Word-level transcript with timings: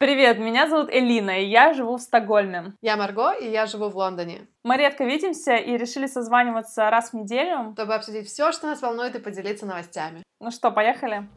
Привет, 0.00 0.38
меня 0.38 0.66
зовут 0.66 0.88
Элина, 0.90 1.42
и 1.42 1.44
я 1.44 1.74
живу 1.74 1.98
в 1.98 2.00
Стокгольме. 2.00 2.72
Я 2.80 2.96
Марго, 2.96 3.32
и 3.32 3.50
я 3.50 3.66
живу 3.66 3.90
в 3.90 3.96
Лондоне. 3.98 4.46
Мы 4.64 4.78
редко 4.78 5.04
видимся 5.04 5.56
и 5.56 5.76
решили 5.76 6.06
созваниваться 6.06 6.88
раз 6.88 7.10
в 7.10 7.16
неделю. 7.16 7.72
Чтобы 7.74 7.94
обсудить 7.94 8.26
все, 8.26 8.50
что 8.50 8.68
нас 8.68 8.80
волнует, 8.80 9.14
и 9.14 9.18
поделиться 9.18 9.66
новостями. 9.66 10.22
Ну 10.40 10.50
что, 10.50 10.70
поехали? 10.70 11.28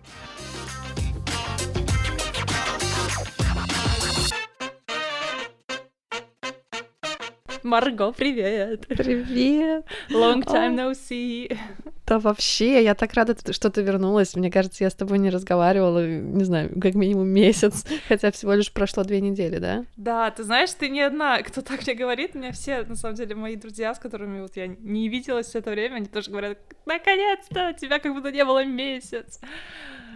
Марго, 7.73 8.11
привет! 8.11 8.85
Привет! 8.87 9.85
Long 10.09 10.43
time 10.43 10.75
no 10.75 10.91
see! 10.91 11.57
Да 12.05 12.19
вообще, 12.19 12.83
я 12.83 12.93
так 12.93 13.13
рада, 13.13 13.35
что 13.53 13.69
ты 13.69 13.81
вернулась. 13.81 14.35
Мне 14.35 14.51
кажется, 14.51 14.83
я 14.83 14.89
с 14.89 14.93
тобой 14.93 15.19
не 15.19 15.29
разговаривала, 15.29 16.05
не 16.05 16.43
знаю, 16.43 16.69
как 16.81 16.95
минимум 16.95 17.29
месяц, 17.29 17.85
хотя 18.09 18.31
всего 18.31 18.53
лишь 18.53 18.71
прошло 18.73 19.03
две 19.05 19.21
недели, 19.21 19.59
да? 19.59 19.85
Да, 19.95 20.29
ты 20.31 20.43
знаешь, 20.43 20.73
ты 20.73 20.89
не 20.89 21.01
одна, 21.01 21.41
кто 21.41 21.61
так 21.61 21.85
мне 21.85 21.95
говорит. 21.95 22.31
У 22.33 22.39
меня 22.39 22.51
все, 22.51 22.83
на 22.83 22.97
самом 22.97 23.15
деле, 23.15 23.35
мои 23.35 23.55
друзья, 23.55 23.95
с 23.95 23.99
которыми 23.99 24.41
вот 24.41 24.57
я 24.57 24.67
не 24.67 25.07
виделась 25.07 25.47
все 25.47 25.59
это 25.59 25.71
время, 25.71 25.95
они 25.95 26.07
тоже 26.07 26.31
говорят, 26.31 26.57
наконец-то, 26.85 27.73
тебя 27.79 27.99
как 27.99 28.13
будто 28.13 28.31
не 28.31 28.43
было 28.43 28.65
месяц. 28.65 29.39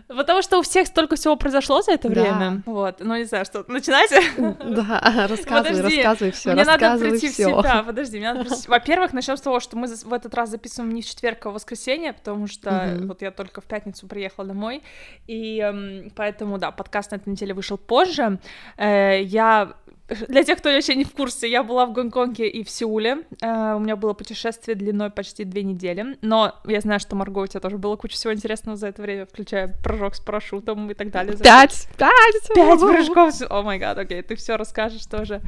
Потому 0.08 0.42
что 0.42 0.60
у 0.60 0.62
всех 0.62 0.88
столько 0.88 1.16
всего 1.16 1.36
произошло 1.36 1.82
за 1.82 1.92
это 1.92 2.08
время. 2.08 2.62
Да. 2.66 2.72
Вот, 2.72 3.00
ну 3.02 3.18
не 3.18 3.26
знаю, 3.26 3.46
что. 3.46 3.66
Начинайте. 3.68 4.22
Да, 4.38 5.28
рассказывай, 5.28 5.78
Подожди, 5.78 5.98
рассказывай 5.98 6.32
все. 6.32 6.54
Мне 6.54 6.64
надо 6.64 6.98
прийти 6.98 7.30
всё. 7.30 7.58
в 7.58 7.62
себя. 7.62 7.84
Подожди, 7.84 8.18
мне 8.18 8.34
надо 8.34 8.46
прийти... 8.46 8.68
Во-первых, 8.68 9.14
начнем 9.14 9.36
с 9.38 9.42
того, 9.42 9.60
что 9.60 9.78
мы 9.78 9.88
в 9.88 10.14
этот 10.14 10.34
раз 10.34 10.50
записываем 10.50 10.94
не 10.94 11.02
в 11.02 11.06
четверг, 11.06 11.46
а 11.46 11.50
в 11.50 11.54
воскресенье, 11.54 12.14
потому 12.14 12.48
что 12.48 12.96
угу. 12.96 13.08
вот 13.08 13.22
я 13.22 13.32
только 13.32 13.62
в 13.62 13.66
пятницу 13.66 14.08
приехала 14.08 14.48
домой, 14.48 14.82
и 15.28 15.60
эм, 15.60 16.12
поэтому, 16.16 16.58
да, 16.58 16.72
подкаст 16.72 17.12
на 17.12 17.16
этой 17.16 17.30
неделе 17.30 17.54
вышел 17.54 17.78
позже. 17.78 18.40
Э, 18.78 19.22
я 19.22 19.74
для 20.08 20.44
тех, 20.44 20.60
кто 20.60 20.70
вообще 20.70 20.96
не 20.96 21.04
в 21.04 21.12
курсе, 21.12 21.50
я 21.50 21.64
была 21.64 21.86
в 21.86 21.92
Гонконге 21.92 22.48
и 22.48 22.63
в 22.63 22.70
Сеуле. 22.70 23.26
Uh, 23.41 23.76
у 23.76 23.80
меня 23.80 23.96
было 23.96 24.14
путешествие 24.14 24.76
длиной 24.76 25.10
почти 25.10 25.44
две 25.44 25.64
недели. 25.64 26.18
Но 26.22 26.55
я 26.66 26.80
знаю, 26.80 26.99
что, 26.99 27.16
Марго, 27.16 27.40
у 27.40 27.48
тебя 27.48 27.60
тоже 27.60 27.77
было 27.77 27.98
куча 27.98 28.16
всего 28.16 28.34
интересного 28.34 28.77
за 28.77 28.88
это 28.88 29.02
время, 29.02 29.26
включая 29.26 29.68
прыжок 29.84 30.16
с 30.16 30.22
парашютом 30.22 30.90
и 30.90 30.94
так 30.94 31.12
далее. 31.12 31.36
Пять! 31.38 31.90
Пять! 31.98 32.55
Пять 32.55 32.80
прыжков! 32.80 33.34
О 33.49 33.62
май 33.64 33.80
гад, 33.80 33.98
окей, 33.98 34.22
ты 34.22 34.36
все 34.36 34.55
расскажешь 34.55 35.05
тоже. 35.05 35.41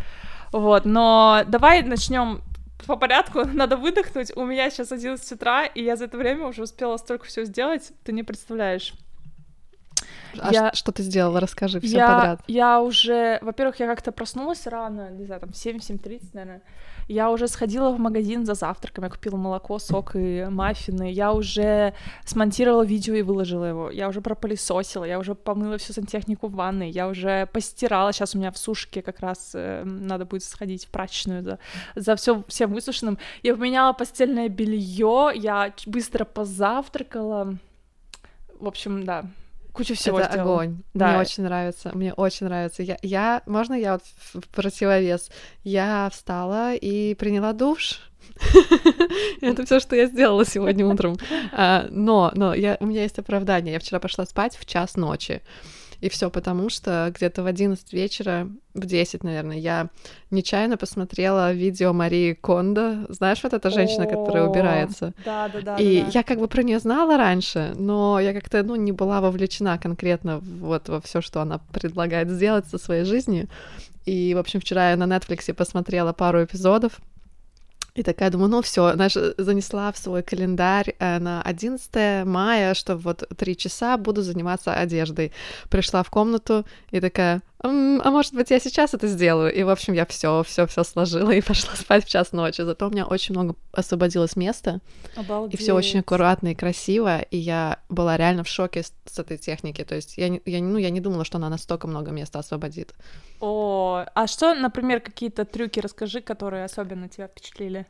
Вот, 0.51 0.83
но 0.83 1.43
давай 1.47 1.81
начнем 1.83 2.41
по 2.85 2.95
порядку, 2.95 3.45
надо 3.53 3.77
выдохнуть. 3.77 4.35
У 4.35 4.45
меня 4.45 4.69
сейчас 4.69 4.91
11 4.91 5.31
утра, 5.31 5.65
и 5.65 5.83
я 5.83 5.95
за 5.95 6.05
это 6.05 6.17
время 6.17 6.47
уже 6.47 6.63
успела 6.63 6.97
столько 6.97 7.25
всего 7.25 7.45
сделать, 7.45 7.91
ты 8.03 8.11
не 8.11 8.23
представляешь. 8.23 8.93
А 10.37 10.53
я... 10.53 10.73
что 10.73 10.91
ты 10.91 11.03
сделала? 11.03 11.39
Расскажи 11.39 11.79
все 11.79 11.97
подряд. 11.97 12.41
Я 12.47 12.81
уже, 12.81 13.39
во-первых, 13.41 13.79
я 13.79 13.87
как-то 13.87 14.11
проснулась 14.11 14.67
рано, 14.67 15.09
не 15.11 15.25
знаю, 15.25 15.41
там 15.41 15.49
7-7.30, 15.49 16.29
наверное. 16.33 16.61
Я 17.09 17.31
уже 17.31 17.47
сходила 17.47 17.89
в 17.89 17.99
магазин 17.99 18.45
за 18.45 18.53
завтраком, 18.53 19.03
я 19.03 19.09
купила 19.09 19.35
молоко, 19.35 19.79
сок 19.79 20.15
и 20.15 20.45
маффины. 20.47 21.11
Я 21.11 21.33
уже 21.33 21.95
смонтировала 22.23 22.85
видео 22.85 23.15
и 23.15 23.23
выложила 23.23 23.65
его. 23.65 23.89
Я 23.89 24.09
уже 24.09 24.21
пропылесосила, 24.21 25.05
я 25.05 25.17
уже 25.17 25.33
помыла 25.33 25.79
всю 25.79 25.91
сантехнику 25.91 26.47
в 26.47 26.53
ванной, 26.53 26.91
я 26.91 27.07
уже 27.07 27.47
постирала. 27.47 28.13
Сейчас 28.13 28.35
у 28.35 28.37
меня 28.37 28.51
в 28.51 28.59
сушке 28.59 29.01
как 29.01 29.21
раз 29.21 29.53
э, 29.55 29.83
надо 29.85 30.25
будет 30.25 30.43
сходить 30.43 30.85
в 30.85 30.91
прачечную 30.91 31.41
за, 31.41 31.57
за 31.95 32.15
все 32.15 32.43
всем 32.47 32.71
высушенным. 32.73 33.17
Я 33.41 33.55
поменяла 33.55 33.93
постельное 33.93 34.47
белье, 34.47 35.31
я 35.33 35.73
быстро 35.87 36.25
позавтракала. 36.25 37.57
В 38.59 38.67
общем, 38.67 39.03
да, 39.03 39.25
кучу 39.79 39.95
всего 39.95 40.19
Это 40.19 40.33
сделала. 40.33 40.53
огонь. 40.53 40.83
Да. 40.93 41.07
Мне 41.11 41.19
очень 41.19 41.43
нравится. 41.43 41.91
Мне 41.93 42.13
очень 42.13 42.47
нравится. 42.47 42.83
Я, 42.83 42.97
я, 43.01 43.41
можно 43.45 43.73
я 43.73 43.93
вот 43.93 44.03
в 44.33 44.47
противовес? 44.49 45.31
Я 45.63 46.09
встала 46.11 46.75
и 46.75 47.15
приняла 47.15 47.53
душ. 47.53 48.01
Это 49.41 49.65
все, 49.65 49.79
что 49.79 49.95
я 49.95 50.07
сделала 50.07 50.45
сегодня 50.45 50.85
утром. 50.85 51.15
А, 51.53 51.87
но, 51.89 52.31
но 52.35 52.53
я, 52.53 52.75
у 52.81 52.85
меня 52.85 53.03
есть 53.03 53.19
оправдание. 53.19 53.73
Я 53.73 53.79
вчера 53.79 53.99
пошла 54.01 54.25
спать 54.25 54.57
в 54.57 54.65
час 54.65 54.97
ночи. 54.97 55.41
И 56.01 56.09
все 56.09 56.29
потому, 56.29 56.69
что 56.69 57.11
где-то 57.13 57.43
в 57.43 57.45
11 57.45 57.91
вечера, 57.93 58.47
в 58.73 58.85
10, 58.85 59.23
наверное, 59.23 59.57
я 59.57 59.89
нечаянно 60.31 60.77
посмотрела 60.77 61.51
видео 61.51 61.91
Марии 61.91 62.33
Кондо. 62.33 63.05
Знаешь, 63.09 63.43
вот 63.43 63.53
эта 63.53 63.69
женщина, 63.69 64.05
которая 64.05 64.47
убирается? 64.47 65.13
Да, 65.25 65.49
да, 65.49 65.61
да. 65.61 65.75
И 65.77 66.01
да. 66.01 66.07
я 66.13 66.23
как 66.23 66.39
бы 66.39 66.47
про 66.47 66.63
нее 66.63 66.79
знала 66.79 67.17
раньше, 67.17 67.73
но 67.75 68.19
я 68.19 68.33
как-то, 68.33 68.63
ну, 68.63 68.75
не 68.75 68.91
была 68.91 69.19
вовлечена 69.19 69.77
конкретно 69.77 70.39
вот 70.39 70.87
во 70.87 71.01
все, 71.01 71.21
что 71.21 71.41
она 71.41 71.59
предлагает 71.73 72.29
сделать 72.29 72.67
со 72.67 72.77
своей 72.77 73.03
жизнью. 73.03 73.49
И, 74.05 74.33
в 74.33 74.37
общем, 74.37 74.61
вчера 74.61 74.91
я 74.91 74.97
на 74.97 75.03
Netflix 75.03 75.53
посмотрела 75.53 76.13
пару 76.13 76.43
эпизодов, 76.43 76.99
и 77.95 78.03
такая 78.03 78.29
думаю, 78.29 78.49
ну 78.49 78.61
все, 78.61 78.93
знаешь, 78.93 79.17
занесла 79.37 79.91
в 79.91 79.97
свой 79.97 80.23
календарь 80.23 80.95
э, 80.99 81.19
на 81.19 81.41
11 81.41 82.25
мая, 82.25 82.73
что 82.73 82.95
вот 82.95 83.23
три 83.37 83.57
часа 83.57 83.97
буду 83.97 84.21
заниматься 84.21 84.73
одеждой. 84.73 85.31
Пришла 85.69 86.03
в 86.03 86.09
комнату 86.09 86.65
и 86.91 86.99
такая, 86.99 87.41
а 87.61 88.09
может 88.09 88.33
быть, 88.33 88.51
я 88.51 88.59
сейчас 88.59 88.93
это 88.93 89.07
сделаю. 89.07 89.53
И, 89.53 89.63
в 89.63 89.69
общем, 89.69 89.93
я 89.93 90.05
все, 90.05 90.43
все, 90.43 90.65
все 90.65 90.83
сложила 90.83 91.31
и 91.31 91.41
пошла 91.47 91.75
спать 91.75 92.05
в 92.05 92.09
час 92.09 92.31
ночи. 92.31 92.61
Зато 92.61 92.87
у 92.87 92.89
меня 92.89 93.05
очень 93.05 93.35
много 93.35 93.55
освободилось 93.73 94.37
места. 94.37 94.79
Обалдеть. 95.17 95.59
И 95.59 95.61
все 95.61 95.73
очень 95.73 95.99
аккуратно 95.99 96.49
и 96.49 96.55
красиво. 96.55 97.19
И 97.19 97.37
я 97.37 97.79
была 97.89 98.15
реально 98.15 98.45
в 98.45 98.47
шоке 98.47 98.83
с, 98.83 98.93
с 99.05 99.19
этой 99.19 99.37
техники. 99.37 99.83
То 99.83 99.95
есть 99.95 100.17
я, 100.17 100.39
я, 100.45 100.61
ну, 100.61 100.77
я 100.77 100.89
не 100.89 101.01
думала, 101.01 101.25
что 101.25 101.37
она 101.37 101.49
настолько 101.49 101.87
много 101.87 102.11
места 102.11 102.39
освободит. 102.39 102.93
О, 103.41 104.05
а 104.15 104.27
что, 104.27 104.53
например, 104.53 105.01
какие-то 105.01 105.43
трюки 105.43 105.81
расскажи, 105.81 106.21
которые 106.21 106.63
особенно 106.63 107.09
тебя 107.09 107.27
впечатлили? 107.27 107.85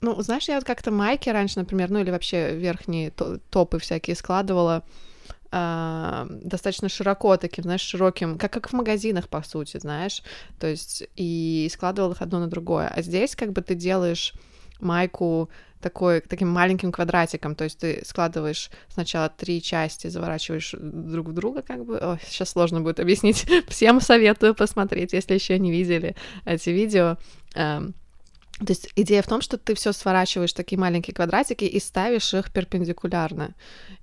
Ну, 0.00 0.18
знаешь, 0.22 0.48
я 0.48 0.54
вот 0.54 0.64
как-то 0.64 0.90
майки 0.90 1.28
раньше, 1.28 1.58
например, 1.58 1.90
ну 1.90 1.98
или 1.98 2.10
вообще 2.10 2.56
верхние 2.56 3.10
топы 3.10 3.78
всякие 3.78 4.16
складывала 4.16 4.82
э, 5.52 6.26
достаточно 6.28 6.88
широко 6.88 7.36
таким, 7.36 7.64
знаешь, 7.64 7.80
широким, 7.80 8.38
как, 8.38 8.52
как 8.52 8.70
в 8.70 8.72
магазинах, 8.72 9.28
по 9.28 9.42
сути, 9.42 9.78
знаешь, 9.78 10.22
то 10.58 10.66
есть 10.66 11.04
и 11.16 11.68
складывал 11.72 12.12
их 12.12 12.22
одно 12.22 12.40
на 12.40 12.46
другое. 12.46 12.88
А 12.88 13.02
здесь 13.02 13.36
как 13.36 13.52
бы 13.52 13.62
ты 13.62 13.74
делаешь 13.74 14.34
майку 14.80 15.50
такой, 15.80 16.20
таким 16.20 16.48
маленьким 16.48 16.92
квадратиком, 16.92 17.54
то 17.54 17.64
есть 17.64 17.78
ты 17.78 18.02
складываешь 18.04 18.70
сначала 18.88 19.28
три 19.30 19.62
части, 19.62 20.08
заворачиваешь 20.08 20.74
друг 20.78 21.28
в 21.28 21.32
друга, 21.32 21.62
как 21.62 21.84
бы, 21.84 21.98
Ой, 21.98 22.18
сейчас 22.26 22.50
сложно 22.50 22.80
будет 22.80 23.00
объяснить, 23.00 23.46
всем 23.68 24.00
советую 24.00 24.54
посмотреть, 24.54 25.12
если 25.12 25.34
еще 25.34 25.58
не 25.58 25.70
видели 25.70 26.16
эти 26.44 26.70
видео, 26.70 27.16
эм, 27.54 27.94
то 28.66 28.72
есть 28.72 28.90
идея 28.94 29.22
в 29.22 29.26
том, 29.26 29.40
что 29.40 29.56
ты 29.56 29.74
все 29.74 29.92
сворачиваешь 29.92 30.52
такие 30.52 30.78
маленькие 30.78 31.14
квадратики 31.14 31.64
и 31.64 31.80
ставишь 31.80 32.34
их 32.34 32.52
перпендикулярно. 32.52 33.54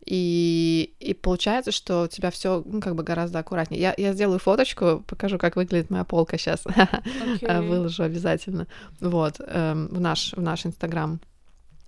И, 0.04 0.96
и 1.00 1.14
получается, 1.14 1.72
что 1.72 2.04
у 2.04 2.08
тебя 2.08 2.32
все 2.32 2.64
ну, 2.66 2.82
как 2.82 2.96
бы 2.96 3.04
гораздо 3.04 3.40
аккуратнее. 3.40 3.80
Я, 3.80 3.94
я 3.98 4.14
сделаю 4.14 4.40
фоточку, 4.40 5.04
покажу, 5.06 5.38
как 5.38 5.56
выглядит 5.58 5.92
моя 5.92 6.04
полка 6.04 6.38
сейчас. 6.38 6.66
Okay. 6.66 7.62
Выложу 7.68 8.04
обязательно. 8.04 8.68
Вот, 9.00 9.40
эм, 9.40 9.90
в 9.90 10.00
наш 10.00 10.34
в 10.34 10.42
наш 10.42 10.66
инстаграм. 10.66 11.20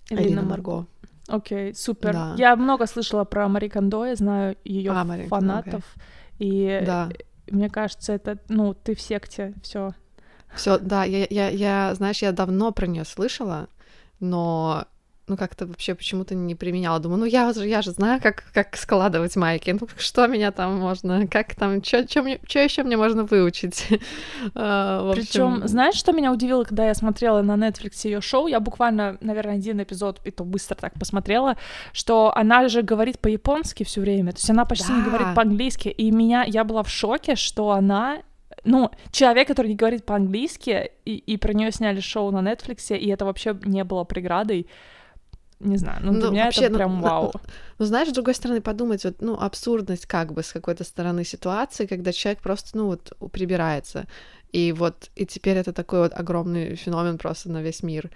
Элина 0.08 0.42
Марго. 0.42 0.86
Окей, 1.26 1.70
okay, 1.70 1.74
супер. 1.74 2.12
Да. 2.12 2.34
Я 2.38 2.56
много 2.56 2.86
слышала 2.86 3.24
про 3.24 3.48
Мари 3.48 3.68
Кондо, 3.68 4.04
я 4.04 4.16
знаю 4.16 4.56
ее 4.64 4.92
а, 4.92 5.04
фанатов. 5.28 5.82
Okay. 5.82 6.02
И 6.38 6.82
да. 6.84 7.08
мне 7.48 7.68
кажется, 7.68 8.12
это, 8.12 8.38
ну, 8.48 8.74
ты 8.74 8.94
в 8.94 9.00
секте, 9.00 9.54
все 9.62 9.92
все, 10.54 10.78
да, 10.78 11.04
я, 11.04 11.26
я, 11.30 11.48
я, 11.48 11.94
знаешь, 11.94 12.22
я 12.22 12.32
давно 12.32 12.72
про 12.72 12.86
нее 12.86 13.04
слышала, 13.04 13.68
но 14.18 14.86
ну 15.30 15.36
как-то 15.36 15.64
вообще 15.66 15.94
почему-то 15.94 16.34
не 16.34 16.54
применяла. 16.54 16.98
Думаю, 16.98 17.20
ну 17.20 17.24
я, 17.24 17.50
я 17.50 17.82
же 17.82 17.92
знаю, 17.92 18.20
как, 18.20 18.44
как 18.52 18.76
складывать 18.76 19.36
майки. 19.36 19.70
Ну 19.70 19.88
что 19.96 20.26
меня 20.26 20.50
там 20.50 20.78
можно, 20.78 21.26
как 21.28 21.54
там, 21.54 21.82
что 21.82 21.98
еще 21.98 22.82
мне 22.82 22.96
можно 22.96 23.22
выучить? 23.22 23.86
uh, 24.54 25.12
Причем, 25.14 25.66
знаешь, 25.68 25.94
что 25.94 26.12
меня 26.12 26.32
удивило, 26.32 26.64
когда 26.64 26.86
я 26.86 26.94
смотрела 26.94 27.42
на 27.42 27.54
Netflix 27.54 28.00
ее 28.04 28.20
шоу? 28.20 28.48
Я 28.48 28.58
буквально, 28.58 29.18
наверное, 29.20 29.54
один 29.54 29.80
эпизод, 29.80 30.20
и 30.24 30.32
то 30.32 30.44
быстро 30.44 30.74
так 30.74 30.94
посмотрела, 30.94 31.56
что 31.92 32.32
она 32.36 32.68
же 32.68 32.82
говорит 32.82 33.20
по-японски 33.20 33.84
все 33.84 34.00
время, 34.00 34.32
то 34.32 34.38
есть 34.38 34.50
она 34.50 34.64
почти 34.64 34.88
да. 34.88 34.96
не 34.96 35.02
говорит 35.04 35.28
по-английски, 35.34 35.88
и 35.88 36.10
меня, 36.10 36.42
я 36.44 36.64
была 36.64 36.82
в 36.82 36.90
шоке, 36.90 37.36
что 37.36 37.70
она 37.70 38.18
ну, 38.64 38.90
человек, 39.10 39.48
который 39.48 39.68
не 39.68 39.76
говорит 39.76 40.04
по-английски, 40.04 40.92
и, 41.04 41.16
и 41.16 41.36
про 41.36 41.52
нее 41.52 41.72
сняли 41.72 42.00
шоу 42.00 42.30
на 42.30 42.38
Netflix, 42.38 42.96
и 42.96 43.08
это 43.08 43.24
вообще 43.24 43.58
не 43.64 43.84
было 43.84 44.04
преградой. 44.04 44.66
Не 45.60 45.76
знаю, 45.76 46.00
ну, 46.02 46.12
для 46.12 46.20
ну, 46.22 46.32
меня 46.32 46.44
вообще, 46.46 46.64
это 46.64 46.74
прям 46.74 46.96
ну, 46.96 47.02
вау. 47.02 47.30
Ну, 47.34 47.40
ну, 47.78 47.84
знаешь, 47.84 48.08
с 48.08 48.12
другой 48.12 48.34
стороны, 48.34 48.62
подумать, 48.62 49.04
вот, 49.04 49.20
ну, 49.20 49.38
абсурдность 49.38 50.06
как 50.06 50.32
бы 50.32 50.42
с 50.42 50.52
какой-то 50.52 50.84
стороны 50.84 51.22
ситуации, 51.22 51.84
когда 51.84 52.12
человек 52.12 52.40
просто, 52.40 52.78
ну, 52.78 52.86
вот, 52.86 53.12
прибирается. 53.30 54.06
И 54.52 54.72
вот, 54.72 55.10
и 55.16 55.26
теперь 55.26 55.58
это 55.58 55.74
такой 55.74 56.00
вот 56.00 56.14
огромный 56.14 56.76
феномен 56.76 57.18
просто 57.18 57.50
на 57.50 57.60
весь 57.60 57.82
мир. 57.82 58.10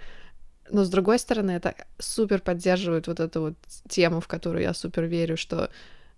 Но 0.71 0.83
с 0.83 0.89
другой 0.89 1.19
стороны, 1.19 1.51
это 1.51 1.75
супер 1.99 2.41
поддерживает 2.41 3.07
вот 3.07 3.19
эту 3.19 3.41
вот 3.41 3.53
тему, 3.87 4.21
в 4.21 4.27
которую 4.27 4.63
я 4.63 4.73
супер 4.73 5.03
верю, 5.03 5.37
что 5.37 5.69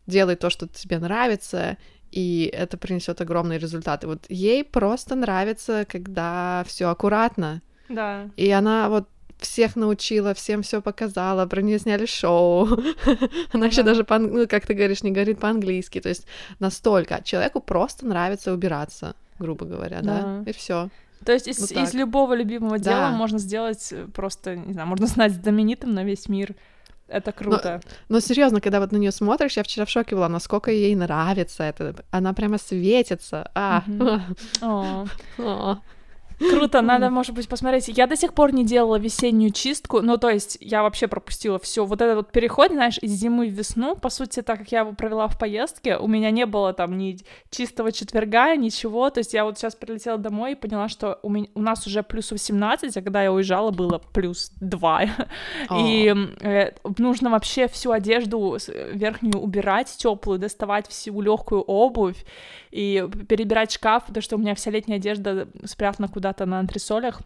делай 0.06 0.38
то, 0.38 0.50
что 0.50 0.68
тебе 0.69 0.97
нравится, 1.00 1.77
и 2.12 2.50
это 2.54 2.77
принесет 2.77 3.21
огромные 3.21 3.59
результаты. 3.59 4.07
Вот 4.07 4.25
ей 4.30 4.63
просто 4.63 5.15
нравится, 5.15 5.86
когда 5.88 6.63
все 6.68 6.89
аккуратно. 6.89 7.62
Да. 7.89 8.30
И 8.36 8.50
она 8.51 8.89
вот 8.89 9.07
всех 9.39 9.75
научила, 9.75 10.33
всем 10.33 10.62
все 10.63 10.81
показала, 10.81 11.45
про 11.45 11.62
нее 11.62 11.80
сняли 11.80 12.06
шоу. 12.06 12.68
Она 13.54 13.68
еще 13.68 13.83
даже, 13.83 14.06
ну, 14.09 14.48
как 14.48 14.65
ты 14.65 14.74
говоришь, 14.74 15.04
не 15.04 15.12
говорит 15.12 15.39
по-английски. 15.39 16.01
То 16.01 16.09
есть 16.09 16.25
настолько 16.59 17.21
человеку 17.24 17.59
просто 17.59 18.06
нравится 18.06 18.53
убираться, 18.53 19.15
грубо 19.39 19.65
говоря, 19.65 20.01
да, 20.01 20.44
и 20.45 20.51
все. 20.53 20.89
То 21.25 21.33
есть 21.33 21.48
из, 21.48 21.71
из 21.71 21.94
любого 21.94 22.36
любимого 22.36 22.77
да. 22.77 22.83
дела 22.83 23.10
можно 23.12 23.39
сделать 23.39 23.94
просто, 24.13 24.56
не 24.56 24.74
знаю, 24.74 24.88
можно 24.88 25.07
стать 25.07 25.33
знаменитым 25.33 25.94
на 25.94 26.03
весь 26.03 26.30
мир. 26.30 26.56
Это 27.07 27.31
круто. 27.31 27.81
Но, 28.09 28.15
но 28.15 28.19
серьезно, 28.19 28.62
когда 28.62 28.80
вот 28.80 28.92
на 28.92 28.98
нее 28.98 29.12
смотришь, 29.12 29.57
я 29.57 29.63
вчера 29.63 29.86
в 29.86 29.89
шоке 29.89 30.15
была, 30.15 30.30
насколько 30.30 30.71
ей 30.71 30.95
нравится 30.95 31.63
это. 31.63 31.95
Она 32.12 32.33
прямо 32.33 32.57
светится. 32.57 33.50
А. 33.56 33.83
Круто, 36.39 36.81
надо, 36.81 37.10
может 37.10 37.34
быть, 37.34 37.48
посмотреть. 37.48 37.88
Я 37.88 38.07
до 38.07 38.16
сих 38.16 38.34
пор 38.34 38.54
не 38.54 38.63
делала 38.63 38.98
весеннюю 38.98 39.51
чистку, 39.51 40.01
ну, 40.01 40.18
то 40.18 40.30
есть 40.30 40.57
я 40.62 40.84
вообще 40.84 41.07
пропустила 41.07 41.57
все. 41.60 41.86
Вот 41.86 42.01
этот 42.01 42.16
вот 42.16 42.31
переход, 42.31 42.72
знаешь, 42.72 43.00
из 43.01 43.12
зимы 43.12 43.48
в 43.48 43.54
весну, 43.54 43.95
по 43.95 44.10
сути, 44.10 44.42
так 44.42 44.60
как 44.60 44.72
я 44.72 44.81
его 44.81 44.94
провела 44.94 45.28
в 45.28 45.39
поездке, 45.39 45.98
у 45.98 46.07
меня 46.07 46.30
не 46.31 46.45
было 46.45 46.74
там 46.74 46.98
ни 46.98 47.18
чистого 47.50 47.92
четверга, 47.92 48.56
ничего, 48.56 49.10
то 49.10 49.19
есть 49.19 49.34
я 49.34 49.45
вот 49.45 49.57
сейчас 49.57 49.75
прилетела 49.75 50.18
домой 50.18 50.51
и 50.51 50.56
поняла, 50.56 50.89
что 50.89 51.19
у, 51.24 51.30
меня, 51.30 51.48
у 51.56 51.62
нас 51.62 51.88
уже 51.88 52.04
плюс 52.04 52.31
18, 52.31 52.95
а 52.95 53.01
когда 53.01 53.24
я 53.24 53.31
уезжала, 53.31 53.72
было 53.72 54.00
плюс 54.13 54.51
2. 54.62 55.01
И 55.80 56.16
э, 56.42 56.72
нужно 56.98 57.30
вообще 57.30 57.68
всю 57.68 57.92
одежду 57.92 58.57
верхнюю 58.94 59.39
убирать, 59.39 59.94
теплую, 59.98 60.39
доставать 60.39 60.88
всю 60.88 61.19
легкую 61.22 61.62
обувь 61.62 62.24
и 62.72 63.07
перебирать 63.28 63.72
шкаф, 63.72 64.06
потому 64.06 64.22
что 64.22 64.36
у 64.36 64.39
меня 64.39 64.54
вся 64.56 64.72
летняя 64.72 64.98
одежда 64.98 65.48
спрятана 65.66 66.07
куда 66.07 66.26
куда-то 66.27 66.45
на 66.45 66.59
антресолях. 66.59 67.21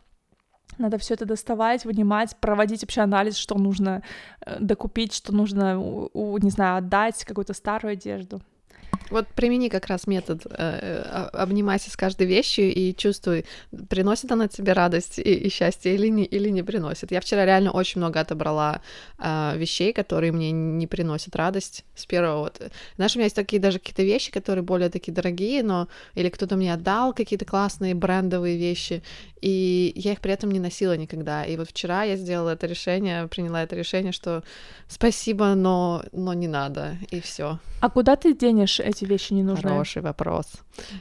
Надо 0.78 0.98
все 0.98 1.16
это 1.16 1.26
доставать, 1.26 1.86
вынимать, 1.86 2.36
проводить 2.40 2.82
вообще 2.82 3.02
анализ, 3.02 3.36
что 3.36 3.58
нужно 3.58 4.04
э, 4.46 4.58
докупить, 4.60 5.14
что 5.14 5.34
нужно, 5.34 5.76
не 6.14 6.52
знаю, 6.52 6.78
отдать, 6.78 7.26
какую-то 7.26 7.54
старую 7.54 7.94
одежду. 7.94 8.42
Вот 9.12 9.28
примени 9.28 9.70
как 9.70 9.88
раз 9.88 10.08
метод 10.08 10.46
э, 10.50 11.30
обнимайся 11.34 11.92
с 11.92 11.98
каждой 11.98 12.28
вещью 12.28 12.74
и 12.74 12.96
чувствуй, 12.96 13.46
приносит 13.90 14.32
она 14.32 14.48
тебе 14.48 14.74
радость 14.74 15.20
и, 15.20 15.22
и 15.22 15.50
счастье 15.50 15.94
или 15.94 16.08
не, 16.08 16.24
или 16.24 16.50
не 16.50 16.64
приносит. 16.64 17.12
Я 17.12 17.20
вчера 17.20 17.46
реально 17.46 17.72
очень 17.72 18.00
много 18.00 18.20
отобрала 18.22 18.82
э, 19.20 19.54
вещей, 19.58 19.94
которые 19.94 20.32
мне 20.32 20.52
не 20.52 20.88
приносят 20.88 21.36
радость 21.36 21.86
с 21.96 22.06
первого 22.06 22.42
вот. 22.42 22.62
Знаешь, 22.96 23.16
у 23.16 23.20
меня 23.20 23.26
есть 23.26 23.36
такие 23.36 23.62
даже 23.62 23.80
какие-то 23.80 24.04
вещи, 24.04 24.32
которые 24.32 24.64
более 24.64 24.90
такие 24.90 25.14
дорогие, 25.14 25.62
но 25.64 25.88
или 26.16 26.30
кто-то 26.30 26.56
мне 26.56 26.74
отдал 26.74 27.14
какие-то 27.14 27.46
классные 27.46 27.94
брендовые 27.94 28.58
вещи, 28.58 29.04
и 29.42 29.92
я 29.96 30.14
их 30.14 30.22
при 30.22 30.32
этом 30.32 30.52
не 30.52 30.60
носила 30.60 30.96
никогда. 30.96 31.44
И 31.44 31.58
вот 31.58 31.70
вчера 31.70 32.04
я 32.04 32.16
сделала 32.16 32.52
это 32.52 32.68
решение, 32.68 33.28
приняла 33.28 33.64
это 33.64 33.76
решение, 33.76 34.12
что 34.12 34.44
спасибо, 34.88 35.56
но, 35.56 36.04
но 36.12 36.34
не 36.34 36.48
надо, 36.48 36.98
и 37.10 37.20
все. 37.20 37.60
А 37.80 37.90
куда 37.90 38.16
ты 38.16 38.36
денешь 38.36 38.80
эти 38.80 39.06
вещи 39.06 39.34
не 39.34 39.44
нужны? 39.44 39.70
Хороший 39.70 40.04
вопрос. 40.04 40.46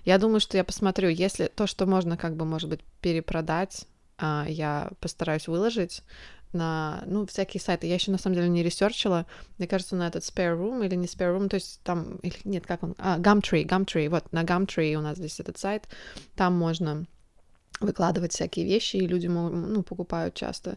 Я 0.04 0.18
думаю, 0.18 0.40
что 0.40 0.56
я 0.56 0.64
посмотрю, 0.64 1.10
если 1.10 1.46
то, 1.46 1.66
что 1.66 1.86
можно 1.86 2.16
как 2.16 2.36
бы, 2.36 2.46
может 2.46 2.70
быть, 2.70 2.80
перепродать, 3.02 3.86
а, 4.16 4.46
я 4.48 4.90
постараюсь 5.00 5.46
выложить 5.46 6.02
на, 6.52 7.02
ну, 7.06 7.26
всякие 7.26 7.60
сайты. 7.60 7.86
Я 7.86 7.94
еще 7.94 8.10
на 8.10 8.18
самом 8.18 8.36
деле 8.36 8.48
не 8.48 8.62
ресерчила. 8.62 9.26
Мне 9.58 9.68
кажется, 9.68 9.96
на 9.96 10.08
этот 10.08 10.22
Spare 10.24 10.58
Room 10.58 10.84
или 10.84 10.94
не 10.94 11.06
Spare 11.06 11.36
Room, 11.36 11.48
то 11.48 11.56
есть 11.56 11.80
там, 11.82 12.16
или 12.16 12.36
нет, 12.44 12.66
как 12.66 12.82
он? 12.82 12.94
А, 12.98 13.18
Gumtree, 13.18 13.64
Gumtree, 13.66 14.08
вот, 14.08 14.32
на 14.32 14.44
Gumtree 14.44 14.94
у 14.94 15.00
нас 15.00 15.18
здесь 15.18 15.40
этот 15.40 15.58
сайт, 15.58 15.88
там 16.34 16.54
можно 16.54 17.06
выкладывать 17.80 18.32
всякие 18.32 18.66
вещи, 18.66 18.96
и 18.96 19.06
люди 19.06 19.26
ну, 19.26 19.82
покупают 19.82 20.34
часто. 20.34 20.76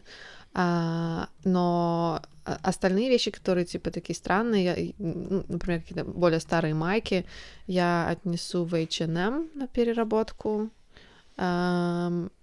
А, 0.54 1.28
но 1.44 2.22
остальные 2.44 3.08
вещи, 3.10 3.30
которые 3.30 3.64
типа 3.64 3.90
такие 3.90 4.16
странные, 4.16 4.64
я, 4.64 4.92
ну, 4.98 5.44
например, 5.48 5.80
какие-то 5.80 6.04
более 6.04 6.40
старые 6.40 6.74
майки, 6.74 7.24
я 7.66 8.08
отнесу 8.08 8.64
в 8.64 8.74
H&M 8.74 9.50
на 9.54 9.66
переработку. 9.66 10.70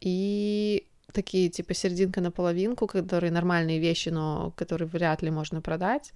И 0.02 0.88
такие 1.14 1.50
типа 1.50 1.74
серединка 1.74 2.22
на 2.22 2.31
половинку, 2.31 2.88
которые 2.88 3.31
нормальные 3.31 3.80
вещи, 3.80 4.10
но 4.10 4.52
которые 4.56 4.88
вряд 4.88 5.22
ли 5.22 5.31
можно 5.31 5.62
продать, 5.62 6.14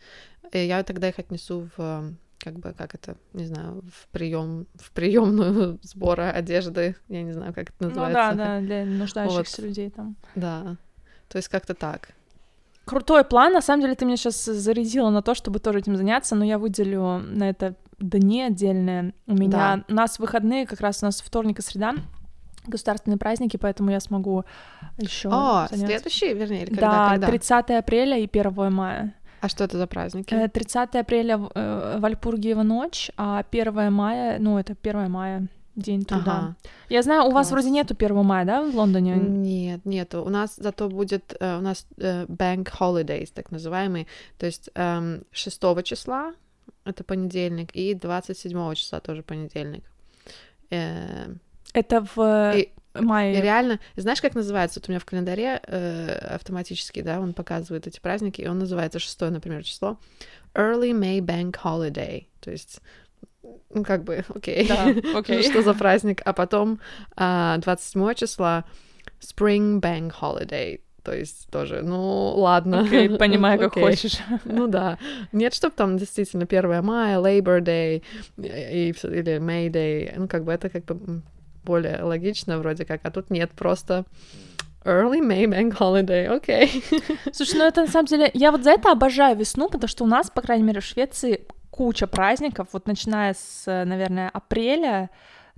и 0.52 0.60
я 0.60 0.84
тогда 0.84 1.10
их 1.10 1.20
отнесу 1.20 1.70
в 1.78 2.14
как 2.46 2.60
бы, 2.60 2.74
как 2.78 2.94
это, 2.94 3.18
не 3.34 3.46
знаю, 3.46 3.82
в 3.92 4.08
прием, 4.10 4.68
в 4.76 4.92
приемную 4.92 5.80
сбора 5.84 6.30
одежды, 6.30 6.96
я 7.08 7.24
не 7.24 7.32
знаю, 7.32 7.54
как 7.54 7.70
это 7.72 7.88
называется. 7.88 8.32
Ну 8.32 8.38
да, 8.38 8.46
да, 8.46 8.60
для 8.60 8.86
нуждающихся 8.86 9.62
вот. 9.62 9.68
людей 9.68 9.90
там. 9.90 10.16
Да, 10.36 10.78
то 11.28 11.38
есть 11.38 11.50
как-то 11.50 11.74
так. 11.74 12.10
Крутой 12.86 13.24
план, 13.24 13.54
на 13.54 13.62
самом 13.62 13.82
деле 13.82 13.96
ты 13.96 14.06
меня 14.06 14.16
сейчас 14.16 14.46
зарядила 14.46 15.10
на 15.10 15.24
то, 15.24 15.34
чтобы 15.34 15.60
тоже 15.60 15.80
этим 15.80 15.98
заняться, 15.98 16.36
но 16.36 16.46
я 16.46 16.60
выделю 16.60 17.18
на 17.18 17.50
это 17.50 17.76
дни 17.98 18.44
отдельные. 18.44 19.16
У 19.26 19.34
меня, 19.34 19.78
да. 19.78 19.86
у 19.90 19.94
нас 19.94 20.20
выходные, 20.20 20.68
как 20.68 20.82
раз 20.82 21.02
у 21.02 21.08
нас 21.08 21.22
вторник 21.22 21.58
и 21.58 21.64
среда, 21.64 21.96
государственные 22.68 23.18
праздники, 23.18 23.58
поэтому 23.58 23.90
я 23.90 24.00
смогу 24.00 24.46
еще. 24.98 25.30
О, 25.30 25.68
заняться. 25.68 25.88
следующий, 25.88 26.34
вернее, 26.36 26.62
или 26.62 26.70
когда? 26.70 26.92
Да, 26.92 27.10
когда? 27.10 27.28
30 27.28 27.72
апреля 27.72 28.20
и 28.20 28.30
1 28.32 28.72
мая. 28.72 29.16
А 29.46 29.50
что 29.50 29.64
это 29.64 29.78
за 29.78 29.86
праздники? 29.86 30.48
30 30.48 30.96
э, 30.96 31.00
апреля 31.00 31.40
э, 31.54 31.98
Вальпургиева 32.00 32.64
ночь, 32.64 33.12
а 33.16 33.44
1 33.52 33.94
мая, 33.94 34.40
ну, 34.40 34.58
это 34.58 34.76
1 34.82 35.12
мая, 35.12 35.48
День 35.76 36.04
труда. 36.04 36.32
Ага. 36.32 36.56
Я 36.90 37.04
знаю, 37.04 37.22
у 37.22 37.32
Класс. 37.32 37.34
вас 37.34 37.52
вроде 37.52 37.70
нету 37.70 37.94
1 37.94 38.26
мая, 38.26 38.46
да, 38.46 38.64
в 38.64 38.76
Лондоне? 38.76 39.16
Нет, 39.16 39.86
нету. 39.86 40.24
У 40.24 40.30
нас 40.30 40.56
зато 40.56 40.90
будет, 40.90 41.36
э, 41.40 41.58
у 41.60 41.62
нас 41.62 41.86
Bank 41.96 42.72
Holidays, 42.80 43.30
так 43.32 43.52
называемый, 43.52 44.08
то 44.40 44.48
есть 44.48 44.72
6 44.74 45.64
эм, 45.64 45.84
числа, 45.84 46.34
это 46.84 47.04
понедельник, 47.04 47.70
и 47.76 47.94
27 47.94 48.74
числа 48.74 49.00
тоже 49.00 49.22
понедельник. 49.22 49.84
Это 50.70 52.08
в... 52.16 52.54
И 52.58 52.72
мае. 53.02 53.38
И 53.38 53.42
реально, 53.42 53.80
знаешь, 53.96 54.22
как 54.22 54.36
называется? 54.36 54.80
Вот 54.80 54.90
у 54.90 54.92
меня 54.92 55.00
в 55.00 55.06
календаре 55.06 55.62
э, 55.66 56.36
автоматически, 56.36 57.02
да, 57.02 57.20
он 57.20 57.34
показывает 57.34 57.88
эти 57.88 58.00
праздники, 58.00 58.42
и 58.42 58.48
он 58.48 58.60
называется 58.60 59.00
6, 59.00 59.22
например, 59.22 59.64
число 59.64 59.98
Early 60.54 60.92
May 60.92 61.20
Bank 61.20 61.56
Holiday. 61.64 62.28
То 62.40 62.52
есть 62.52 62.82
ну, 63.70 63.84
как 63.84 64.04
бы, 64.04 64.24
окей, 64.34 64.68
да, 64.68 64.94
окей. 65.18 65.44
что 65.44 65.62
за 65.62 65.74
праздник, 65.74 66.22
а 66.26 66.34
потом 66.34 66.80
а, 67.16 67.58
27 67.60 68.14
числа 68.16 68.66
Spring 69.22 69.80
Bank 69.80 70.14
Holiday, 70.20 70.82
то 71.04 71.14
есть 71.14 71.48
тоже, 71.52 71.82
ну, 71.84 72.34
ладно. 72.36 72.88
Okay, 72.90 73.16
понимаю, 73.18 73.60
как 73.60 73.78
okay. 73.78 73.82
хочешь. 73.82 74.18
Ну 74.44 74.68
да. 74.68 74.98
Нет, 75.32 75.54
чтобы 75.54 75.76
там 75.76 75.98
действительно 75.98 76.46
1 76.46 76.84
мая, 76.84 77.20
Labor 77.20 77.62
Day 77.62 78.02
и, 78.38 78.90
или 78.90 79.38
May 79.40 79.70
Day, 79.70 80.14
ну, 80.18 80.28
как 80.28 80.44
бы 80.44 80.52
это 80.52 80.70
как 80.70 80.86
бы 80.86 81.22
более 81.66 82.02
логично 82.04 82.58
вроде 82.60 82.86
как, 82.86 83.02
а 83.04 83.12
тут 83.12 83.30
нет, 83.30 83.52
просто 83.52 84.06
Early 84.86 85.20
May 85.20 85.46
Bank 85.46 85.78
Holiday, 85.78 86.28
окей. 86.28 86.68
Okay. 86.68 87.34
Слушай, 87.34 87.58
ну 87.58 87.66
это 87.66 87.82
на 87.82 87.88
самом 87.88 88.06
деле, 88.06 88.30
я 88.34 88.52
вот 88.52 88.64
за 88.64 88.72
это 88.72 88.92
обожаю 88.92 89.36
весну, 89.36 89.68
потому 89.68 89.88
что 89.88 90.04
у 90.04 90.08
нас, 90.08 90.30
по 90.30 90.42
крайней 90.42 90.64
мере, 90.64 90.80
в 90.80 90.86
Швеции 90.86 91.48
куча 91.72 92.08
праздников, 92.08 92.68
вот 92.72 92.88
начиная 92.88 93.34
с, 93.34 93.66
наверное, 93.66 94.30
апреля, 94.30 95.10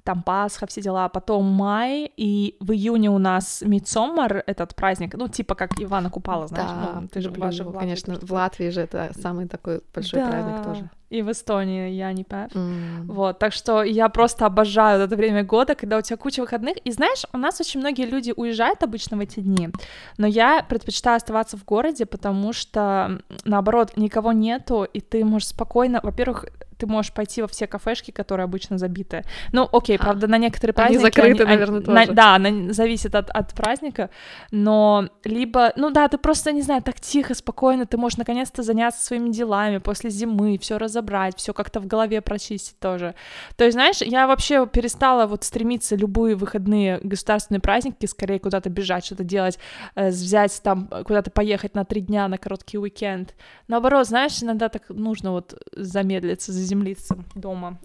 там 0.08 0.24
Пасха, 0.24 0.68
все 0.68 0.82
дела, 0.82 1.04
а 1.06 1.10
потом 1.10 1.44
май, 1.46 2.10
и 2.16 2.56
в 2.62 2.72
июне 2.72 3.10
у 3.10 3.18
нас 3.18 3.62
Мидсоммар, 3.62 4.42
этот 4.48 4.74
праздник, 4.74 5.16
ну, 5.16 5.28
типа 5.28 5.54
как 5.54 5.82
Ивана 5.82 6.10
Купала, 6.10 6.48
знаешь, 6.48 6.70
да, 6.70 7.02
ну, 7.02 7.08
ты 7.10 7.20
же, 7.20 7.28
люблю, 7.28 7.74
конечно, 7.74 8.18
в 8.22 8.32
Латвии 8.32 8.70
же 8.70 8.80
это 8.80 9.12
самый 9.22 9.50
такой 9.50 9.82
большой 9.94 10.22
да. 10.22 10.30
праздник 10.30 10.64
тоже 10.64 10.90
и 11.10 11.22
в 11.22 11.32
Эстонии 11.32 11.92
я 11.92 12.12
не 12.12 12.24
пар. 12.24 12.50
Mm. 12.54 13.06
Вот, 13.06 13.40
так 13.40 13.54
что 13.54 13.84
я 13.84 14.10
просто 14.10 14.46
обожаю 14.46 15.02
это 15.02 15.16
время 15.16 15.44
года, 15.44 15.74
когда 15.74 15.98
у 15.98 16.02
тебя 16.02 16.18
куча 16.18 16.42
выходных. 16.42 16.78
И 16.86 16.92
знаешь, 16.92 17.24
у 17.34 17.38
нас 17.38 17.62
очень 17.62 17.80
многие 17.80 18.06
люди 18.06 18.34
уезжают 18.36 18.84
обычно 18.84 19.18
в 19.18 19.22
эти 19.22 19.40
дни, 19.40 19.70
но 20.18 20.28
я 20.28 20.66
предпочитаю 20.68 21.18
оставаться 21.18 21.58
в 21.58 21.64
городе, 21.64 22.06
потому 22.06 22.52
что, 22.54 23.22
наоборот, 23.46 23.94
никого 23.96 24.34
нету, 24.34 24.84
и 24.84 25.00
ты 25.00 25.24
можешь 25.24 25.50
спокойно, 25.50 26.02
во-первых, 26.04 26.46
ты 26.78 26.88
можешь 26.88 27.14
пойти 27.14 27.42
во 27.42 27.48
все 27.48 27.68
кафешки, 27.68 28.12
которые 28.12 28.46
обычно 28.46 28.78
забиты. 28.78 29.24
Ну, 29.52 29.68
окей, 29.72 29.98
правда, 29.98 30.28
на 30.28 30.38
некоторые 30.38 30.74
праздники... 30.74 30.98
Они 30.98 31.06
закрыты, 31.06 31.44
они, 31.44 31.52
наверное, 31.52 31.82
тоже. 31.82 31.92
На, 31.92 32.14
да, 32.14 32.38
на, 32.38 32.74
зависит 32.74 33.16
от, 33.16 33.30
от 33.30 33.54
праздника, 33.54 34.10
но 34.52 35.10
либо... 35.24 35.74
Ну 35.76 35.90
да, 35.90 36.08
ты 36.08 36.18
просто, 36.18 36.52
не 36.52 36.62
знаю, 36.62 36.82
так 36.82 37.00
тихо, 37.00 37.34
спокойно, 37.34 37.86
ты 37.86 37.98
можешь 37.98 38.18
наконец-то 38.18 38.64
заняться 38.64 39.04
своими 39.04 39.30
делами 39.30 39.78
после 39.80 40.10
зимы, 40.10 40.58
все 40.58 40.78
разобрать, 40.78 41.38
все 41.38 41.54
как-то 41.54 41.80
в 41.80 41.88
голове 41.88 42.22
прочистить 42.22 42.80
тоже. 42.80 43.16
То 43.56 43.64
есть, 43.64 43.74
знаешь, 43.74 44.02
я 44.02 44.28
вообще 44.28 44.66
перестала 44.68 45.26
вот 45.26 45.44
стремиться 45.44 45.96
любые 45.96 46.36
выходные 46.36 47.00
государственные 47.04 47.62
праздники 47.62 48.06
скорее 48.06 48.40
куда-то 48.40 48.70
бежать, 48.70 49.06
что-то 49.06 49.24
делать, 49.24 49.60
э, 49.96 50.10
взять 50.10 50.62
там 50.64 50.88
куда-то 50.88 51.32
поехать 51.32 51.76
на 51.76 51.86
три 51.86 52.02
дня 52.02 52.28
на 52.28 52.38
короткий 52.38 52.78
уикенд. 52.78 53.36
Наоборот, 53.68 54.08
знаешь, 54.08 54.42
иногда 54.42 54.70
так 54.70 54.90
нужно 54.90 55.32
вот 55.32 55.60
замедлиться, 55.72 56.52
заземлиться 56.68 57.18
дома 57.36 57.80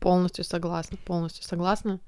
Полностью 0.00 0.44
согласна, 0.44 0.98
полностью 1.06 1.44
согласна. 1.44 1.98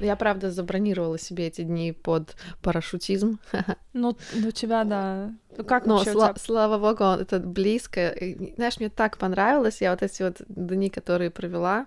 Я, 0.00 0.16
правда, 0.16 0.50
забронировала 0.50 1.16
себе 1.18 1.46
эти 1.46 1.60
дни 1.62 1.92
под 1.92 2.34
парашютизм. 2.62 3.38
Ну, 3.92 4.16
у 4.34 4.50
тебя, 4.50 4.84
да. 4.84 5.32
Ну, 5.56 5.64
как 5.64 5.86
Но, 5.86 5.96
вообще 5.96 6.12
сла- 6.12 6.32
тебя? 6.32 6.42
слава 6.44 6.78
богу, 6.78 7.04
это 7.04 7.38
близко. 7.38 8.08
И, 8.08 8.54
знаешь, 8.56 8.78
мне 8.78 8.88
так 8.90 9.16
понравилось. 9.16 9.80
Я 9.80 9.92
вот 9.92 10.02
эти 10.02 10.22
вот 10.22 10.42
дни, 10.48 10.90
которые 10.90 11.30
провела, 11.30 11.86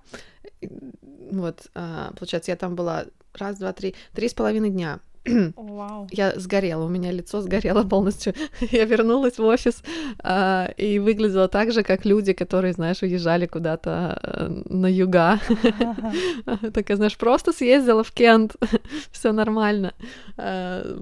вот, 1.31 1.67
а, 1.75 2.13
получается, 2.17 2.51
я 2.51 2.55
там 2.55 2.75
была 2.75 3.05
раз, 3.33 3.57
два, 3.57 3.73
три, 3.73 3.95
три 4.13 4.29
с 4.29 4.33
половиной 4.33 4.69
дня. 4.69 4.99
Вау. 5.55 6.07
Я 6.11 6.33
сгорела, 6.35 6.85
у 6.85 6.89
меня 6.89 7.11
лицо 7.11 7.41
сгорело 7.41 7.83
полностью. 7.83 8.33
Я 8.71 8.85
вернулась 8.85 9.37
в 9.37 9.43
офис 9.43 9.83
а, 10.19 10.71
и 10.77 10.99
выглядела 10.99 11.47
так 11.47 11.71
же, 11.71 11.83
как 11.83 12.05
люди, 12.05 12.33
которые, 12.33 12.73
знаешь, 12.73 13.01
уезжали 13.01 13.45
куда-то 13.45 14.19
э, 14.21 14.61
на 14.69 14.87
юга. 14.87 15.39
Такая, 16.73 16.97
знаешь, 16.97 17.17
просто 17.17 17.53
съездила 17.53 18.03
в 18.03 18.11
Кент, 18.11 18.55
все 19.11 19.31
нормально. 19.31 19.93
А, 20.37 20.99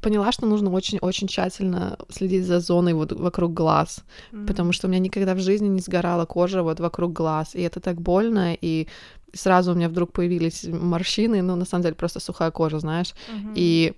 Поняла, 0.00 0.32
что 0.32 0.46
нужно 0.46 0.72
очень-очень 0.72 1.28
тщательно 1.28 1.96
следить 2.08 2.44
за 2.44 2.58
зоной 2.58 2.94
вот 2.94 3.12
вокруг 3.12 3.54
глаз, 3.54 4.02
потому 4.46 4.72
что 4.72 4.88
у 4.88 4.90
меня 4.90 4.98
никогда 4.98 5.34
в 5.34 5.38
жизни 5.38 5.68
не 5.68 5.80
сгорала 5.80 6.24
кожа 6.24 6.64
вот 6.64 6.80
вокруг 6.80 7.12
глаз, 7.12 7.54
и 7.54 7.62
это 7.62 7.78
так 7.78 8.00
больно, 8.00 8.56
и 8.60 8.88
сразу 9.32 9.72
у 9.72 9.74
меня 9.74 9.88
вдруг 9.88 10.12
появились 10.12 10.64
морщины, 10.64 11.42
ну, 11.42 11.56
на 11.56 11.64
самом 11.64 11.82
деле, 11.82 11.94
просто 11.94 12.20
сухая 12.20 12.50
кожа, 12.50 12.78
знаешь, 12.78 13.14
Мгм. 13.28 13.52
и 13.56 13.94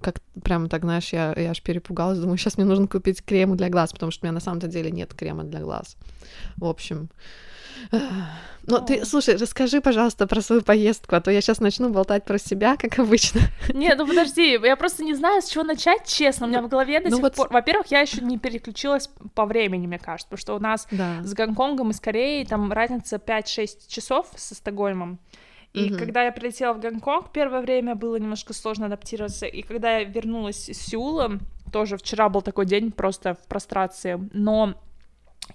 как 0.00 0.20
прям 0.44 0.68
так, 0.68 0.82
знаешь, 0.82 1.12
я, 1.12 1.34
я 1.36 1.50
аж 1.50 1.62
перепугалась, 1.62 2.18
думаю, 2.18 2.36
сейчас 2.38 2.56
мне 2.56 2.66
нужно 2.66 2.86
купить 2.86 3.22
крем 3.24 3.56
для 3.56 3.68
глаз, 3.68 3.92
потому 3.92 4.10
что 4.12 4.24
у 4.24 4.26
меня 4.26 4.32
на 4.34 4.40
самом-то 4.40 4.66
деле 4.68 4.90
нет 4.90 5.14
крема 5.14 5.44
для 5.44 5.60
глаз. 5.60 5.96
В 6.56 6.64
общем. 6.64 7.08
Ну, 8.68 8.80
ты, 8.84 9.04
слушай, 9.04 9.36
расскажи, 9.36 9.80
пожалуйста, 9.80 10.26
про 10.26 10.40
свою 10.40 10.62
поездку, 10.62 11.14
а 11.14 11.20
то 11.20 11.30
я 11.30 11.40
сейчас 11.40 11.60
начну 11.60 11.90
болтать 11.90 12.24
про 12.24 12.38
себя, 12.38 12.76
как 12.76 12.98
обычно. 12.98 13.40
Не, 13.72 13.94
ну 13.94 14.06
подожди, 14.06 14.52
я 14.64 14.76
просто 14.76 15.04
не 15.04 15.14
знаю, 15.14 15.40
с 15.42 15.48
чего 15.48 15.62
начать, 15.62 16.04
честно. 16.06 16.46
У 16.46 16.48
меня 16.48 16.62
в 16.62 16.68
голове 16.68 16.98
до 17.00 17.10
Ну 17.10 17.16
сих 17.16 17.22
вот- 17.22 17.34
пор... 17.34 17.48
Во-первых, 17.52 17.86
я 17.88 18.00
еще 18.00 18.22
не 18.22 18.38
переключилась 18.38 19.08
по 19.34 19.44
времени, 19.44 19.86
мне 19.86 19.98
кажется, 19.98 20.26
потому 20.26 20.40
что 20.40 20.54
у 20.56 20.58
нас 20.58 20.88
Да. 20.90 21.22
с 21.22 21.32
Гонконгом 21.34 21.90
и 21.90 21.92
с 21.92 22.00
Кореей 22.00 22.44
там 22.44 22.72
разница 22.72 23.16
5-6 23.16 23.68
часов 23.88 24.26
со 24.36 24.54
Стокгольмом. 24.54 25.20
И 25.76 25.90
Мгм. 25.90 25.98
когда 25.98 26.24
я 26.24 26.32
прилетела 26.32 26.72
в 26.72 26.80
Гонконг, 26.80 27.30
первое 27.32 27.60
время 27.60 27.94
было 27.94 28.16
немножко 28.16 28.54
сложно 28.54 28.86
адаптироваться. 28.86 29.44
И 29.44 29.60
когда 29.60 29.98
я 29.98 30.04
вернулась 30.04 30.70
из 30.70 30.80
Сеула, 30.80 31.32
тоже 31.70 31.98
вчера 31.98 32.30
был 32.30 32.40
такой 32.40 32.64
день 32.64 32.90
просто 32.90 33.34
в 33.34 33.46
прострации, 33.46 34.18
но 34.32 34.74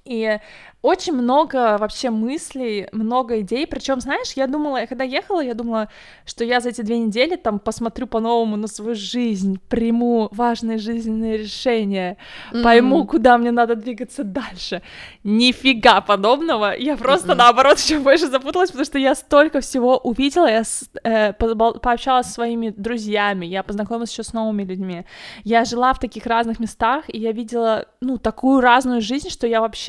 и 0.05 0.39
очень 0.81 1.13
много 1.13 1.77
вообще 1.77 2.10
мыслей, 2.10 2.88
много 2.91 3.39
идей. 3.41 3.67
Причем, 3.67 4.00
знаешь, 4.01 4.33
я 4.33 4.48
думала, 4.48 4.77
я 4.77 4.88
когда 4.88 5.03
ехала, 5.03 5.39
я 5.41 5.53
думала, 5.53 5.89
что 6.25 6.43
я 6.43 6.60
за 6.60 6.69
эти 6.69 6.81
две 6.81 6.98
недели 6.98 7.36
там 7.36 7.60
посмотрю 7.60 8.07
по-новому 8.07 8.55
на 8.57 8.67
свою 8.67 8.95
жизнь, 8.95 9.60
приму 9.69 10.29
важные 10.31 10.79
жизненные 10.79 11.38
решения, 11.38 12.17
пойму, 12.63 13.00
Мгм. 13.00 13.07
куда 13.07 13.38
мне 13.38 13.51
надо 13.51 13.75
двигаться 13.75 14.24
дальше. 14.24 14.81
Нифига 15.24 16.01
подобного. 16.01 16.75
Я 16.75 16.98
просто 16.98 17.29
Мгм. 17.29 17.38
наоборот 17.38 17.77
еще 17.79 18.00
больше 18.00 18.27
запуталась, 18.27 18.71
потому 18.71 18.86
что 18.86 18.98
я 18.98 19.13
столько 19.13 19.60
всего 19.62 19.98
увидела, 19.98 20.48
я 20.48 20.63
э, 21.03 21.33
пообщалась 21.33 22.25
со 22.27 22.33
своими 22.33 22.69
друзьями, 22.75 23.45
я 23.45 23.62
познакомилась 23.62 24.12
еще 24.12 24.24
с 24.24 24.33
новыми 24.33 24.63
людьми. 24.63 25.05
Я 25.43 25.63
жила 25.65 25.93
в 25.93 26.00
таких 26.00 26.25
разных 26.25 26.60
местах, 26.60 27.05
и 27.07 27.19
я 27.19 27.31
видела, 27.33 27.86
ну, 28.01 28.17
такую 28.17 28.62
разную 28.62 29.01
жизнь, 29.01 29.29
что 29.29 29.45
я 29.45 29.62
вообще... 29.62 29.80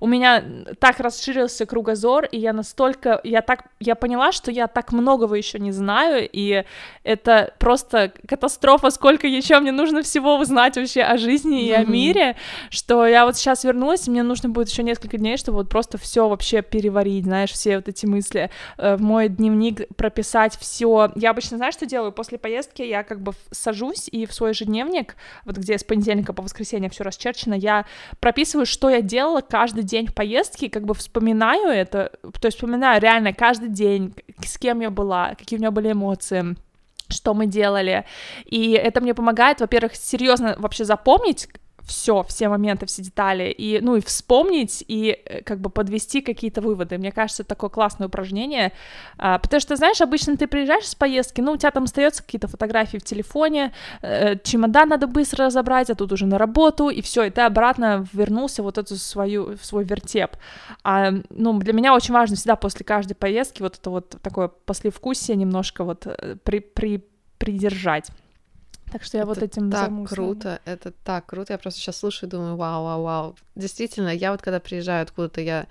У 0.00 0.06
меня 0.06 0.42
так 0.78 1.00
расширился 1.00 1.66
кругозор, 1.66 2.24
и 2.24 2.38
я 2.38 2.52
настолько... 2.52 3.20
Я 3.24 3.42
так... 3.42 3.64
Я 3.80 3.94
поняла, 3.94 4.32
что 4.32 4.50
я 4.50 4.66
так 4.66 4.92
многого 4.92 5.34
еще 5.34 5.58
не 5.58 5.72
знаю, 5.72 6.28
и 6.30 6.64
это 7.04 7.54
просто 7.58 8.12
катастрофа, 8.26 8.90
сколько 8.90 9.26
еще 9.26 9.60
мне 9.60 9.72
нужно 9.72 10.02
всего 10.02 10.36
узнать 10.38 10.76
вообще 10.76 11.02
о 11.02 11.16
жизни 11.16 11.66
и 11.66 11.72
о 11.72 11.84
мире, 11.84 12.36
что 12.70 13.06
я 13.06 13.24
вот 13.26 13.36
сейчас 13.36 13.64
вернулась, 13.64 14.08
и 14.08 14.10
мне 14.10 14.22
нужно 14.22 14.48
будет 14.48 14.68
еще 14.68 14.82
несколько 14.82 15.18
дней, 15.18 15.36
чтобы 15.36 15.58
вот 15.58 15.68
просто 15.68 15.98
все 15.98 16.28
вообще 16.28 16.62
переварить, 16.62 17.24
знаешь, 17.24 17.52
все 17.52 17.76
вот 17.76 17.88
эти 17.88 18.06
мысли, 18.06 18.50
э, 18.78 18.96
в 18.96 19.02
мой 19.02 19.28
дневник 19.28 19.88
прописать 19.96 20.56
все. 20.58 21.12
Я 21.14 21.30
обычно, 21.30 21.56
знаешь, 21.56 21.74
что 21.74 21.86
делаю? 21.86 22.12
После 22.12 22.38
поездки 22.38 22.82
я 22.82 23.02
как 23.02 23.20
бы 23.20 23.32
сажусь 23.50 24.08
и 24.10 24.26
в 24.26 24.34
свой 24.34 24.50
ежедневник, 24.50 25.16
вот 25.44 25.56
где 25.56 25.78
с 25.78 25.84
понедельника 25.84 26.32
по 26.32 26.42
воскресенье 26.42 26.90
все 26.90 27.04
расчерчено, 27.04 27.54
я 27.54 27.86
прописываю, 28.20 28.66
что 28.66 28.88
я 28.88 29.00
делала 29.00 29.35
каждый 29.42 29.82
день 29.82 30.06
в 30.06 30.14
поездке, 30.14 30.68
как 30.70 30.84
бы 30.84 30.94
вспоминаю 30.94 31.68
это, 31.68 32.10
то 32.22 32.46
есть 32.46 32.56
вспоминаю 32.56 33.00
реально 33.00 33.32
каждый 33.32 33.68
день, 33.68 34.14
с 34.44 34.58
кем 34.58 34.80
я 34.80 34.90
была, 34.90 35.34
какие 35.34 35.58
у 35.58 35.60
меня 35.60 35.70
были 35.70 35.92
эмоции, 35.92 36.56
что 37.08 37.34
мы 37.34 37.46
делали. 37.46 38.04
И 38.44 38.72
это 38.72 39.00
мне 39.00 39.14
помогает, 39.14 39.60
во-первых, 39.60 39.96
серьезно 39.96 40.56
вообще 40.58 40.84
запомнить 40.84 41.48
все, 41.86 42.22
все 42.24 42.48
моменты, 42.48 42.86
все 42.86 43.02
детали, 43.02 43.50
и, 43.50 43.80
ну, 43.80 43.96
и 43.96 44.00
вспомнить, 44.00 44.84
и 44.88 45.18
э, 45.24 45.42
как 45.42 45.60
бы 45.60 45.70
подвести 45.70 46.20
какие-то 46.20 46.60
выводы. 46.60 46.98
Мне 46.98 47.12
кажется, 47.12 47.42
это 47.42 47.50
такое 47.50 47.70
классное 47.70 48.08
упражнение, 48.08 48.72
А, 49.18 49.38
потому 49.38 49.60
что, 49.60 49.76
знаешь, 49.76 50.00
обычно 50.00 50.36
ты 50.36 50.46
приезжаешь 50.46 50.88
с 50.88 50.94
поездки, 50.94 51.40
ну, 51.40 51.52
у 51.52 51.56
тебя 51.56 51.70
там 51.70 51.84
остаются 51.84 52.22
какие-то 52.22 52.48
фотографии 52.48 52.98
в 52.98 53.04
телефоне, 53.04 53.72
э, 54.02 54.36
чемодан 54.42 54.88
надо 54.88 55.06
быстро 55.06 55.46
разобрать, 55.46 55.90
а 55.90 55.94
тут 55.94 56.12
уже 56.12 56.26
на 56.26 56.38
работу, 56.38 56.88
и 56.88 57.00
все, 57.00 57.24
и 57.24 57.30
ты 57.30 57.42
обратно 57.42 58.06
вернулся 58.12 58.62
вот 58.62 58.78
эту 58.78 58.96
свою, 58.96 59.56
в 59.56 59.64
свой 59.64 59.84
вертеп. 59.84 60.36
А, 60.82 61.12
ну, 61.30 61.58
для 61.60 61.72
меня 61.72 61.94
очень 61.94 62.14
важно 62.14 62.36
всегда 62.36 62.56
после 62.56 62.84
каждой 62.84 63.14
поездки 63.14 63.62
вот 63.62 63.78
это 63.78 63.90
вот 63.90 64.16
такое 64.22 64.48
послевкусие 64.48 65.36
немножко 65.36 65.84
вот 65.84 66.06
э, 66.06 66.36
при, 66.42 66.60
при, 66.60 67.04
придержать. 67.38 68.10
Так 68.90 69.02
что 69.02 69.18
я 69.18 69.26
вот 69.26 69.38
Это 69.38 69.46
этим 69.46 69.70
так 69.70 69.80
займусь, 69.80 70.08
круто, 70.08 70.60
это 70.64 70.92
так 71.04 71.26
круто. 71.26 71.52
Я 71.52 71.58
просто 71.58 71.80
сейчас 71.80 71.96
слушаю 71.96 72.28
и 72.28 72.30
думаю, 72.30 72.56
вау, 72.56 72.84
вау, 72.84 73.02
вау. 73.02 73.36
Действительно, 73.54 74.08
я 74.08 74.30
вот 74.30 74.42
когда 74.42 74.60
приезжаю 74.60 75.02
откуда-то, 75.02 75.40
я 75.40 75.66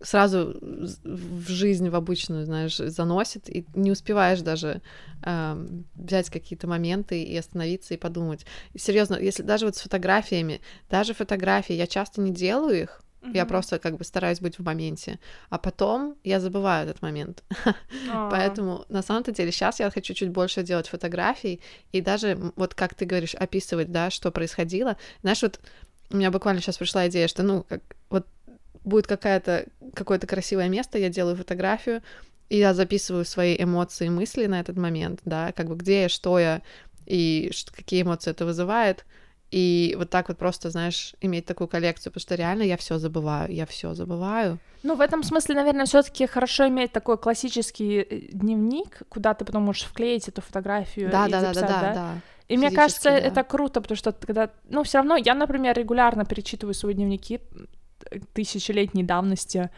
сразу 0.00 0.58
в 1.04 1.48
жизнь, 1.48 1.88
в 1.88 1.94
обычную, 1.94 2.44
знаешь, 2.44 2.76
заносит, 2.76 3.48
и 3.48 3.66
не 3.74 3.90
успеваешь 3.90 4.40
даже 4.40 4.82
эм, 5.22 5.86
взять 5.94 6.30
какие-то 6.30 6.66
моменты 6.66 7.22
и 7.22 7.36
остановиться 7.36 7.94
и 7.94 7.98
подумать. 7.98 8.46
Серьезно, 8.76 9.16
если 9.16 9.42
даже 9.42 9.66
вот 9.66 9.76
с 9.76 9.80
фотографиями, 9.80 10.60
даже 10.90 11.14
фотографии, 11.14 11.74
я 11.74 11.86
часто 11.86 12.20
не 12.20 12.30
делаю 12.30 12.82
их, 12.82 13.02
я 13.32 13.42
Мгм. 13.42 13.48
просто 13.48 13.78
как 13.78 13.96
бы 13.96 14.04
стараюсь 14.04 14.40
быть 14.40 14.58
в 14.58 14.64
моменте, 14.64 15.18
а 15.50 15.58
потом 15.58 16.16
я 16.24 16.40
забываю 16.40 16.88
этот 16.88 17.02
момент. 17.02 17.42
А. 18.08 18.30
Поэтому 18.30 18.84
на 18.88 19.02
самом-то 19.02 19.32
деле 19.32 19.50
сейчас 19.50 19.80
я 19.80 19.90
хочу 19.90 20.14
чуть 20.14 20.30
больше 20.30 20.62
делать 20.62 20.88
фотографий 20.88 21.60
и 21.92 22.00
даже 22.00 22.38
вот 22.56 22.74
как 22.74 22.94
ты 22.94 23.04
говоришь 23.04 23.34
описывать, 23.34 23.90
да, 23.90 24.10
что 24.10 24.30
происходило. 24.30 24.96
Знаешь, 25.22 25.42
вот 25.42 25.60
у 26.10 26.16
меня 26.16 26.30
буквально 26.30 26.60
сейчас 26.60 26.78
пришла 26.78 27.08
идея, 27.08 27.28
что 27.28 27.42
ну 27.42 27.64
как 27.68 27.82
вот 28.10 28.26
будет 28.84 29.06
какая-то 29.06 29.66
какое-то 29.94 30.26
красивое 30.26 30.68
место, 30.68 30.98
я 30.98 31.08
делаю 31.08 31.36
фотографию 31.36 32.02
и 32.48 32.58
я 32.58 32.74
записываю 32.74 33.24
свои 33.24 33.56
эмоции, 33.58 34.08
мысли 34.08 34.46
на 34.46 34.60
этот 34.60 34.76
момент, 34.76 35.20
да, 35.24 35.52
как 35.52 35.66
бы 35.68 35.74
где 35.76 36.02
я, 36.02 36.08
что 36.08 36.38
я 36.38 36.62
и 37.06 37.50
какие 37.72 38.02
эмоции 38.02 38.30
это 38.30 38.44
вызывает. 38.44 39.04
И 39.50 39.94
вот 39.96 40.10
так 40.10 40.28
вот 40.28 40.38
просто, 40.38 40.70
знаешь, 40.70 41.14
иметь 41.20 41.46
такую 41.46 41.68
коллекцию, 41.68 42.12
потому 42.12 42.20
что 42.20 42.34
реально 42.34 42.62
я 42.62 42.76
все 42.76 42.98
забываю, 42.98 43.52
я 43.52 43.64
все 43.64 43.94
забываю. 43.94 44.58
Ну, 44.82 44.96
в 44.96 45.00
этом 45.00 45.22
смысле, 45.22 45.54
наверное, 45.54 45.86
все-таки 45.86 46.26
хорошо 46.26 46.68
иметь 46.68 46.92
такой 46.92 47.16
классический 47.16 48.00
э, 48.00 48.20
дневник, 48.32 49.02
куда 49.08 49.34
ты 49.34 49.44
потом 49.44 49.62
можешь 49.62 49.84
вклеить 49.84 50.28
эту 50.28 50.42
фотографию. 50.42 51.10
Да, 51.10 51.26
и 51.26 51.30
да, 51.30 51.40
да, 51.40 51.46
да, 51.46 51.54
записать, 51.54 51.80
да, 51.80 51.94
да. 51.94 52.20
И 52.48 52.56
мне 52.56 52.70
кажется, 52.70 53.10
да. 53.10 53.18
это 53.18 53.42
круто, 53.42 53.80
потому 53.80 53.96
что 53.96 54.12
когда, 54.12 54.50
ну, 54.68 54.82
все 54.82 54.98
равно 54.98 55.16
я, 55.16 55.34
например, 55.34 55.76
регулярно 55.76 56.24
перечитываю 56.24 56.74
свои 56.74 56.94
дневники 56.94 57.40
тысячелетней 58.32 59.02
давности. 59.02 59.70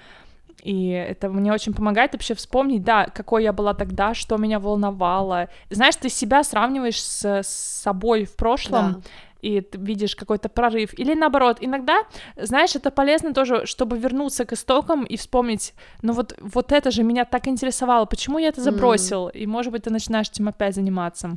И 0.63 0.89
это 0.89 1.29
мне 1.31 1.53
очень 1.53 1.73
помогает 1.73 2.13
вообще 2.13 2.35
вспомнить, 2.35 2.83
да, 2.83 3.07
какой 3.07 3.45
я 3.45 3.53
была 3.53 3.75
тогда, 3.75 4.13
что 4.13 4.37
меня 4.37 4.59
волновало. 4.59 5.49
Знаешь, 5.71 5.97
ты 5.97 6.09
себя 6.09 6.43
сравниваешь 6.43 7.01
с, 7.01 7.25
с 7.25 7.81
собой 7.83 8.25
в 8.25 8.35
прошлом, 8.35 8.95
Да. 8.95 9.01
И 9.41 9.61
ты 9.61 9.79
видишь 9.79 10.17
какой-то 10.17 10.49
прорыв. 10.49 10.99
Или 10.99 11.15
наоборот, 11.15 11.59
иногда, 11.61 12.03
знаешь, 12.37 12.77
это 12.77 12.91
полезно 12.91 13.33
тоже, 13.35 13.67
чтобы 13.67 13.99
вернуться 13.99 14.45
к 14.45 14.53
истокам 14.53 15.05
и 15.05 15.17
вспомнить, 15.17 15.75
ну 16.03 16.13
вот, 16.13 16.35
вот 16.41 16.73
это 16.73 16.91
же 16.91 17.03
меня 17.03 17.25
так 17.25 17.49
интересовало, 17.49 18.05
почему 18.07 18.39
я 18.39 18.49
это 18.49 18.61
забросил? 18.61 19.29
И, 19.29 19.47
может 19.47 19.73
быть, 19.73 19.85
ты 19.85 19.91
начинаешь 19.91 20.29
этим 20.31 20.49
опять 20.49 20.75
заниматься. 20.75 21.37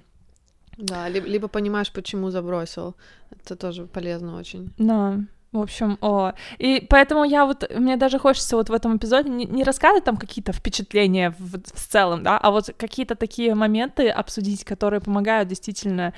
Да, 0.78 1.08
либо, 1.10 1.28
либо 1.28 1.48
понимаешь, 1.48 1.92
почему 1.92 2.32
забросил. 2.32 2.96
Это 3.30 3.56
тоже 3.56 3.86
полезно 3.86 4.38
очень. 4.38 4.74
Да. 4.78 5.20
В 5.52 5.60
общем, 5.60 5.98
о. 6.00 6.32
И 6.60 6.88
поэтому 6.90 7.26
я 7.26 7.46
вот, 7.46 7.70
мне 7.76 7.98
даже 7.98 8.20
хочется 8.20 8.56
вот 8.56 8.70
в 8.70 8.74
этом 8.74 8.96
эпизоде 8.96 9.30
не, 9.30 9.46
не 9.46 9.66
рассказывать 9.66 10.06
там 10.06 10.16
какие-то 10.16 10.54
впечатления 10.54 11.36
в, 11.38 11.60
в 11.60 11.88
целом, 11.90 12.24
да, 12.24 12.38
а 12.38 12.52
вот 12.52 12.70
какие-то 12.78 13.16
такие 13.16 13.54
моменты 13.54 14.08
обсудить, 14.08 14.64
которые 14.64 15.02
помогают 15.02 15.50
действительно 15.50 16.14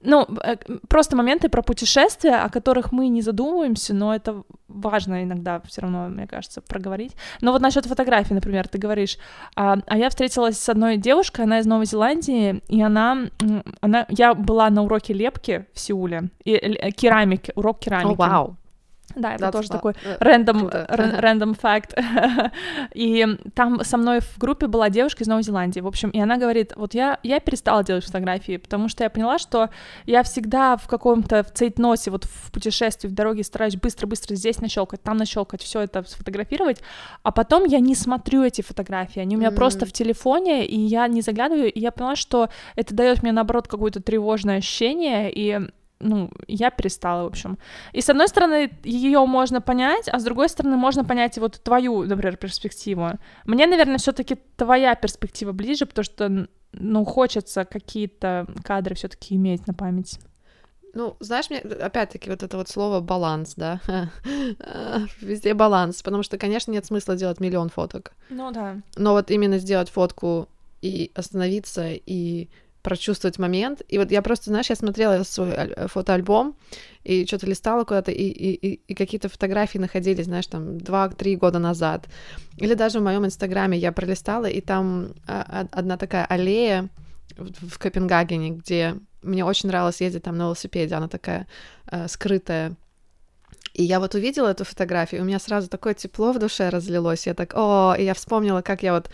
ну, 0.00 0.26
э, 0.42 0.56
просто 0.88 1.16
моменты 1.16 1.48
про 1.48 1.62
путешествия, 1.62 2.36
о 2.36 2.48
которых 2.48 2.92
мы 2.92 3.08
не 3.08 3.22
задумываемся, 3.22 3.94
но 3.94 4.14
это 4.14 4.42
важно 4.68 5.22
иногда 5.22 5.60
все 5.60 5.82
равно, 5.82 6.08
мне 6.08 6.26
кажется, 6.26 6.60
проговорить. 6.60 7.12
Но 7.40 7.52
вот 7.52 7.62
насчет 7.62 7.86
фотографий, 7.86 8.34
например, 8.34 8.68
ты 8.68 8.78
говоришь, 8.78 9.18
а, 9.54 9.78
а 9.86 9.98
я 9.98 10.08
встретилась 10.08 10.58
с 10.58 10.68
одной 10.68 10.96
девушкой, 10.96 11.42
она 11.42 11.60
из 11.60 11.66
Новой 11.66 11.86
Зеландии, 11.86 12.62
и 12.68 12.82
она, 12.82 13.28
она, 13.80 14.06
я 14.10 14.34
была 14.34 14.70
на 14.70 14.82
уроке 14.82 15.14
лепки 15.14 15.66
в 15.72 15.80
Сеуле, 15.80 16.30
и, 16.44 16.52
э, 16.52 16.90
керамики, 16.90 17.52
урок 17.54 17.80
керамики. 17.80 18.08
О, 18.08 18.12
oh, 18.12 18.16
вау. 18.16 18.46
Wow. 18.48 18.65
Да, 19.16 19.34
это 19.34 19.46
That's 19.46 19.52
тоже 19.52 19.68
такой 19.68 19.94
рандом 20.20 20.70
рандом 20.70 21.54
факт. 21.54 21.94
и 22.94 23.26
там 23.54 23.82
со 23.82 23.96
мной 23.96 24.20
в 24.20 24.38
группе 24.38 24.66
была 24.66 24.90
девушка 24.90 25.24
из 25.24 25.26
Новой 25.26 25.42
Зеландии, 25.42 25.80
в 25.80 25.86
общем, 25.86 26.10
и 26.10 26.20
она 26.20 26.36
говорит, 26.36 26.74
вот 26.76 26.94
я, 26.94 27.18
я 27.22 27.40
перестала 27.40 27.82
делать 27.82 28.04
фотографии, 28.04 28.58
потому 28.58 28.88
что 28.88 29.04
я 29.04 29.10
поняла, 29.10 29.38
что 29.38 29.70
я 30.04 30.22
всегда 30.22 30.76
в 30.76 30.86
каком-то 30.86 31.42
в 31.42 31.50
цейтносе, 31.52 32.10
вот 32.10 32.24
в 32.24 32.52
путешествии, 32.52 33.08
в 33.08 33.14
дороге 33.14 33.42
стараюсь 33.42 33.76
быстро-быстро 33.76 34.34
здесь 34.34 34.60
нащелкать, 34.60 35.02
там 35.02 35.16
нащелкать, 35.16 35.62
все 35.62 35.80
это 35.80 36.02
сфотографировать, 36.02 36.82
а 37.22 37.32
потом 37.32 37.64
я 37.64 37.80
не 37.80 37.94
смотрю 37.94 38.42
эти 38.44 38.60
фотографии, 38.60 39.20
они 39.20 39.36
у 39.36 39.38
меня 39.38 39.48
mm-hmm. 39.48 39.54
просто 39.54 39.86
в 39.86 39.92
телефоне, 39.92 40.66
и 40.66 40.78
я 40.78 41.08
не 41.08 41.22
заглядываю, 41.22 41.72
и 41.72 41.80
я 41.80 41.90
поняла, 41.90 42.16
что 42.16 42.50
это 42.74 42.94
дает 42.94 43.22
мне, 43.22 43.32
наоборот, 43.32 43.66
какое-то 43.66 44.02
тревожное 44.02 44.58
ощущение, 44.58 45.32
и 45.34 45.60
ну, 46.00 46.30
я 46.46 46.70
перестала, 46.70 47.22
в 47.24 47.26
общем. 47.26 47.58
И 47.92 48.00
с 48.00 48.10
одной 48.10 48.28
стороны, 48.28 48.70
ее 48.84 49.24
можно 49.26 49.60
понять, 49.60 50.08
а 50.08 50.18
с 50.18 50.24
другой 50.24 50.48
стороны, 50.48 50.76
можно 50.76 51.04
понять 51.04 51.38
вот 51.38 51.60
твою, 51.62 52.04
например, 52.04 52.36
перспективу. 52.36 53.12
Мне, 53.44 53.66
наверное, 53.66 53.98
все-таки 53.98 54.36
твоя 54.56 54.94
перспектива 54.94 55.52
ближе, 55.52 55.86
потому 55.86 56.04
что, 56.04 56.48
ну, 56.72 57.04
хочется 57.04 57.64
какие-то 57.64 58.46
кадры 58.62 58.94
все-таки 58.94 59.34
иметь 59.36 59.66
на 59.66 59.74
память. 59.74 60.18
Ну, 60.96 61.16
знаешь, 61.20 61.50
мне 61.50 61.58
опять-таки 61.58 62.30
вот 62.30 62.42
это 62.42 62.56
вот 62.56 62.70
слово 62.70 63.00
баланс, 63.00 63.54
да, 63.54 63.80
везде 65.20 65.52
баланс, 65.52 66.02
потому 66.02 66.22
что, 66.22 66.38
конечно, 66.38 66.72
нет 66.72 66.86
смысла 66.86 67.16
делать 67.16 67.38
миллион 67.38 67.68
фоток. 67.68 68.12
Ну 68.30 68.50
да. 68.50 68.76
Но 68.96 69.12
вот 69.12 69.30
именно 69.30 69.58
сделать 69.58 69.90
фотку 69.90 70.48
и 70.80 71.10
остановиться 71.14 71.90
и 71.92 72.48
прочувствовать 72.86 73.38
момент. 73.38 73.82
И 73.88 73.98
вот 73.98 74.12
я 74.12 74.22
просто, 74.22 74.50
знаешь, 74.50 74.70
я 74.70 74.76
смотрела 74.76 75.24
свой 75.24 75.74
фотоальбом 75.88 76.54
и 77.02 77.26
что-то 77.26 77.46
листала 77.46 77.82
куда-то, 77.84 78.12
и, 78.12 78.22
и, 78.22 78.74
и 78.74 78.94
какие-то 78.94 79.28
фотографии 79.28 79.78
находились, 79.78 80.26
знаешь, 80.26 80.46
там, 80.46 80.78
два-три 80.78 81.34
года 81.34 81.58
назад. 81.58 82.08
Или 82.58 82.74
даже 82.74 83.00
в 83.00 83.02
моем 83.02 83.24
инстаграме 83.24 83.76
я 83.76 83.90
пролистала, 83.90 84.46
и 84.46 84.60
там 84.60 85.14
а, 85.26 85.66
одна 85.72 85.96
такая 85.96 86.26
аллея 86.26 86.88
в 87.36 87.76
Копенгагене, 87.78 88.50
где 88.50 88.94
мне 89.22 89.44
очень 89.44 89.68
нравилось 89.68 90.00
ездить 90.00 90.22
там 90.22 90.36
на 90.36 90.42
велосипеде, 90.44 90.94
она 90.94 91.08
такая 91.08 91.48
э, 91.90 92.06
скрытая 92.06 92.76
и 93.76 93.82
я 93.82 94.00
вот 94.00 94.14
увидела 94.14 94.48
эту 94.48 94.64
фотографию, 94.64 95.20
у 95.20 95.24
меня 95.26 95.38
сразу 95.38 95.68
такое 95.68 95.92
тепло 95.92 96.32
в 96.32 96.38
душе 96.38 96.70
разлилось. 96.70 97.26
Я 97.26 97.34
так, 97.34 97.52
о, 97.54 97.94
и 97.98 98.04
я 98.04 98.14
вспомнила, 98.14 98.62
как 98.62 98.82
я 98.82 98.94
вот 98.94 99.10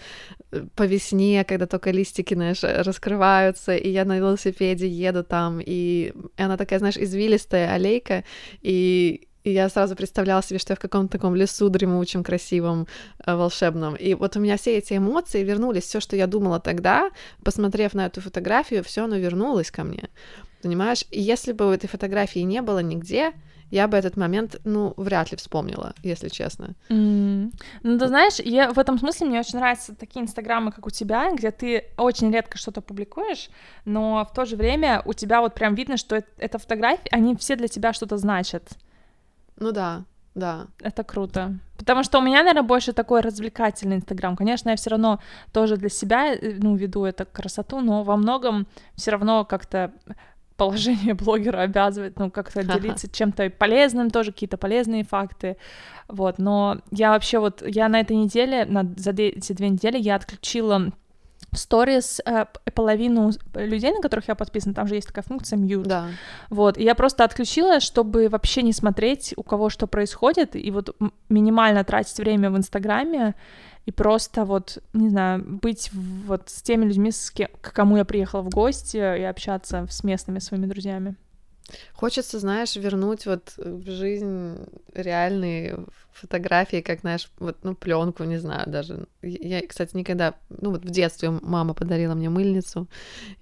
э, 0.52 0.64
по 0.76 0.85
весне, 0.85 1.45
когда 1.45 1.66
только 1.66 1.90
листики, 1.90 2.35
знаешь, 2.35 2.62
раскрываются, 2.62 3.75
и 3.75 3.90
я 3.90 4.04
на 4.04 4.19
велосипеде 4.19 4.87
еду 4.87 5.25
там, 5.25 5.61
и 5.61 6.12
она 6.37 6.57
такая, 6.57 6.78
знаешь, 6.78 6.97
извилистая 6.97 7.75
аллейка, 7.75 8.23
и 8.61 9.28
и 9.45 9.50
я 9.50 9.69
сразу 9.69 9.97
представляла 9.97 10.40
себе, 10.40 10.61
что 10.61 10.73
я 10.73 10.76
в 10.76 10.78
каком-то 10.78 11.19
таком 11.19 11.35
лесу 11.35 11.69
дремучем, 11.69 12.23
красивом, 12.23 12.87
э, 13.26 13.35
волшебном. 13.35 13.97
И 13.97 14.14
вот 14.14 14.37
у 14.37 14.40
меня 14.40 14.57
все 14.57 14.78
эти 14.78 14.97
эмоции 14.97 15.42
вернулись, 15.42 15.83
все, 15.83 15.99
что 15.99 16.14
я 16.14 16.28
думала 16.28 16.61
тогда, 16.61 17.11
посмотрев 17.42 17.95
на 17.95 18.07
эту 18.07 18.21
фотографию, 18.21 18.85
все 18.85 19.02
оно 19.02 19.16
вернулось 19.16 19.73
ко 19.73 19.83
мне. 19.83 20.09
Понимаешь? 20.62 21.04
И 21.11 21.21
если 21.21 21.50
бы 21.50 21.75
этой 21.75 21.88
фотографии 21.88 22.45
не 22.45 22.62
было 22.62 22.78
нигде, 22.78 23.33
я 23.73 23.88
бы 23.88 23.97
этот 23.97 24.19
момент, 24.19 24.61
ну, 24.64 24.93
вряд 24.99 25.31
ли 25.31 25.37
вспомнила, 25.38 25.95
если 26.02 26.29
честно. 26.29 26.75
Mm. 26.91 27.52
Ну, 27.83 27.99
ты 27.99 28.07
знаешь, 28.07 28.38
я 28.38 28.71
в 28.71 28.79
этом 28.79 28.99
смысле 28.99 29.26
мне 29.29 29.41
очень 29.41 29.59
нравятся 29.59 29.95
такие 29.95 30.23
инстаграмы, 30.23 30.73
как 30.73 30.87
у 30.87 30.91
тебя, 30.91 31.33
где 31.33 31.50
ты 31.50 31.85
очень 31.97 32.31
редко 32.31 32.59
что-то 32.59 32.83
публикуешь, 32.83 33.49
но 33.87 34.29
в 34.31 34.35
то 34.35 34.45
же 34.45 34.57
время 34.57 35.00
у 35.07 35.14
тебя 35.14 35.41
вот 35.41 35.55
прям 35.55 35.75
видно, 35.75 35.97
что 35.97 36.17
это, 36.17 36.28
это 36.37 36.58
фотографии, 36.58 37.08
они 37.11 37.35
все 37.35 37.56
для 37.56 37.67
тебя 37.67 37.95
что-то 37.95 38.19
значат. 38.19 38.76
Ну 39.56 39.73
да, 39.73 40.04
да. 40.35 40.67
Это 40.82 41.02
круто. 41.02 41.58
Потому 41.78 42.04
что 42.04 42.19
у 42.19 42.23
меня, 42.23 42.41
наверное, 42.41 42.63
больше 42.63 42.93
такой 42.93 43.23
развлекательный 43.23 43.97
Инстаграм. 43.97 44.37
Конечно, 44.37 44.69
я 44.69 44.76
все 44.76 44.91
равно 44.91 45.19
тоже 45.50 45.78
для 45.78 45.89
себя, 45.89 46.35
э, 46.35 46.58
ну, 46.58 46.76
веду 46.76 47.06
эту 47.06 47.25
красоту, 47.25 47.80
но 47.80 48.02
во 48.02 48.17
многом 48.17 48.67
все 48.97 49.13
равно 49.13 49.47
как-то 49.47 49.93
положение 50.56 51.15
блогера 51.15 51.58
обязывает, 51.58 52.19
ну, 52.19 52.30
как-то 52.30 52.62
делиться 52.62 53.08
чем-то 53.08 53.50
полезным, 53.50 54.10
тоже 54.10 54.32
какие-то 54.32 54.56
полезные 54.56 55.04
факты, 55.04 55.56
вот, 56.08 56.38
но 56.38 56.78
я 56.91 57.10
вообще 57.10 57.38
вот, 57.38 57.62
я 57.67 57.88
на 57.88 58.00
этой 58.00 58.17
неделе, 58.17 58.65
на, 58.65 58.93
за 58.97 59.10
эти 59.10 59.52
две 59.52 59.69
недели 59.69 59.99
я 59.99 60.17
отключила 60.17 60.93
сторис 61.54 62.21
э, 62.25 62.47
половину 62.75 63.30
людей, 63.54 63.93
на 63.93 64.00
которых 64.00 64.28
я 64.28 64.34
подписана, 64.34 64.75
там 64.75 64.86
же 64.88 64.95
есть 64.95 65.08
такая 65.08 65.25
функция 65.25 65.58
mute. 65.58 65.84
Да. 65.84 66.08
Вот, 66.50 66.78
и 66.78 66.82
я 66.82 66.95
просто 66.95 67.25
отключила, 67.25 67.80
чтобы 67.80 68.28
вообще 68.28 68.62
не 68.62 68.73
смотреть, 68.73 69.34
у 69.36 69.43
кого 69.43 69.69
что 69.69 69.86
происходит, 69.86 70.56
и 70.56 70.71
вот 70.71 70.97
минимально 71.28 71.84
тратить 71.84 72.19
время 72.19 72.50
в 72.50 72.56
Инстаграме, 72.56 73.34
и 73.84 73.91
просто 73.91 74.45
вот, 74.45 74.78
не 74.93 75.08
знаю, 75.08 75.45
быть 75.45 75.91
вот 75.93 76.49
с 76.49 76.62
теми 76.62 76.86
людьми, 76.86 77.10
с 77.10 77.30
кем, 77.30 77.49
к 77.60 77.73
кому 77.73 77.97
я 77.97 78.04
приехала 78.04 78.43
в 78.43 78.49
гости, 78.49 78.97
и 78.97 79.23
общаться 79.23 79.86
с 79.91 80.04
местными 80.04 80.38
своими 80.38 80.67
друзьями. 80.67 81.17
Хочется, 81.95 82.38
знаешь, 82.38 82.76
вернуть 82.76 83.26
вот 83.26 83.54
в 83.56 83.91
жизнь 83.91 84.58
реальные 84.95 85.84
фотографии, 86.13 86.81
как, 86.81 87.01
знаешь, 87.01 87.31
вот, 87.39 87.57
ну, 87.63 87.75
пленку, 87.75 88.25
не 88.25 88.39
знаю, 88.39 88.69
даже. 88.69 89.07
Я, 89.23 89.67
кстати, 89.67 89.97
никогда, 89.97 90.35
ну, 90.49 90.71
вот 90.71 90.85
в 90.85 90.91
детстве 90.91 91.31
мама 91.31 91.75
подарила 91.75 92.15
мне 92.15 92.29
мыльницу, 92.29 92.87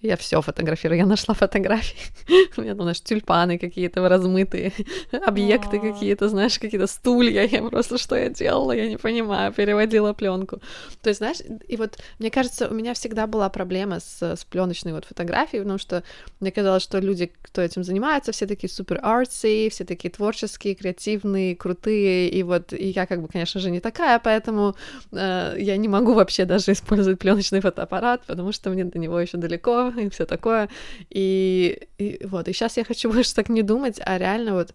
я 0.01 0.17
все 0.17 0.41
фотографирую. 0.41 0.99
Я 0.99 1.07
нашла 1.07 1.35
фотографии. 1.35 1.99
У 2.57 2.63
меня 2.63 2.75
там, 2.75 2.83
знаешь, 2.83 3.01
тюльпаны 3.01 3.59
какие-то 3.59 4.09
размытые, 4.09 4.73
объекты 5.27 5.79
какие-то, 5.79 6.29
знаешь, 6.29 6.59
какие-то 6.59 6.87
стулья. 6.87 7.47
Я 7.47 7.63
просто, 7.63 7.99
что 7.99 8.17
я 8.17 8.29
делала, 8.29 8.73
я 8.73 8.89
не 8.89 8.97
понимаю, 8.97 9.53
переводила 9.53 10.13
пленку. 10.13 10.61
То 11.03 11.11
есть, 11.11 11.19
знаешь, 11.19 11.39
и 11.69 11.77
вот, 11.77 11.99
мне 12.19 12.31
кажется, 12.31 12.69
у 12.69 12.75
меня 12.75 12.95
всегда 12.95 13.27
была 13.27 13.49
проблема 13.49 14.01
с, 14.01 14.23
с 14.23 14.45
пленочной 14.45 14.93
вот 14.93 15.05
фотографией, 15.05 15.63
потому 15.63 15.79
что 15.79 16.03
мне 16.41 16.51
казалось, 16.51 16.83
что 16.83 16.99
люди, 16.99 17.31
кто 17.43 17.63
этим 17.63 17.85
занимается, 17.85 18.33
все 18.33 18.47
такие 18.47 18.71
супер 18.71 19.01
artsy, 19.03 19.71
все 19.71 19.85
такие 19.85 20.11
творческие, 20.11 20.75
креативные, 20.75 21.57
крутые, 21.57 22.29
и 22.31 22.43
вот 22.43 22.60
вот, 22.61 22.73
и 22.73 22.89
я 22.91 23.07
как 23.07 23.23
бы, 23.23 23.29
конечно 23.29 23.61
же, 23.61 23.71
не 23.71 23.81
такая, 23.81 24.19
поэтому 24.19 24.77
э, 25.13 25.57
я 25.59 25.77
не 25.77 25.89
могу 25.89 26.15
вообще 26.15 26.45
даже 26.45 26.73
использовать 26.73 27.19
пленочный 27.19 27.61
фотоаппарат, 27.61 28.23
потому 28.27 28.53
что 28.53 28.71
мне 28.71 28.85
до 28.85 28.99
него 28.99 29.19
еще 29.19 29.39
далеко 29.39 29.89
и 29.97 30.09
все 30.11 30.27
такое. 30.27 30.69
И, 31.11 31.89
и 31.99 32.27
вот, 32.27 32.49
и 32.49 32.53
сейчас 32.53 32.77
я 32.77 32.85
хочу 32.85 33.13
больше 33.13 33.35
так 33.35 33.49
не 33.49 33.63
думать, 33.63 34.01
а 34.05 34.19
реально 34.19 34.55
вот 34.55 34.75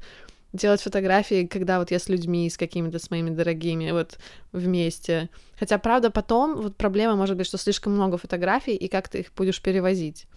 делать 0.54 0.82
фотографии, 0.82 1.46
когда 1.46 1.80
вот 1.80 1.92
я 1.92 2.00
с 2.00 2.08
людьми, 2.08 2.50
с 2.50 2.58
какими-то 2.58 2.98
с 2.98 3.12
моими 3.12 3.30
дорогими, 3.30 3.92
вот 3.92 4.18
вместе. 4.54 5.30
Хотя, 5.60 5.78
правда, 5.78 6.10
потом 6.10 6.56
вот 6.56 6.78
проблема 6.78 7.16
может 7.16 7.36
быть, 7.36 7.46
что 7.46 7.58
слишком 7.58 7.94
много 7.94 8.18
фотографий, 8.18 8.76
и 8.76 8.88
как 8.88 9.10
ты 9.10 9.20
их 9.20 9.34
будешь 9.36 9.62
перевозить 9.62 10.28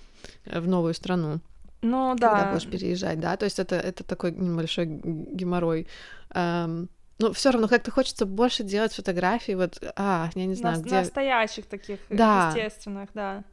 в 0.45 0.67
новую 0.67 0.95
страну. 0.95 1.41
Ну 1.83 2.17
да. 2.19 2.31
Когда 2.31 2.53
будешь 2.53 2.67
переезжать, 2.67 3.21
да, 3.21 3.37
то 3.37 3.45
есть 3.45 3.61
это, 3.61 3.77
это 3.77 4.03
такой 4.03 4.33
небольшой 4.33 4.87
геморрой. 4.87 5.87
Um, 6.31 6.89
ну, 7.19 7.33
все 7.33 7.51
равно 7.51 7.69
как-то 7.69 7.91
хочется 7.91 8.27
больше 8.27 8.63
делать 8.63 8.93
фотографий, 8.95 9.55
вот, 9.55 9.83
а, 9.97 10.31
я 10.35 10.47
не 10.47 10.55
знаю, 10.55 10.79
На, 10.79 10.83
где... 10.83 10.95
Настоящих 10.97 11.67
таких, 11.67 11.99
да. 12.09 12.53
естественных, 12.55 13.11
да. 13.15 13.45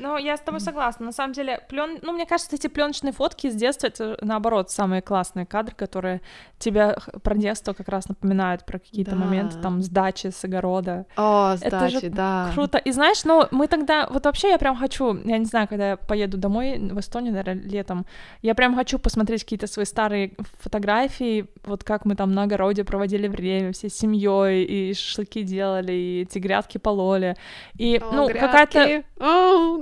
Ну, 0.00 0.16
я 0.16 0.36
с 0.36 0.40
тобой 0.40 0.60
согласна. 0.60 1.06
На 1.06 1.12
самом 1.12 1.34
деле, 1.34 1.60
плен... 1.68 1.98
ну, 2.02 2.12
мне 2.12 2.26
кажется, 2.26 2.56
эти 2.56 2.66
пленочные 2.66 3.12
фотки 3.12 3.50
с 3.50 3.54
детства 3.54 3.86
это 3.88 4.16
наоборот 4.22 4.70
самые 4.70 5.02
классные 5.02 5.46
кадры, 5.46 5.74
которые 5.76 6.22
тебя 6.58 6.96
про 7.22 7.36
детство 7.36 7.72
как 7.74 7.88
раз 7.88 8.08
напоминают 8.08 8.64
про 8.64 8.78
какие-то 8.78 9.12
да. 9.12 9.16
моменты 9.16 9.58
там 9.60 9.82
с 9.82 9.88
дачи, 9.88 10.28
с 10.28 10.44
огорода. 10.44 11.06
О, 11.16 11.56
с 11.56 11.62
это 11.62 11.80
дачи, 11.80 12.00
же 12.00 12.10
да. 12.10 12.50
Круто. 12.54 12.78
И 12.78 12.92
знаешь, 12.92 13.24
ну, 13.24 13.46
мы 13.50 13.66
тогда, 13.66 14.06
вот 14.10 14.24
вообще 14.24 14.50
я 14.50 14.58
прям 14.58 14.76
хочу, 14.76 15.14
я 15.24 15.38
не 15.38 15.44
знаю, 15.44 15.68
когда 15.68 15.90
я 15.90 15.96
поеду 15.96 16.38
домой 16.38 16.78
в 16.78 16.98
Эстонию, 16.98 17.32
наверное, 17.32 17.62
летом, 17.62 18.06
я 18.42 18.54
прям 18.54 18.74
хочу 18.74 18.98
посмотреть 18.98 19.44
какие-то 19.44 19.66
свои 19.66 19.84
старые 19.84 20.32
фотографии, 20.60 21.46
вот 21.64 21.84
как 21.84 22.04
мы 22.04 22.14
там 22.14 22.32
на 22.32 22.44
огороде 22.44 22.84
проводили 22.84 23.28
время, 23.28 23.72
все 23.72 23.88
семьей 23.88 24.64
и 24.64 24.94
шашлыки 24.94 25.42
делали, 25.42 25.92
и 25.92 26.22
эти 26.22 26.38
грядки 26.38 26.78
пололи. 26.78 27.36
И, 27.76 27.98
О, 27.98 28.12
ну, 28.12 28.28
какая-то 28.28 29.04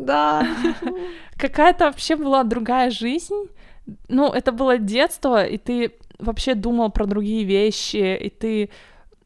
да. 0.08 0.46
Какая-то 1.38 1.84
вообще 1.84 2.16
была 2.16 2.42
другая 2.42 2.90
жизнь. 2.90 3.48
Ну, 4.08 4.32
это 4.32 4.52
было 4.52 4.78
детство, 4.78 5.44
и 5.44 5.58
ты 5.58 5.92
вообще 6.18 6.54
думал 6.54 6.90
про 6.90 7.06
другие 7.06 7.44
вещи, 7.44 8.16
и 8.16 8.30
ты... 8.30 8.70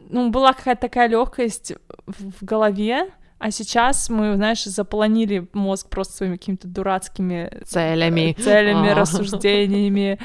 Ну, 0.00 0.30
была 0.30 0.52
какая-то 0.52 0.82
такая 0.82 1.08
легкость 1.08 1.72
в 2.06 2.44
голове, 2.44 3.08
А 3.38 3.50
сейчас 3.50 4.10
мы, 4.10 4.34
знаешь, 4.34 4.64
заполонили 4.64 5.46
мозг 5.52 5.88
просто 5.88 6.14
своими 6.14 6.36
какими-то 6.36 6.68
дурацкими 6.68 7.62
целями, 7.64 8.36
целями, 8.38 8.90
а. 8.90 8.94
рассуждениями, 8.94 10.18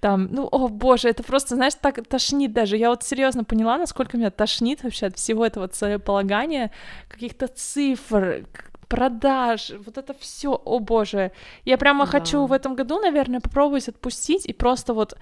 там, 0.00 0.28
ну, 0.30 0.48
о 0.50 0.68
боже, 0.68 1.08
это 1.08 1.22
просто, 1.22 1.56
знаешь, 1.56 1.74
так 1.74 2.06
тошнит 2.06 2.52
даже. 2.52 2.76
Я 2.76 2.90
вот 2.90 3.02
серьезно 3.02 3.44
поняла, 3.44 3.78
насколько 3.78 4.16
меня 4.16 4.30
тошнит 4.30 4.82
вообще 4.82 5.06
от 5.06 5.16
всего 5.16 5.44
этого 5.44 5.66
целеполагания, 5.68 6.70
каких-то 7.08 7.48
цифр, 7.48 8.44
продаж, 8.88 9.72
вот 9.84 9.98
это 9.98 10.14
все, 10.18 10.60
о 10.64 10.78
боже. 10.78 11.32
Я 11.64 11.78
прямо 11.78 12.04
да. 12.04 12.12
хочу 12.12 12.46
в 12.46 12.52
этом 12.52 12.74
году, 12.74 13.00
наверное, 13.00 13.40
попробовать 13.40 13.88
отпустить 13.88 14.46
и 14.46 14.52
просто 14.52 14.94
вот 14.94 15.18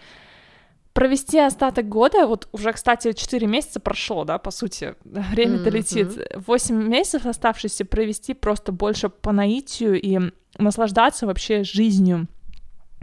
провести 0.92 1.38
остаток 1.38 1.88
года, 1.88 2.26
вот 2.26 2.48
уже, 2.52 2.72
кстати, 2.72 3.12
4 3.12 3.46
месяца 3.46 3.80
прошло, 3.80 4.24
да, 4.24 4.38
по 4.38 4.50
сути, 4.50 4.94
время-то 5.04 5.68
mm-hmm. 5.68 5.72
летит, 5.72 6.32
8 6.46 6.88
месяцев 6.88 7.26
оставшиеся 7.26 7.84
провести 7.84 8.32
просто 8.32 8.72
больше 8.72 9.10
по 9.10 9.32
наитию 9.32 10.00
и 10.00 10.32
наслаждаться 10.58 11.26
вообще 11.26 11.64
жизнью 11.64 12.28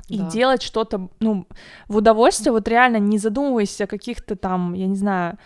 и 0.09 0.17
да. 0.17 0.29
делать 0.29 0.63
что-то, 0.63 1.09
ну, 1.19 1.47
в 1.87 1.97
удовольствие, 1.97 2.51
вот 2.51 2.67
реально 2.67 2.97
не 2.97 3.17
задумываясь 3.17 3.79
о 3.81 3.87
каких-то 3.87 4.35
там, 4.35 4.73
я 4.73 4.87
не 4.87 4.95
знаю, 4.95 5.37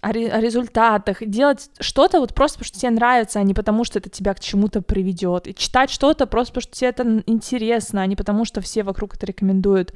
о, 0.00 0.08
о 0.08 0.40
результатах, 0.40 1.18
делать 1.24 1.70
что-то 1.80 2.20
вот 2.20 2.34
просто 2.34 2.58
потому, 2.58 2.68
что 2.68 2.80
тебе 2.80 2.90
нравится, 2.90 3.40
а 3.40 3.42
не 3.42 3.54
потому, 3.54 3.84
что 3.84 3.98
это 3.98 4.10
тебя 4.10 4.34
к 4.34 4.40
чему-то 4.40 4.82
приведет, 4.82 5.46
и 5.46 5.54
читать 5.54 5.90
что-то 5.90 6.26
просто 6.26 6.52
потому, 6.52 6.62
что 6.62 6.78
тебе 6.78 6.90
это 6.90 7.22
интересно, 7.26 8.02
а 8.02 8.06
не 8.06 8.16
потому, 8.16 8.44
что 8.44 8.60
все 8.60 8.82
вокруг 8.82 9.16
это 9.16 9.26
рекомендуют. 9.26 9.92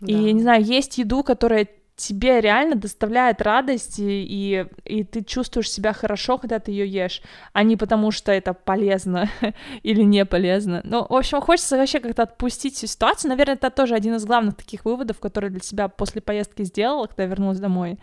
Да. 0.00 0.12
И, 0.12 0.32
не 0.32 0.42
знаю, 0.42 0.64
есть 0.64 0.98
еду, 0.98 1.22
которая 1.22 1.68
тебе 2.02 2.40
реально 2.40 2.74
доставляет 2.74 3.40
радость, 3.42 3.98
и, 3.98 4.24
и, 4.24 4.66
и 4.84 5.04
ты 5.04 5.22
чувствуешь 5.22 5.70
себя 5.70 5.92
хорошо, 5.92 6.38
когда 6.38 6.58
ты 6.58 6.72
ее 6.72 6.86
ешь, 6.86 7.22
а 7.52 7.62
не 7.62 7.76
потому, 7.76 8.10
что 8.10 8.32
это 8.32 8.54
полезно 8.54 9.30
или 9.84 10.02
не 10.02 10.24
полезно. 10.24 10.80
Ну, 10.84 11.06
в 11.08 11.14
общем, 11.14 11.40
хочется 11.40 11.76
вообще 11.76 12.00
как-то 12.00 12.24
отпустить 12.24 12.74
всю 12.74 12.86
ситуацию. 12.86 13.30
Наверное, 13.30 13.54
это 13.54 13.70
тоже 13.70 13.94
один 13.94 14.14
из 14.16 14.24
главных 14.24 14.56
таких 14.56 14.84
выводов, 14.84 15.20
которые 15.20 15.50
для 15.50 15.60
себя 15.60 15.88
после 15.88 16.20
поездки 16.20 16.64
сделала, 16.64 17.06
когда 17.06 17.26
вернулась 17.26 17.60
домой. 17.60 17.98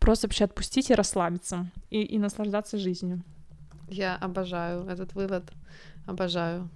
Просто 0.00 0.26
вообще 0.26 0.44
отпустить 0.44 0.90
и 0.90 0.94
расслабиться, 0.94 1.66
и, 1.90 2.02
и 2.02 2.18
наслаждаться 2.18 2.78
жизнью. 2.78 3.22
Я 3.88 4.16
обожаю 4.16 4.86
этот 4.88 5.14
вывод, 5.14 5.44
обожаю. 6.06 6.68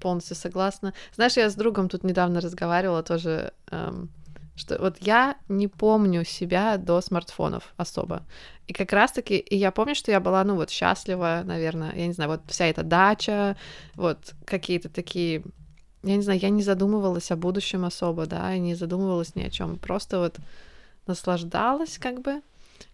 Полностью 0.00 0.36
согласна. 0.36 0.94
Знаешь, 1.16 1.36
я 1.36 1.50
с 1.50 1.56
другом 1.56 1.88
тут 1.88 2.04
недавно 2.04 2.40
разговаривала 2.40 3.02
тоже. 3.02 3.52
Эм, 3.70 4.08
что 4.56 4.78
вот 4.80 4.96
я 5.00 5.36
не 5.48 5.68
помню 5.68 6.24
себя 6.24 6.78
до 6.78 7.00
смартфонов 7.00 7.74
особо. 7.76 8.22
И 8.66 8.72
как 8.72 8.92
раз-таки, 8.92 9.36
и 9.36 9.56
я 9.56 9.70
помню, 9.70 9.94
что 9.94 10.10
я 10.10 10.18
была, 10.18 10.42
ну 10.44 10.56
вот, 10.56 10.70
счастлива, 10.70 11.42
наверное, 11.44 11.94
я 11.94 12.06
не 12.06 12.12
знаю, 12.12 12.30
вот 12.30 12.40
вся 12.48 12.66
эта 12.66 12.82
дача, 12.82 13.56
вот 13.94 14.34
какие-то 14.44 14.88
такие, 14.88 15.42
я 16.02 16.16
не 16.16 16.22
знаю, 16.22 16.40
я 16.40 16.48
не 16.48 16.62
задумывалась 16.62 17.30
о 17.30 17.36
будущем 17.36 17.84
особо, 17.84 18.26
да, 18.26 18.54
и 18.54 18.58
не 18.58 18.74
задумывалась 18.74 19.36
ни 19.36 19.42
о 19.42 19.50
чем, 19.50 19.78
просто 19.78 20.18
вот 20.18 20.38
наслаждалась 21.06 21.98
как 21.98 22.22
бы. 22.22 22.42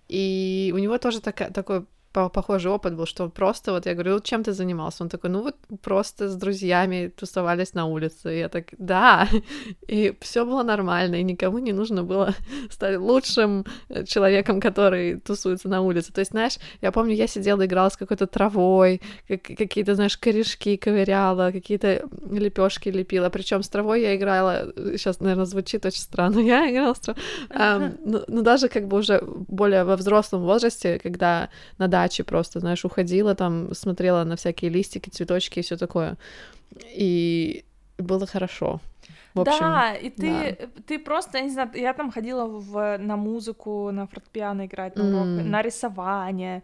И 0.08 0.72
у 0.74 0.78
него 0.78 0.98
тоже 0.98 1.20
так, 1.20 1.52
такой 1.54 1.86
похожий 2.12 2.70
опыт 2.70 2.94
был, 2.94 3.06
что 3.06 3.28
просто 3.28 3.72
вот 3.72 3.86
я 3.86 3.94
говорю, 3.94 4.20
чем 4.20 4.42
ты 4.42 4.52
занимался? 4.52 5.02
Он 5.02 5.08
такой, 5.08 5.30
ну 5.30 5.42
вот 5.42 5.56
просто 5.82 6.28
с 6.28 6.36
друзьями 6.36 7.12
тусовались 7.16 7.74
на 7.74 7.86
улице. 7.86 8.34
И 8.34 8.38
я 8.38 8.48
так, 8.48 8.64
да, 8.78 9.28
и 9.88 10.14
все 10.20 10.44
было 10.44 10.62
нормально, 10.62 11.16
и 11.16 11.22
никому 11.22 11.58
не 11.58 11.72
нужно 11.72 12.02
было 12.02 12.34
стать 12.70 12.98
лучшим 12.98 13.64
человеком, 14.06 14.60
который 14.60 15.20
тусуется 15.20 15.68
на 15.68 15.80
улице. 15.80 16.12
То 16.12 16.20
есть, 16.20 16.32
знаешь, 16.32 16.58
я 16.82 16.92
помню, 16.92 17.14
я 17.14 17.26
сидела, 17.26 17.64
играла 17.64 17.88
с 17.88 17.96
какой-то 17.96 18.26
травой, 18.26 19.00
как, 19.28 19.42
какие-то, 19.42 19.94
знаешь, 19.94 20.16
корешки 20.16 20.76
ковыряла, 20.76 21.50
какие-то 21.52 22.08
лепешки 22.30 22.90
лепила. 22.90 23.30
Причем 23.30 23.62
с 23.62 23.68
травой 23.68 24.02
я 24.02 24.16
играла, 24.16 24.72
сейчас, 24.96 25.20
наверное, 25.20 25.46
звучит 25.46 25.86
очень 25.86 26.00
странно, 26.00 26.38
я 26.40 26.70
играла 26.70 26.94
с 26.94 27.00
травой. 27.00 27.22
Um, 27.50 27.98
ну, 28.04 28.24
ну, 28.28 28.42
даже 28.42 28.68
как 28.68 28.86
бы 28.86 28.98
уже 28.98 29.22
более 29.48 29.84
во 29.84 29.96
взрослом 29.96 30.42
возрасте, 30.42 30.98
когда 30.98 31.48
на 31.78 31.88
даче 32.02 32.24
просто, 32.24 32.60
знаешь, 32.60 32.84
уходила 32.84 33.34
там, 33.34 33.74
смотрела 33.74 34.24
на 34.24 34.34
всякие 34.36 34.70
листики, 34.70 35.10
цветочки 35.10 35.60
и 35.60 35.62
все 35.62 35.76
такое. 35.76 36.16
И 36.98 37.64
было 37.98 38.26
хорошо. 38.26 38.80
В 39.34 39.40
общем, 39.40 39.60
да, 39.60 39.94
и 39.94 40.10
ты, 40.10 40.56
да. 40.60 40.66
ты 40.86 40.98
просто, 40.98 41.38
я 41.38 41.44
не 41.44 41.50
знаю, 41.50 41.70
я 41.74 41.92
там 41.94 42.10
ходила 42.10 42.44
в, 42.46 42.98
на 42.98 43.16
музыку, 43.16 43.90
на 43.90 44.06
фортепиано 44.06 44.66
играть, 44.66 44.96
на, 44.96 45.04
урок, 45.04 45.26
mm. 45.26 45.42
на 45.44 45.62
рисование. 45.62 46.62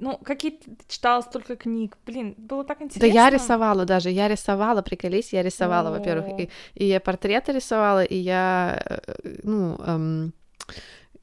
Ну, 0.00 0.18
какие 0.24 0.50
ты 0.50 0.76
читала 0.88 1.22
столько 1.22 1.56
книг. 1.56 1.96
Блин, 2.06 2.34
было 2.36 2.64
так 2.64 2.82
интересно. 2.82 3.08
Да 3.08 3.14
я 3.14 3.30
рисовала 3.30 3.84
даже, 3.84 4.10
я 4.10 4.28
рисовала, 4.28 4.82
приколись, 4.82 5.32
я 5.32 5.42
рисовала, 5.42 5.90
во-первых, 5.90 6.40
и, 6.40 6.50
и 6.74 6.86
я 6.86 7.00
портреты 7.00 7.52
рисовала, 7.52 8.02
и 8.02 8.16
я, 8.16 8.82
э, 8.84 9.38
ну, 9.44 9.76
эм, 9.86 10.32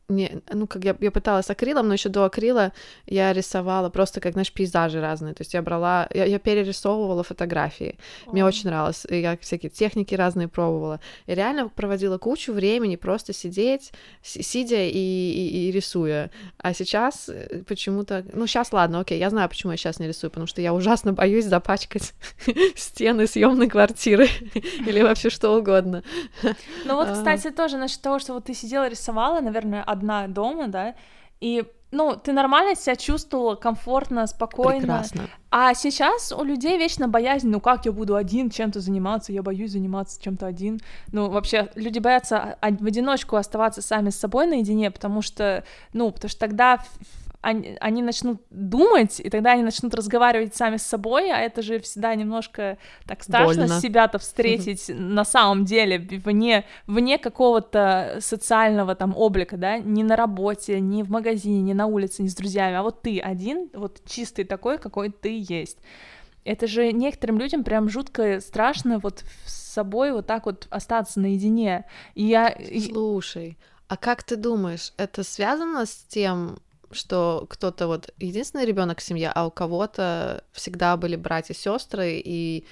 не, 0.07 0.41
ну, 0.51 0.67
как 0.67 0.83
я, 0.83 0.95
я 0.99 1.11
пыталась 1.11 1.49
акрилом, 1.49 1.87
но 1.87 1.93
еще 1.93 2.09
до 2.09 2.25
акрила 2.25 2.73
я 3.07 3.33
рисовала 3.33 3.89
просто 3.89 4.21
как, 4.21 4.33
знаешь, 4.33 4.51
пейзажи 4.51 5.01
разные. 5.01 5.33
То 5.33 5.41
есть 5.41 5.53
я 5.53 5.61
брала, 5.61 6.07
я, 6.13 6.25
я 6.25 6.37
перерисовывала 6.37 7.23
фотографии. 7.23 7.97
О. 8.27 8.31
Мне 8.31 8.45
очень 8.45 8.69
нравилось. 8.69 9.05
И 9.09 9.19
я 9.19 9.37
всякие 9.37 9.69
техники 9.69 10.13
разные 10.13 10.47
пробовала. 10.47 10.99
И 11.25 11.33
реально 11.33 11.69
проводила 11.69 12.17
кучу 12.17 12.53
времени 12.53 12.97
просто 12.97 13.33
сидеть, 13.33 13.93
сидя 14.21 14.83
и, 14.83 14.91
и, 14.91 15.69
и 15.69 15.71
рисуя. 15.71 16.29
А 16.59 16.73
сейчас 16.73 17.27
э, 17.29 17.63
почему-то... 17.67 18.25
Ну, 18.33 18.45
сейчас 18.45 18.73
ладно, 18.73 18.99
окей, 18.99 19.17
я 19.17 19.29
знаю, 19.31 19.49
почему 19.49 19.71
я 19.71 19.77
сейчас 19.77 19.99
не 19.99 20.07
рисую, 20.07 20.29
потому 20.29 20.45
что 20.45 20.61
я 20.61 20.73
ужасно 20.73 21.13
боюсь 21.13 21.45
запачкать 21.45 22.13
стены 22.75 23.25
съемной 23.25 23.69
квартиры 23.69 24.27
или 24.85 25.01
вообще 25.01 25.31
что 25.31 25.57
угодно. 25.57 26.03
Ну 26.85 26.95
вот, 26.95 27.07
а. 27.07 27.13
кстати, 27.13 27.49
тоже 27.49 27.77
насчет 27.77 28.01
того, 28.01 28.19
что 28.19 28.33
вот 28.33 28.45
ты 28.45 28.53
сидела 28.53 28.87
рисовала, 28.87 29.41
наверное, 29.41 29.83
одна 29.95 30.27
дома, 30.27 30.67
да, 30.67 30.95
и 31.39 31.63
ну, 31.91 32.15
ты 32.15 32.33
нормально 32.33 32.75
себя 32.75 32.95
чувствовала, 32.95 33.55
комфортно, 33.55 34.27
спокойно. 34.27 34.79
Прекрасно. 34.79 35.29
А 35.49 35.73
сейчас 35.73 36.31
у 36.31 36.43
людей 36.43 36.77
вечно 36.77 37.07
боязнь, 37.07 37.47
ну 37.47 37.61
как 37.61 37.85
я 37.85 37.91
буду 37.91 38.15
один 38.15 38.49
чем-то 38.49 38.81
заниматься, 38.81 39.31
я 39.31 39.41
боюсь 39.41 39.71
заниматься 39.71 40.21
чем-то 40.21 40.45
один. 40.45 40.81
Ну, 41.11 41.29
вообще, 41.29 41.69
люди 41.75 41.99
боятся 41.99 42.57
в 42.61 42.85
одиночку 42.85 43.37
оставаться 43.37 43.81
сами 43.81 44.09
с 44.09 44.19
собой 44.19 44.47
наедине, 44.47 44.91
потому 44.91 45.21
что, 45.21 45.63
ну, 45.93 46.11
потому 46.11 46.29
что 46.29 46.39
тогда 46.39 46.83
они, 47.45 47.77
они 47.79 48.01
начнут 48.01 48.41
думать, 48.49 49.19
и 49.19 49.29
тогда 49.29 49.51
они 49.51 49.61
начнут 49.61 49.93
разговаривать 49.93 50.55
сами 50.55 50.77
с 50.77 50.81
собой, 50.81 51.31
а 51.31 51.37
это 51.37 51.61
же 51.61 51.77
всегда 51.79 52.15
немножко 52.15 52.79
так 53.05 53.21
страшно 53.21 53.67
себя-то 53.67 54.17
встретить 54.17 54.89
на 54.89 55.23
самом 55.23 55.63
деле, 55.63 55.99
вне, 55.99 56.65
вне 56.87 57.19
какого-то 57.19 58.17
социального 58.19 58.95
там 58.95 59.15
облика, 59.15 59.57
да, 59.57 59.77
не 59.77 60.03
на 60.03 60.15
работе, 60.15 60.79
не 60.79 61.03
в 61.03 61.11
магазине, 61.11 61.61
не 61.61 61.75
на 61.75 61.85
улице, 61.85 62.23
не 62.23 62.29
с 62.29 62.35
друзьями, 62.35 62.77
а 62.77 62.81
вот 62.81 63.03
ты 63.03 63.19
один, 63.19 63.69
вот 63.73 64.01
чистый 64.07 64.43
такой, 64.43 64.79
какой 64.79 65.11
ты 65.11 65.37
есть. 65.47 65.77
Это 66.45 66.65
же 66.65 66.91
некоторым 66.91 67.37
людям 67.37 67.63
прям 67.63 67.89
жутко 67.89 68.39
страшно 68.39 68.97
вот 68.97 69.23
с 69.45 69.53
собой 69.53 70.13
вот 70.13 70.25
так 70.25 70.47
вот 70.47 70.67
остаться 70.71 71.19
наедине. 71.19 71.85
И 72.15 72.23
я... 72.23 72.55
Слушай, 72.91 73.57
а 73.87 73.97
как 73.97 74.23
ты 74.23 74.35
думаешь, 74.35 74.93
это 74.97 75.23
связано 75.23 75.85
с 75.85 75.95
тем, 76.07 76.57
что 76.91 77.45
кто-то 77.49 77.87
вот 77.87 78.13
единственный 78.17 78.65
ребенок 78.65 78.99
в 78.99 79.03
семье, 79.03 79.31
а 79.33 79.47
у 79.47 79.51
кого-то 79.51 80.43
всегда 80.51 80.97
были 80.97 81.15
братья 81.15 81.53
и 81.53 81.57
сестры, 81.57 82.21
и 82.23 82.65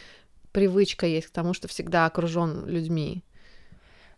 привычка 0.52 1.06
есть 1.06 1.28
к 1.28 1.32
тому, 1.32 1.54
что 1.54 1.67
всегда 1.67 2.06
окружен 2.06 2.65
людьми. 2.67 3.23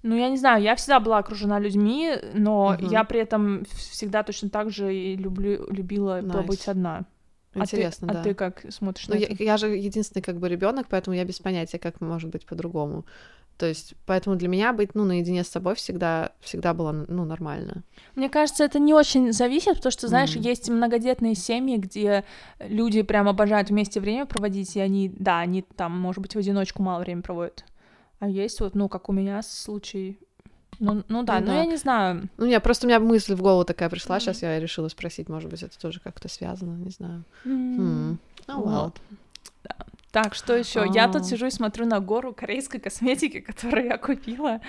Ну, 0.04 0.16
я 0.16 0.30
не 0.30 0.38
знаю, 0.38 0.62
я 0.62 0.76
всегда 0.76 1.00
была 1.00 1.18
окружена 1.18 1.58
людьми, 1.58 2.16
но 2.34 2.78
угу. 2.80 2.92
я 2.92 3.04
при 3.04 3.20
этом 3.20 3.66
всегда 3.66 4.22
точно 4.22 4.50
так 4.50 4.70
же 4.70 4.94
и 4.96 5.16
люблю, 5.16 5.66
любила 5.72 6.22
nice. 6.22 6.32
побыть 6.32 6.68
одна. 6.68 7.06
Интересно, 7.56 8.08
а 8.08 8.10
ты, 8.10 8.14
да. 8.14 8.20
А 8.20 8.24
ты 8.24 8.34
как 8.36 8.66
смотришь 8.70 9.08
ну, 9.08 9.16
на 9.16 9.20
я, 9.20 9.28
это? 9.28 9.44
Я 9.44 9.58
же 9.58 9.70
единственный 9.70 10.22
как 10.22 10.38
бы 10.38 10.50
ребенок, 10.50 10.88
поэтому 10.90 11.16
я 11.16 11.24
без 11.24 11.40
понятия, 11.40 11.80
как 11.80 12.02
может 12.02 12.30
быть 12.30 12.46
по-другому. 12.46 13.06
То 13.58 13.66
есть, 13.66 13.94
поэтому 14.06 14.36
для 14.36 14.50
меня 14.50 14.74
быть, 14.74 14.96
ну, 14.96 15.06
наедине 15.06 15.44
с 15.44 15.48
собой 15.48 15.76
всегда, 15.76 16.32
всегда 16.42 16.74
было, 16.74 16.92
ну, 16.92 17.24
нормально. 17.24 17.84
Мне 18.16 18.30
кажется, 18.30 18.66
это 18.66 18.80
не 18.80 18.94
очень 18.94 19.32
зависит, 19.32 19.76
потому 19.76 19.92
что, 19.92 20.08
знаешь, 20.10 20.36
mm. 20.36 20.42
есть 20.42 20.70
многодетные 20.70 21.36
семьи, 21.36 21.78
где 21.78 22.26
люди 22.60 23.02
прям 23.02 23.30
обожают 23.30 23.70
вместе 23.70 24.02
время 24.02 24.26
проводить, 24.26 24.76
и 24.76 24.82
они, 24.82 25.10
да, 25.10 25.40
они 25.40 25.62
там, 25.62 25.98
может 25.98 26.22
быть, 26.22 26.36
в 26.36 26.38
одиночку 26.38 26.84
мало 26.84 27.00
времени 27.00 27.22
проводят. 27.22 27.64
А 28.20 28.28
есть 28.28 28.60
вот, 28.60 28.76
ну, 28.76 28.90
как 28.90 29.08
у 29.08 29.14
меня 29.14 29.42
случай, 29.42 30.20
ну, 30.80 31.04
ну 31.08 31.24
да, 31.24 31.40
ну, 31.40 31.46
ну 31.46 31.48
да. 31.48 31.58
я 31.60 31.66
не 31.66 31.78
знаю. 31.78 32.30
Ну, 32.38 32.46
нет, 32.46 32.62
просто 32.62 32.86
у 32.86 32.90
меня 32.90 33.00
мысль 33.00 33.36
в 33.36 33.42
голову 33.42 33.64
такая 33.64 33.90
пришла, 33.90 34.18
mm-hmm. 34.18 34.20
сейчас 34.20 34.42
я 34.42 34.60
решила 34.60 34.90
спросить, 34.90 35.30
может 35.30 35.50
быть, 35.50 35.64
это 35.64 35.80
тоже 35.80 36.02
как-то 36.02 36.28
связано, 36.28 36.76
не 36.76 36.90
знаю. 36.90 37.24
Mm-hmm. 37.46 37.78
Mm. 37.78 38.18
Oh, 38.48 38.64
well. 38.64 38.84
Вот. 38.84 39.02
Так, 40.16 40.34
что 40.34 40.56
еще? 40.56 40.86
Я 40.94 41.10
тут 41.10 41.26
сижу 41.26 41.48
и 41.48 41.50
смотрю 41.50 41.86
на 41.86 42.00
гору 42.00 42.34
корейской 42.34 42.80
косметики, 42.80 43.42
которую 43.52 43.88
я 43.88 43.98
купила. 43.98 44.62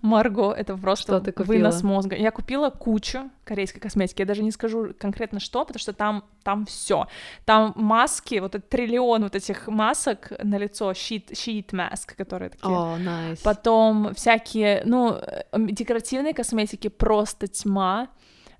Марго, 0.00 0.52
это 0.52 0.76
просто 0.76 1.20
вынос 1.38 1.82
мозга. 1.82 2.14
Я 2.14 2.30
купила 2.30 2.70
кучу 2.70 3.28
корейской 3.42 3.80
косметики. 3.80 4.20
Я 4.20 4.26
даже 4.26 4.44
не 4.44 4.52
скажу 4.52 4.94
конкретно 4.96 5.40
что, 5.40 5.64
потому 5.64 5.80
что 5.80 5.92
там, 5.92 6.22
там 6.44 6.66
все. 6.66 7.08
Там 7.44 7.72
маски, 7.74 8.38
вот 8.38 8.54
этот 8.54 8.68
триллион 8.68 9.24
вот 9.24 9.34
этих 9.34 9.66
масок 9.66 10.32
на 10.40 10.56
лицо, 10.56 10.92
sheet, 10.92 11.32
sheet 11.32 11.70
mask, 11.70 12.14
которые 12.16 12.50
такие. 12.50 12.72
О, 12.72 12.96
oh, 12.96 13.04
nice. 13.04 13.40
Потом 13.42 14.14
всякие, 14.14 14.82
ну, 14.84 15.18
декоративные 15.52 16.32
косметики 16.32 16.86
просто 16.86 17.48
тьма. 17.48 18.06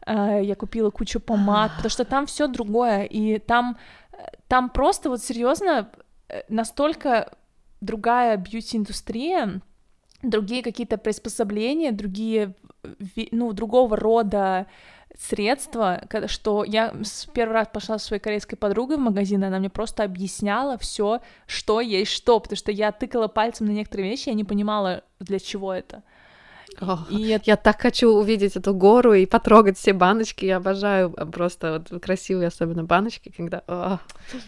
Э, 0.05 0.41
я 0.43 0.57
купила 0.57 0.91
кучу 0.91 1.21
помад, 1.21 1.71
потому 1.77 1.91
что 1.91 2.05
там 2.05 2.27
все 2.27 2.49
другое, 2.49 3.05
и 3.05 3.39
там, 3.39 3.79
там 4.49 4.71
просто 4.71 5.09
вот 5.09 5.23
серьезно 5.23 5.89
Э, 5.93 6.02
настолько 6.49 7.33
другая 7.81 8.37
бьюти-индустрия, 8.37 9.61
другие 10.23 10.63
какие-то 10.63 10.99
приспособления, 10.99 11.93
другие, 11.93 12.55
ну, 13.31 13.53
другого 13.53 13.97
рода 13.97 14.67
средства, 15.19 16.03
что 16.27 16.65
я 16.65 16.95
первый 17.35 17.53
раз 17.53 17.69
пошла 17.73 17.99
со 17.99 18.07
своей 18.07 18.21
корейской 18.21 18.57
подругой 18.57 18.97
в 18.97 19.01
магазин, 19.01 19.45
она 19.45 19.59
мне 19.59 19.69
просто 19.69 20.05
объясняла 20.05 20.79
все, 20.79 21.21
что 21.47 21.81
есть 21.81 22.13
что, 22.13 22.41
потому 22.41 22.57
что 22.57 22.73
я 22.73 22.93
тыкала 22.93 23.29
пальцем 23.29 23.67
на 23.67 23.73
некоторые 23.73 24.11
вещи, 24.11 24.31
я 24.31 24.35
не 24.35 24.45
понимала, 24.45 25.05
для 25.21 25.39
чего 25.39 25.73
это. 25.73 26.03
О, 26.81 26.99
и. 27.11 27.39
Я 27.45 27.57
так 27.57 27.81
хочу 27.81 28.11
увидеть 28.11 28.57
эту 28.57 28.75
гору 28.75 29.15
и 29.15 29.27
потрогать 29.27 29.79
все 29.79 29.93
баночки. 29.93 30.45
Я 30.45 30.57
обожаю 30.57 31.13
а, 31.17 31.27
просто 31.27 31.85
вот 31.91 32.03
красивые, 32.03 32.49
особенно 32.49 32.85
баночки, 32.85 33.33
когда... 33.37 33.63
О. 33.67 33.99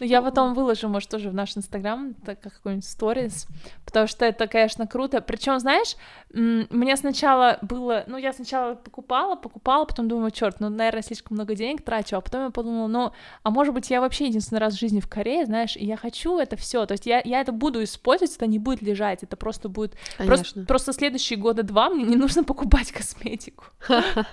Ну, 0.00 0.06
я 0.06 0.22
потом 0.22 0.54
выложу, 0.54 0.88
может, 0.88 1.10
тоже 1.10 1.30
в 1.30 1.34
наш 1.34 1.56
инстаграм, 1.56 2.14
так 2.24 2.40
как 2.40 2.54
какой-нибудь 2.54 2.84
сторис, 2.84 3.46
потому 3.84 4.06
что 4.06 4.24
это, 4.24 4.46
конечно, 4.46 4.86
круто. 4.86 5.20
Причем, 5.20 5.58
знаешь, 5.58 5.96
мне 6.32 6.96
сначала 6.96 7.58
было... 7.62 8.04
Ну, 8.06 8.16
я 8.16 8.32
сначала 8.32 8.74
покупала, 8.74 9.36
покупала, 9.36 9.84
потом 9.84 10.08
думаю, 10.08 10.30
черт, 10.30 10.60
ну, 10.60 10.68
наверное, 10.68 11.02
слишком 11.02 11.36
много 11.36 11.54
денег 11.54 11.82
трачу, 11.82 12.16
а 12.16 12.20
потом 12.20 12.44
я 12.44 12.50
подумала, 12.50 12.86
ну, 12.86 13.12
а 13.42 13.50
может 13.50 13.74
быть, 13.74 13.90
я 13.90 14.00
вообще 14.00 14.26
единственный 14.26 14.58
раз 14.58 14.74
в 14.74 14.80
жизни 14.80 15.00
в 15.00 15.08
Корее, 15.08 15.46
знаешь, 15.46 15.76
и 15.76 15.84
я 15.84 15.96
хочу 15.96 16.38
это 16.38 16.56
все, 16.56 16.86
то 16.86 16.92
есть 16.92 17.06
я, 17.06 17.20
я 17.24 17.40
это 17.40 17.52
буду 17.52 17.82
использовать, 17.82 18.34
это 18.34 18.46
не 18.46 18.58
будет 18.58 18.82
лежать, 18.82 19.22
это 19.22 19.36
просто 19.36 19.68
будет... 19.68 19.94
Просто, 20.18 20.64
просто 20.64 20.92
следующие 20.92 21.38
года 21.38 21.62
два 21.62 21.88
мне 21.88 22.13
не 22.14 22.20
нужно 22.20 22.44
покупать 22.44 22.92
косметику. 22.92 23.64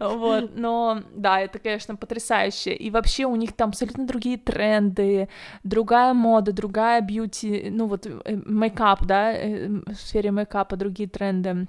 Вот, 0.00 0.50
но 0.56 1.02
да, 1.14 1.40
это, 1.40 1.58
конечно, 1.58 1.96
потрясающе. 1.96 2.74
И 2.74 2.90
вообще 2.90 3.24
у 3.26 3.36
них 3.36 3.52
там 3.52 3.68
абсолютно 3.68 4.06
другие 4.06 4.38
тренды, 4.38 5.28
другая 5.64 6.14
мода, 6.14 6.52
другая 6.52 7.00
бьюти, 7.00 7.68
ну 7.70 7.86
вот 7.86 8.06
э, 8.06 8.40
мейкап, 8.46 9.06
да, 9.06 9.32
э, 9.32 9.68
в 9.68 9.94
сфере 9.94 10.30
мейкапа 10.30 10.76
другие 10.76 11.08
тренды. 11.08 11.66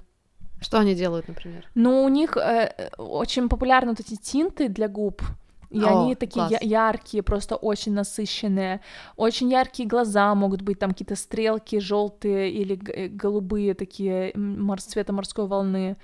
Что 0.60 0.78
они 0.78 0.94
делают, 0.94 1.28
например? 1.28 1.68
Ну, 1.74 2.04
у 2.04 2.08
них 2.08 2.36
э, 2.36 2.90
очень 2.98 3.48
популярны 3.48 3.90
вот 3.90 4.00
эти 4.00 4.16
тинты 4.16 4.68
для 4.68 4.88
губ. 4.88 5.22
И 5.70 5.80
О, 5.82 6.02
они 6.04 6.14
такие 6.14 6.46
я- 6.50 6.88
яркие, 6.88 7.22
просто 7.22 7.56
очень 7.56 7.92
насыщенные. 7.92 8.80
Очень 9.16 9.50
яркие 9.50 9.88
глаза 9.88 10.34
могут 10.34 10.62
быть, 10.62 10.78
там 10.78 10.90
какие-то 10.90 11.16
стрелки 11.16 11.78
желтые 11.80 12.50
или 12.50 12.78
э, 12.92 13.08
голубые 13.08 13.74
такие 13.74 14.32
цвета 14.78 15.12
морской 15.12 15.46
волны. 15.46 15.96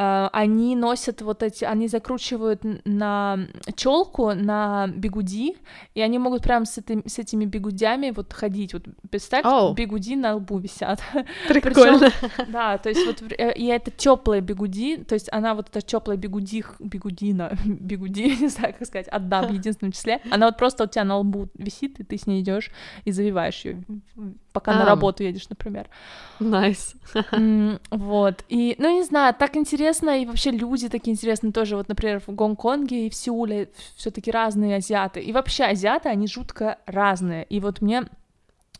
Э, 0.00 0.30
они 0.32 0.76
носят 0.76 1.20
вот 1.20 1.42
эти, 1.42 1.64
они 1.64 1.86
закручивают 1.86 2.62
на 2.86 3.38
челку, 3.74 4.32
на 4.32 4.86
бигуди, 4.86 5.56
и 5.94 6.00
они 6.00 6.18
могут 6.18 6.42
прям 6.42 6.64
с, 6.64 6.78
этим, 6.78 7.06
с 7.06 7.18
этими 7.18 7.44
бигудями 7.44 8.10
вот 8.10 8.32
ходить. 8.32 8.72
Вот 8.72 8.84
представь, 9.10 9.44
oh. 9.44 9.74
бигуди 9.74 10.16
на 10.16 10.36
лбу 10.36 10.58
висят. 10.58 11.02
Прикольно. 11.48 11.98
Причем, 11.98 12.30
да, 12.48 12.78
то 12.78 12.88
есть 12.88 13.06
вот 13.06 13.30
э, 13.32 13.52
и 13.52 13.66
это 13.66 13.90
теплая 13.90 14.40
бигуди, 14.40 14.96
то 14.96 15.14
есть 15.14 15.28
она 15.32 15.54
вот 15.54 15.68
эта 15.68 15.82
теплая 15.82 16.16
бигуди, 16.16 16.64
бигудина, 16.78 17.52
бигуди, 17.64 18.36
не 18.40 18.48
знаю, 18.48 18.74
как 18.78 18.88
сказать, 18.88 19.08
одна 19.08 19.42
в 19.42 19.52
единственном 19.52 19.92
числе, 19.92 20.22
она 20.30 20.46
вот 20.46 20.56
просто 20.56 20.84
у 20.84 20.86
тебя 20.86 21.04
на 21.04 21.18
лбу 21.18 21.48
висит, 21.54 22.00
и 22.00 22.04
ты 22.04 22.16
с 22.16 22.26
ней 22.26 22.40
идешь 22.40 22.70
и 23.04 23.12
завиваешь 23.12 23.66
ее 23.66 23.84
пока 24.52 24.72
а. 24.72 24.78
на 24.78 24.84
работу 24.84 25.22
едешь, 25.22 25.48
например. 25.48 25.88
Nice. 26.38 26.94
Nice. 27.14 27.80
вот. 27.90 28.44
И, 28.48 28.74
ну, 28.78 28.90
не 28.92 29.04
знаю, 29.04 29.34
так 29.38 29.56
интересно, 29.56 29.89
и 29.92 30.26
вообще 30.26 30.50
люди 30.50 30.88
такие 30.88 31.12
интересные 31.12 31.52
тоже. 31.52 31.76
Вот, 31.76 31.88
например, 31.88 32.20
в 32.26 32.34
Гонконге 32.34 33.06
и 33.06 33.10
в 33.10 33.14
Сеуле 33.14 33.70
все 33.96 34.10
таки 34.10 34.30
разные 34.30 34.76
азиаты. 34.76 35.20
И 35.20 35.32
вообще 35.32 35.64
азиаты, 35.64 36.08
они 36.08 36.26
жутко 36.26 36.78
разные. 36.86 37.44
И 37.44 37.60
вот 37.60 37.80
мне... 37.80 38.04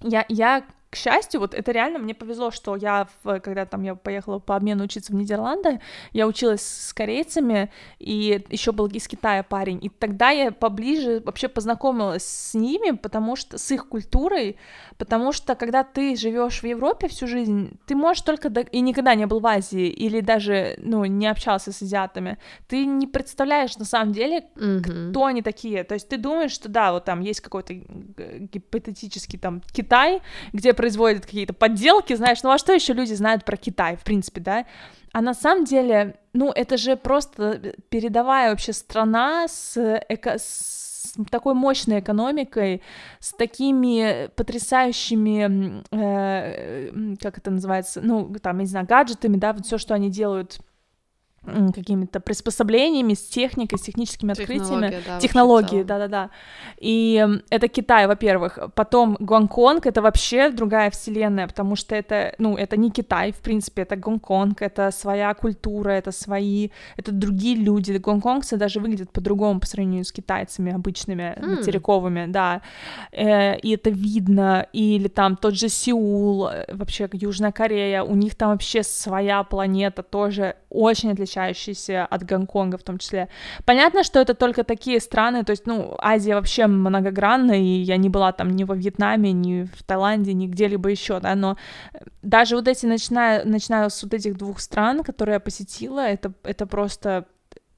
Я, 0.02 0.24
я 0.28 0.64
к 0.90 0.96
счастью, 0.96 1.40
вот 1.40 1.54
это 1.54 1.70
реально 1.70 2.00
мне 2.00 2.14
повезло, 2.14 2.50
что 2.50 2.74
я, 2.74 3.06
в, 3.22 3.38
когда 3.38 3.64
там 3.64 3.82
я 3.82 3.94
поехала 3.94 4.40
по 4.40 4.56
обмену 4.56 4.84
учиться 4.84 5.12
в 5.12 5.14
Нидерланды, 5.14 5.80
я 6.12 6.26
училась 6.26 6.62
с 6.62 6.92
корейцами, 6.92 7.70
и 8.00 8.44
еще 8.50 8.72
был 8.72 8.88
из 8.88 9.06
Китая 9.06 9.44
парень, 9.44 9.78
и 9.82 9.88
тогда 9.88 10.30
я 10.30 10.50
поближе 10.50 11.22
вообще 11.24 11.46
познакомилась 11.48 12.24
с 12.24 12.54
ними, 12.54 12.96
потому 12.96 13.36
что 13.36 13.56
с 13.56 13.70
их 13.70 13.88
культурой, 13.88 14.56
потому 14.98 15.32
что 15.32 15.54
когда 15.54 15.84
ты 15.84 16.16
живешь 16.16 16.60
в 16.60 16.66
Европе 16.66 17.06
всю 17.06 17.28
жизнь, 17.28 17.78
ты 17.86 17.94
можешь 17.94 18.22
только 18.22 18.50
до... 18.50 18.62
и 18.62 18.80
никогда 18.80 19.14
не 19.14 19.26
был 19.26 19.38
в 19.38 19.46
Азии 19.46 19.86
или 19.86 20.20
даже 20.20 20.74
ну 20.78 21.04
не 21.04 21.28
общался 21.28 21.72
с 21.72 21.82
азиатами, 21.82 22.38
ты 22.66 22.84
не 22.84 23.06
представляешь 23.06 23.76
на 23.76 23.84
самом 23.84 24.12
деле, 24.12 24.44
mm-hmm. 24.56 25.10
кто 25.10 25.24
они 25.26 25.42
такие, 25.42 25.84
то 25.84 25.94
есть 25.94 26.08
ты 26.08 26.16
думаешь, 26.16 26.50
что 26.50 26.68
да, 26.68 26.92
вот 26.92 27.04
там 27.04 27.20
есть 27.20 27.40
какой-то 27.40 27.74
гипотетический 27.74 29.38
там 29.38 29.62
Китай, 29.72 30.20
где 30.52 30.74
производят 30.80 31.26
какие-то 31.26 31.52
подделки, 31.52 32.14
знаешь, 32.14 32.42
ну 32.42 32.50
а 32.50 32.56
что 32.56 32.72
еще 32.72 32.94
люди 32.94 33.12
знают 33.12 33.44
про 33.44 33.58
Китай, 33.58 33.96
в 33.96 34.02
принципе, 34.02 34.40
да? 34.40 34.64
А 35.12 35.20
на 35.20 35.34
самом 35.34 35.66
деле, 35.66 36.14
ну, 36.32 36.50
это 36.50 36.78
же 36.78 36.96
просто 36.96 37.74
передовая 37.90 38.48
вообще 38.48 38.72
страна 38.72 39.46
с, 39.46 39.76
эко 40.08 40.38
с 40.38 41.12
такой 41.30 41.52
мощной 41.52 42.00
экономикой, 42.00 42.80
с 43.18 43.34
такими 43.34 44.30
потрясающими, 44.36 45.82
э, 45.90 47.16
как 47.20 47.36
это 47.36 47.50
называется, 47.50 48.00
ну, 48.00 48.34
там, 48.40 48.56
я 48.56 48.62
не 48.62 48.70
знаю, 48.70 48.86
гаджетами, 48.86 49.36
да, 49.36 49.52
вот 49.52 49.66
все, 49.66 49.76
что 49.76 49.92
они 49.92 50.08
делают 50.08 50.60
какими-то 51.44 52.20
приспособлениями, 52.20 53.14
с 53.14 53.26
техникой, 53.26 53.78
с 53.78 53.82
техническими 53.82 54.32
открытиями. 54.32 55.02
Да, 55.06 55.18
технологии, 55.20 55.82
да-да-да. 55.82 56.30
И 56.78 57.26
это 57.48 57.68
Китай, 57.68 58.06
во-первых. 58.06 58.58
Потом 58.74 59.16
Гонконг— 59.20 59.86
это 59.86 60.02
вообще 60.02 60.50
другая 60.50 60.90
вселенная, 60.90 61.46
потому 61.46 61.76
что 61.76 61.94
это, 61.94 62.34
ну, 62.38 62.56
это 62.56 62.76
не 62.76 62.90
Китай, 62.90 63.32
в 63.32 63.38
принципе, 63.38 63.82
это 63.82 63.96
Гонконг, 63.96 64.60
это 64.60 64.90
своя 64.90 65.32
культура, 65.34 65.90
это 65.90 66.12
свои, 66.12 66.68
это 66.98 67.10
другие 67.10 67.56
люди. 67.56 67.92
Гонконгцы 67.92 68.56
даже 68.56 68.80
выглядят 68.80 69.10
по-другому 69.10 69.60
по 69.60 69.66
сравнению 69.66 70.04
с 70.04 70.12
китайцами 70.12 70.72
обычными, 70.74 71.34
mm. 71.36 71.56
материковыми, 71.56 72.26
да. 72.26 72.60
Э, 73.12 73.58
и 73.58 73.70
это 73.70 73.88
видно. 73.90 74.66
Или 74.74 75.08
там 75.08 75.36
тот 75.36 75.54
же 75.54 75.68
Сеул, 75.68 76.48
э, 76.48 76.66
вообще 76.72 77.08
Южная 77.12 77.52
Корея, 77.52 78.02
у 78.02 78.14
них 78.14 78.34
там 78.34 78.50
вообще 78.50 78.82
своя 78.82 79.42
планета 79.42 80.02
тоже 80.02 80.56
очень 80.68 81.10
отличается 81.10 81.29
отличающийся 81.30 82.06
от 82.06 82.24
Гонконга 82.24 82.76
в 82.76 82.82
том 82.82 82.98
числе. 82.98 83.28
Понятно, 83.64 84.04
что 84.04 84.20
это 84.20 84.34
только 84.34 84.64
такие 84.64 85.00
страны, 85.00 85.44
то 85.44 85.50
есть, 85.50 85.66
ну, 85.66 85.96
Азия 85.98 86.34
вообще 86.34 86.66
многогранна, 86.66 87.52
и 87.52 87.82
я 87.82 87.96
не 87.96 88.08
была 88.08 88.32
там 88.32 88.50
ни 88.50 88.64
во 88.64 88.74
Вьетнаме, 88.74 89.32
ни 89.32 89.64
в 89.64 89.82
Таиланде, 89.82 90.32
ни 90.32 90.46
где-либо 90.46 90.88
еще, 90.90 91.20
да, 91.20 91.34
но 91.34 91.56
даже 92.22 92.56
вот 92.56 92.68
эти, 92.68 92.86
начиная, 92.86 93.44
начиная 93.44 93.88
с 93.88 94.02
вот 94.02 94.14
этих 94.14 94.36
двух 94.36 94.60
стран, 94.60 95.02
которые 95.02 95.34
я 95.34 95.40
посетила, 95.40 96.00
это, 96.00 96.32
это 96.42 96.66
просто 96.66 97.24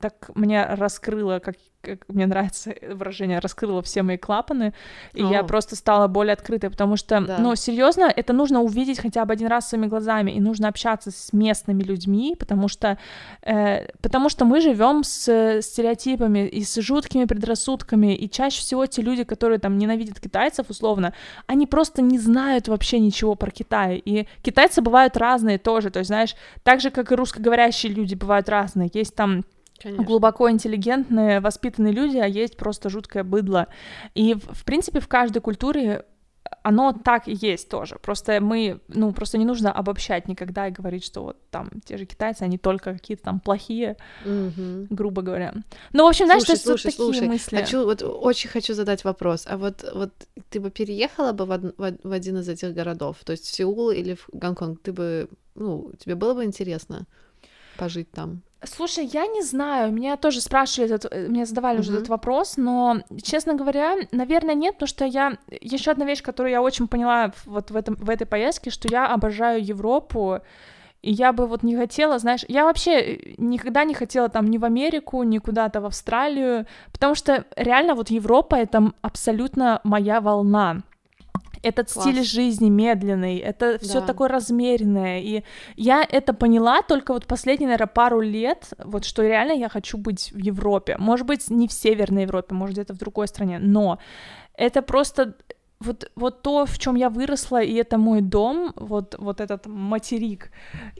так 0.02 0.30
мне 0.34 0.66
раскрыло, 0.66 1.38
как, 1.38 1.54
как 1.80 2.08
мне 2.08 2.26
нравится 2.26 2.74
выражение, 2.90 3.38
раскрыла 3.38 3.82
все 3.82 4.02
мои 4.02 4.16
клапаны, 4.16 4.74
и 5.14 5.22
О. 5.22 5.30
я 5.30 5.44
просто 5.44 5.76
стала 5.76 6.08
более 6.08 6.32
открытой, 6.32 6.70
потому 6.70 6.96
что, 6.96 7.20
да. 7.20 7.38
ну, 7.38 7.54
серьезно, 7.54 8.12
это 8.14 8.32
нужно 8.32 8.60
увидеть 8.60 8.98
хотя 8.98 9.24
бы 9.24 9.32
один 9.32 9.46
раз 9.46 9.68
своими 9.68 9.86
глазами, 9.86 10.32
и 10.32 10.40
нужно 10.40 10.68
общаться 10.68 11.12
с 11.12 11.32
местными 11.32 11.84
людьми, 11.84 12.34
потому 12.36 12.66
что, 12.66 12.98
э, 13.42 13.86
потому 14.02 14.28
что 14.28 14.44
мы 14.44 14.60
живем 14.60 15.04
с 15.04 15.60
стереотипами 15.62 16.48
и 16.48 16.64
с 16.64 16.80
жуткими 16.80 17.24
предрассудками, 17.24 18.16
и 18.16 18.28
чаще 18.28 18.60
всего 18.60 18.86
те 18.86 19.02
люди, 19.02 19.22
которые 19.22 19.60
там 19.60 19.78
ненавидят 19.78 20.18
китайцев, 20.18 20.66
условно, 20.68 21.14
они 21.46 21.68
просто 21.68 22.02
не 22.02 22.18
знают 22.18 22.66
вообще 22.66 22.98
ничего 22.98 23.36
про 23.36 23.52
Китай, 23.52 24.02
и 24.04 24.26
китайцы 24.42 24.82
бывают 24.82 25.16
разные 25.16 25.58
тоже, 25.58 25.90
то 25.90 26.00
есть, 26.00 26.08
знаешь, 26.08 26.34
так 26.64 26.80
же, 26.80 26.90
как 26.90 27.12
и 27.12 27.14
русскоговорящие 27.14 27.92
люди 27.92 28.16
бывают 28.16 28.48
разные, 28.48 28.90
есть 28.92 29.14
там 29.14 29.44
Конечно. 29.82 30.04
глубоко 30.04 30.50
интеллигентные, 30.50 31.40
воспитанные 31.40 31.92
люди, 31.92 32.18
а 32.18 32.26
есть 32.26 32.56
просто 32.56 32.88
жуткое 32.90 33.24
быдло. 33.24 33.66
И, 34.14 34.34
в 34.34 34.64
принципе, 34.64 35.00
в 35.00 35.08
каждой 35.08 35.40
культуре 35.40 36.04
оно 36.64 36.92
так 36.92 37.28
и 37.28 37.32
есть 37.40 37.68
тоже. 37.68 37.96
Просто 38.02 38.40
мы, 38.40 38.80
ну, 38.88 39.12
просто 39.12 39.38
не 39.38 39.44
нужно 39.44 39.72
обобщать 39.72 40.28
никогда 40.28 40.68
и 40.68 40.70
говорить, 40.70 41.04
что 41.04 41.22
вот 41.22 41.50
там 41.50 41.70
те 41.84 41.96
же 41.96 42.04
китайцы, 42.04 42.42
они 42.42 42.58
только 42.58 42.92
какие-то 42.92 43.24
там 43.24 43.40
плохие, 43.40 43.96
Мгм. 44.24 44.86
грубо 44.90 45.22
говоря. 45.22 45.54
Ну, 45.92 46.04
в 46.04 46.08
общем, 46.08 46.26
знаешь, 46.26 46.42
Слушай, 46.44 46.60
слушай, 46.60 46.82
такие 46.90 46.96
слушай, 46.96 47.26
мысли. 47.28 47.56
Хочу, 47.56 47.84
вот 47.84 48.02
очень 48.02 48.50
хочу 48.50 48.74
задать 48.74 49.02
вопрос. 49.04 49.46
А 49.48 49.56
вот, 49.56 49.84
вот 49.94 50.10
ты 50.50 50.60
бы 50.60 50.70
переехала 50.70 51.32
бы 51.32 51.46
в 51.46 51.50
од- 51.50 51.74
в 52.04 52.12
один 52.12 52.36
из 52.38 52.48
этих 52.48 52.74
городов, 52.74 53.16
то 53.24 53.32
есть 53.32 53.44
в 53.46 53.54
Сеул 53.54 53.90
или 53.90 54.14
в 54.14 54.28
Гонконг? 54.32 54.82
Ты 54.82 54.92
бы, 54.92 55.28
ну, 55.54 55.90
тебе 55.98 56.14
было 56.16 56.34
бы 56.34 56.44
интересно 56.44 57.06
пожить 57.78 58.10
там? 58.10 58.42
Слушай, 58.64 59.06
я 59.06 59.26
не 59.26 59.42
знаю, 59.42 59.92
меня 59.92 60.16
тоже 60.16 60.40
спрашивали, 60.40 60.94
этот, 60.94 61.12
э, 61.12 61.28
мне 61.28 61.44
задавали 61.46 61.80
уже 61.80 61.90
Мгм. 61.90 61.98
этот 61.98 62.08
вопрос, 62.10 62.56
но, 62.56 62.98
честно 63.22 63.54
говоря, 63.54 63.96
наверное, 64.12 64.54
нет, 64.54 64.74
потому 64.74 64.88
что 64.88 65.04
я... 65.04 65.36
Еще 65.60 65.90
одна 65.90 66.04
вещь, 66.04 66.22
которую 66.22 66.52
я 66.52 66.62
очень 66.62 66.86
поняла 66.86 67.32
вот 67.44 67.70
в, 67.70 67.76
этом, 67.76 67.96
в 67.96 68.08
этой 68.08 68.26
поездке, 68.26 68.70
что 68.70 68.88
я 68.88 69.06
обожаю 69.08 69.64
Европу, 69.64 70.40
и 71.02 71.10
я 71.10 71.32
бы 71.32 71.46
вот 71.46 71.64
не 71.64 71.76
хотела, 71.76 72.18
знаешь, 72.18 72.44
я 72.48 72.64
вообще 72.64 73.00
э, 73.00 73.34
никогда 73.38 73.84
не 73.84 73.94
хотела 73.94 74.28
там 74.28 74.46
ни 74.46 74.58
в 74.58 74.64
Америку, 74.64 75.22
ни 75.24 75.38
куда-то 75.38 75.80
в 75.80 75.86
Австралию, 75.86 76.66
потому 76.92 77.16
что 77.16 77.44
реально 77.56 77.94
вот 77.94 78.10
Европа— 78.10 78.54
это 78.56 78.92
абсолютно 79.02 79.80
моя 79.82 80.20
волна. 80.20 80.82
Этот 81.62 81.90
стиль 81.90 82.14
Класс. 82.16 82.26
жизни 82.26 82.70
медленный, 82.70 83.38
это 83.38 83.78
все 83.78 84.00
Да. 84.00 84.06
такое 84.06 84.28
размеренное, 84.28 85.20
и 85.20 85.42
я 85.76 86.02
это 86.02 86.34
поняла 86.34 86.82
только 86.82 87.12
вот 87.12 87.26
последние, 87.26 87.68
наверное, 87.68 87.86
пару 87.86 88.20
лет, 88.20 88.72
вот 88.84 89.04
что 89.04 89.22
реально 89.22 89.52
я 89.52 89.68
хочу 89.68 89.96
быть 89.96 90.32
в 90.32 90.38
Европе. 90.38 90.96
Может 90.98 91.26
быть, 91.26 91.50
не 91.50 91.68
в 91.68 91.72
Северной 91.72 92.22
Европе, 92.22 92.54
может, 92.54 92.74
где-то 92.74 92.94
в 92.94 92.98
другой 92.98 93.28
стране, 93.28 93.58
но 93.60 93.98
это 94.54 94.82
просто 94.82 95.34
вот, 95.80 96.10
вот 96.16 96.42
то, 96.42 96.64
в 96.66 96.78
чем 96.78 96.96
я 96.96 97.08
выросла, 97.10 97.62
и 97.62 97.74
это 97.74 97.98
мой 97.98 98.20
дом, 98.20 98.72
вот, 98.76 99.16
вот 99.18 99.40
этот 99.40 99.66
материк. 99.66 100.50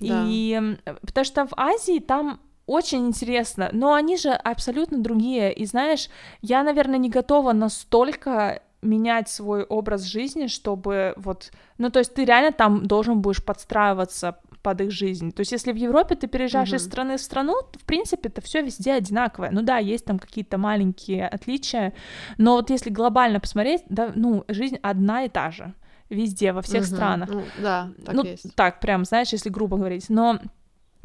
Да. 0.01 0.25
И 0.29 0.77
потому 1.07 1.25
что 1.25 1.46
в 1.46 1.53
Азии 1.57 2.01
там 2.01 2.40
очень 2.66 3.07
интересно, 3.07 3.68
но 3.72 3.92
они 3.94 4.16
же 4.16 4.31
абсолютно 4.31 4.98
другие. 4.98 5.53
И 5.53 5.66
знаешь, 5.66 6.09
я, 6.40 6.62
наверное, 6.62 6.98
не 6.98 7.11
готова 7.11 7.53
настолько 7.53 8.62
менять 8.82 9.28
свой 9.28 9.62
образ 9.62 10.02
жизни, 10.02 10.48
чтобы 10.48 11.14
вот, 11.16 11.50
ну 11.78 11.90
то 11.90 12.00
есть 12.00 12.14
ты 12.14 12.24
реально 12.24 12.52
там 12.52 12.86
должен 12.86 13.20
будешь 13.22 13.42
подстраиваться 13.44 14.38
под 14.62 14.80
их 14.80 14.90
жизнь. 14.90 15.32
То 15.32 15.40
есть 15.40 15.52
если 15.52 15.72
в 15.72 15.76
Европе 15.76 16.14
ты 16.14 16.26
переезжаешь 16.26 16.72
из 16.72 16.82
Мгм. 16.82 16.90
страны 16.90 17.16
в 17.16 17.20
страну, 17.20 17.54
в 17.72 17.84
принципе 17.84 18.28
это 18.28 18.40
все 18.40 18.62
везде 18.62 18.92
одинаковое. 18.92 19.50
Ну 19.50 19.62
да, 19.62 19.78
есть 19.78 20.04
там 20.04 20.18
какие-то 20.18 20.58
маленькие 20.58 21.26
отличия, 21.26 21.92
но 22.38 22.56
вот 22.56 22.70
если 22.70 22.90
глобально 22.90 23.40
посмотреть, 23.40 23.82
да, 23.88 24.12
ну 24.14 24.44
жизнь 24.48 24.78
одна 24.82 25.24
и 25.24 25.28
та 25.28 25.50
же 25.50 25.74
везде, 26.10 26.52
во 26.52 26.62
всех 26.62 26.82
Мгм. 26.82 26.86
странах. 26.86 27.30
Ну, 27.30 27.44
да, 27.56 27.90
так 28.04 28.14
ну, 28.14 28.24
есть. 28.24 28.54
так, 28.54 28.80
прям, 28.80 29.04
знаешь, 29.04 29.32
если 29.32 29.48
грубо 29.48 29.78
говорить. 29.78 30.10
Но 30.10 30.38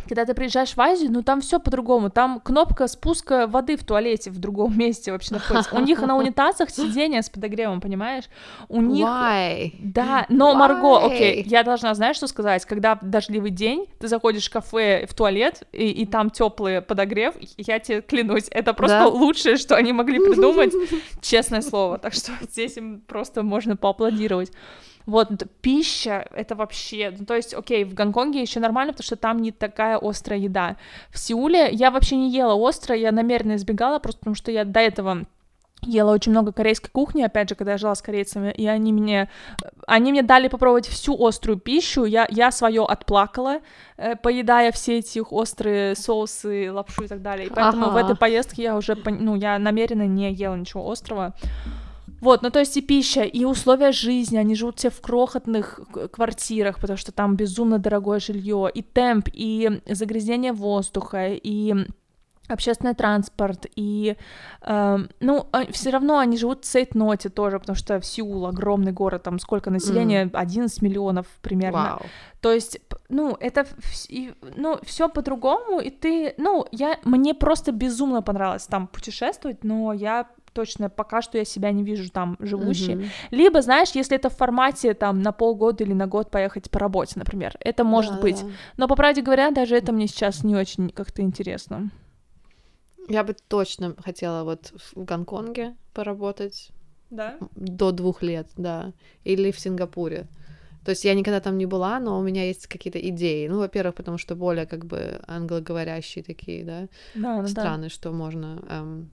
когда 0.06 0.26
ты 0.26 0.34
приезжаешь 0.34 0.74
в 0.76 0.80
Азию, 0.80 1.12
ну 1.12 1.22
там 1.22 1.42
все 1.42 1.60
по-другому. 1.60 2.10
Там 2.10 2.40
кнопка 2.40 2.88
спуска 2.88 3.48
воды 3.48 3.76
в 3.76 3.84
туалете 3.84 4.30
в 4.32 4.40
другом 4.40 4.78
месте 4.78 5.12
вообще 5.12 5.34
находится. 5.36 5.76
У 5.76 5.80
них 5.80 6.02
на 6.02 6.16
унитазах 6.16 6.70
сиденье 6.70 7.22
с 7.22 7.30
подогревом, 7.30 7.82
понимаешь? 7.82 8.26
У 8.70 8.82
них... 8.82 9.06
Why? 9.06 9.74
Да, 9.80 10.26
но, 10.30 10.54
Марго, 10.54 10.88
Why? 10.88 11.06
окей, 11.08 11.44
я 11.48 11.64
должна, 11.64 11.94
знаешь, 11.94 12.18
что 12.18 12.28
сказать? 12.28 12.66
Когда 12.66 12.98
дождливый 13.02 13.52
день, 13.52 13.88
ты 14.00 14.08
заходишь 14.08 14.48
в 14.50 14.54
кафе, 14.54 15.06
в 15.10 15.14
туалет, 15.14 15.64
и, 15.74 15.90
и 15.90 16.06
там 16.06 16.30
теплый 16.30 16.82
подогрев, 16.82 17.36
я 17.58 17.80
тебе 17.80 18.02
клянусь, 18.02 18.48
это 18.52 18.74
просто 18.74 19.00
Да? 19.00 19.08
лучшее, 19.08 19.58
что 19.58 19.76
они 19.76 19.94
могли 19.94 20.20
придумать, 20.20 20.74
честное 21.22 21.62
слово. 21.62 21.98
Так 21.98 22.14
что 22.14 22.32
здесь 22.42 22.78
им 22.78 23.02
просто 23.02 23.44
можно 23.44 23.76
поаплодировать. 23.76 24.52
Вот, 25.08 25.30
пища, 25.62 26.28
это 26.32 26.56
вообще, 26.56 27.14
ну, 27.18 27.26
то 27.26 27.34
есть, 27.34 27.54
окей, 27.54 27.86
в 27.86 27.94
Гонконге 27.94 28.42
еще 28.42 28.60
нормально, 28.60 28.92
потому 28.92 29.06
что 29.06 29.16
там 29.16 29.42
не 29.42 29.52
такая 29.52 29.98
острая 29.98 30.38
еда. 30.38 30.76
В 31.12 31.18
Сеуле 31.18 31.70
я 31.72 31.92
вообще 31.92 32.18
не 32.18 32.30
ела 32.30 32.54
остро, 32.56 32.94
я 32.94 33.14
намеренно 33.14 33.56
избегала, 33.56 34.00
просто 34.00 34.20
потому 34.20 34.36
что 34.36 34.52
я 34.52 34.66
до 34.66 34.82
этого 34.82 35.26
ела 35.84 36.12
очень 36.12 36.32
много 36.32 36.52
корейской 36.52 36.90
кухни, 36.90 37.22
опять 37.22 37.48
же, 37.48 37.56
когда 37.56 37.74
я 37.74 37.78
жила 37.78 37.96
с 37.96 38.02
корейцами, 38.02 38.52
и 38.52 38.68
они 38.68 38.92
мне, 38.92 39.30
они 39.86 40.12
мне 40.12 40.24
дали 40.24 40.50
попробовать 40.50 40.88
всю 40.88 41.16
острую 41.26 41.58
пищу, 41.58 42.04
я, 42.04 42.28
я 42.30 42.52
свое 42.52 42.84
отплакала, 42.84 43.60
э, 43.96 44.18
поедая 44.18 44.74
все 44.74 44.98
эти 44.98 45.20
их 45.20 45.32
острые 45.32 45.96
соусы, 45.96 46.70
лапшу 46.70 47.06
и 47.06 47.08
так 47.08 47.22
далее, 47.22 47.48
и 47.48 47.50
поэтому 47.50 47.92
в 47.92 47.96
Ага. 47.96 48.02
этой 48.02 48.18
поездке 48.18 48.64
я 48.64 48.76
уже, 48.76 48.98
ну, 49.06 49.36
я 49.36 49.58
намеренно 49.58 50.06
не 50.06 50.34
ела 50.34 50.56
ничего 50.56 50.92
острого, 50.92 51.34
вот, 52.20 52.42
ну 52.42 52.50
то 52.50 52.60
есть 52.60 52.78
и 52.78 52.82
пища, 52.82 53.24
и 53.24 53.46
условия 53.46 53.92
жизни, 53.92 54.38
они 54.38 54.56
живут 54.56 54.80
все 54.80 54.90
в 54.90 55.02
крохотных 55.02 55.80
квартирах, 56.12 56.80
потому 56.80 56.98
что 56.98 57.12
там 57.12 57.36
безумно 57.36 57.80
дорогое 57.80 58.20
жилье, 58.20 58.70
и 58.74 58.82
темп, 58.82 59.30
и 59.34 59.82
загрязнение 59.88 60.54
воздуха, 60.54 61.28
и 61.30 61.76
общественный 62.48 62.96
транспорт, 62.96 63.66
и, 63.76 64.16
эм, 64.62 65.10
ну, 65.20 65.48
все 65.72 65.90
равно 65.90 66.18
они 66.18 66.38
живут 66.38 66.64
в 66.64 66.68
цейтноте 66.68 67.30
тоже, 67.30 67.60
потому 67.60 67.76
что 67.76 68.02
Сеул 68.02 68.46
огромный 68.46 68.92
город, 68.92 69.24
там 69.24 69.40
сколько 69.40 69.70
населения, 69.70 70.30
11 70.32 70.82
миллионов 70.82 71.28
примерно, 71.42 71.98
Вау. 72.00 72.02
то 72.42 72.54
есть, 72.54 72.80
ну, 73.10 73.36
это, 73.40 73.66
и, 74.08 74.34
ну, 74.56 74.80
все 74.84 75.10
по-другому, 75.10 75.80
и 75.80 75.90
ты, 75.90 76.34
ну, 76.38 76.66
я, 76.72 76.98
мне 77.04 77.34
просто 77.34 77.72
безумно 77.72 78.22
понравилось 78.22 78.66
там 78.66 78.88
путешествовать, 78.88 79.64
но 79.64 79.94
я 79.94 80.28
точно 80.58 80.90
пока 80.90 81.22
что 81.22 81.38
я 81.38 81.46
себя 81.46 81.72
не 81.72 81.84
вижу 81.84 82.10
там 82.12 82.36
живущей. 82.40 82.96
Мгм. 82.96 83.06
Либо, 83.32 83.62
знаешь, 83.62 83.92
если 83.96 84.18
это 84.18 84.30
в 84.30 84.36
формате 84.36 84.94
там 84.96 85.22
на 85.22 85.32
полгода 85.32 85.84
или 85.84 85.94
на 85.94 86.08
год 86.08 86.32
поехать 86.32 86.72
по 86.72 86.80
работе, 86.80 87.14
например, 87.16 87.54
это 87.60 87.84
может 87.84 88.14
Да, 88.14 88.22
быть. 88.22 88.42
да. 88.42 88.48
Но 88.78 88.88
по 88.88 88.96
правде 88.96 89.22
говоря, 89.22 89.52
даже 89.52 89.76
это 89.76 89.92
мне 89.92 90.08
сейчас 90.08 90.44
не 90.44 90.56
очень 90.56 90.90
как-то 90.90 91.22
интересно. 91.22 91.92
Я 93.10 93.24
бы 93.24 93.36
точно 93.48 93.96
хотела 94.06 94.44
вот 94.44 94.74
в 94.96 95.04
Гонконге 95.06 95.76
поработать 95.94 96.72
Да? 97.12 97.38
до 97.56 97.92
двух 97.92 98.24
лет, 98.24 98.48
да, 98.58 98.94
или 99.26 99.52
в 99.52 99.60
Сингапуре. 99.60 100.28
То 100.86 100.92
есть 100.92 101.06
я 101.06 101.14
никогда 101.14 101.40
там 101.40 101.58
не 101.58 101.66
была, 101.68 102.00
но 102.00 102.18
у 102.20 102.24
меня 102.24 102.48
есть 102.48 102.68
какие-то 102.68 103.00
идеи. 103.10 103.48
Ну, 103.48 103.60
во-первых, 103.60 103.94
потому 103.96 104.18
что 104.18 104.36
более 104.36 104.66
как 104.66 104.86
бы 104.86 105.22
англоговорящие 105.28 106.24
такие, 106.24 106.64
да, 106.66 106.88
Да, 107.16 107.42
да. 107.42 107.48
страны, 107.48 107.90
что 107.90 108.12
можно 108.12 108.60
эм, 108.70 109.10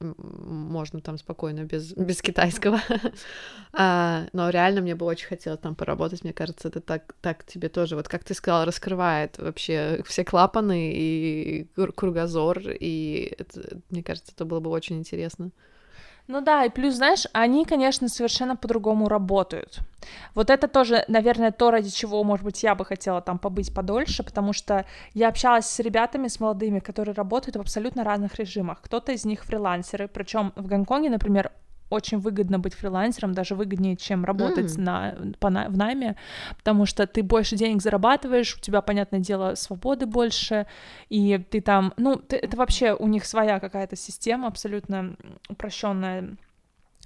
можно 0.00 1.00
там 1.00 1.18
спокойно 1.18 1.64
без, 1.64 1.92
без 1.92 2.22
китайского. 2.22 2.80
А, 3.78 4.26
но 4.32 4.48
реально 4.48 4.80
мне 4.80 4.94
бы 4.94 5.04
очень 5.04 5.26
хотелось 5.26 5.60
там 5.60 5.74
поработать. 5.74 6.24
Мне 6.24 6.32
кажется, 6.32 6.68
это 6.68 6.80
так, 6.80 7.14
так 7.20 7.44
тебе 7.44 7.68
тоже, 7.68 7.94
вот 7.94 8.08
как 8.08 8.24
ты 8.24 8.32
сказала, 8.32 8.64
раскрывает 8.64 9.36
вообще 9.36 10.02
все 10.06 10.24
клапаны 10.24 10.92
и 10.94 11.68
круг- 11.76 11.94
кругозор. 11.94 12.60
И 12.68 13.34
это, 13.38 13.80
мне 13.90 14.02
кажется, 14.02 14.32
это 14.34 14.46
было 14.46 14.60
бы 14.60 14.70
очень 14.70 14.98
интересно. 14.98 15.50
Ну 16.28 16.40
да, 16.40 16.64
и 16.64 16.70
плюс, 16.70 16.94
знаешь, 16.94 17.24
они, 17.32 17.64
конечно, 17.64 18.08
совершенно 18.08 18.56
по-другому 18.56 19.08
работают. 19.08 19.78
Вот 20.34 20.50
это 20.50 20.66
тоже, 20.66 21.04
наверное, 21.06 21.52
то, 21.52 21.70
ради 21.70 21.90
чего, 21.90 22.24
может 22.24 22.44
быть, 22.44 22.62
я 22.64 22.74
бы 22.74 22.84
хотела 22.84 23.20
там 23.20 23.38
побыть 23.38 23.72
подольше, 23.72 24.24
потому 24.24 24.52
что 24.52 24.84
я 25.14 25.28
общалась 25.28 25.66
с 25.66 25.78
ребятами, 25.78 26.26
с 26.26 26.40
молодыми, 26.40 26.80
которые 26.80 27.14
работают 27.14 27.56
в 27.56 27.60
абсолютно 27.60 28.02
разных 28.02 28.34
режимах. 28.36 28.80
Кто-то 28.82 29.12
из 29.12 29.24
них 29.24 29.44
фрилансеры, 29.44 30.08
причем 30.08 30.52
в 30.56 30.66
Гонконге, 30.66 31.10
например, 31.10 31.52
очень 31.96 32.18
выгодно 32.18 32.58
быть 32.58 32.74
фрилансером, 32.74 33.32
даже 33.32 33.54
выгоднее, 33.54 33.96
чем 33.96 34.24
работать 34.24 34.76
М. 34.78 34.84
на, 34.84 35.14
по 35.40 35.48
в 35.48 35.76
найме, 35.76 36.16
потому 36.58 36.86
что 36.86 37.06
ты 37.06 37.22
больше 37.22 37.56
денег 37.56 37.82
зарабатываешь, 37.82 38.56
у 38.56 38.60
тебя, 38.60 38.80
понятное 38.82 39.20
дело, 39.20 39.54
свободы 39.54 40.06
больше, 40.06 40.66
и 41.08 41.38
ты 41.50 41.60
там, 41.60 41.92
ну, 41.96 42.16
ты- 42.16 42.36
это 42.36 42.56
вообще 42.56 42.94
у 42.94 43.06
них 43.08 43.24
своя 43.24 43.58
какая-то 43.60 43.96
система 43.96 44.48
абсолютно 44.48 45.16
упрощенная. 45.48 46.36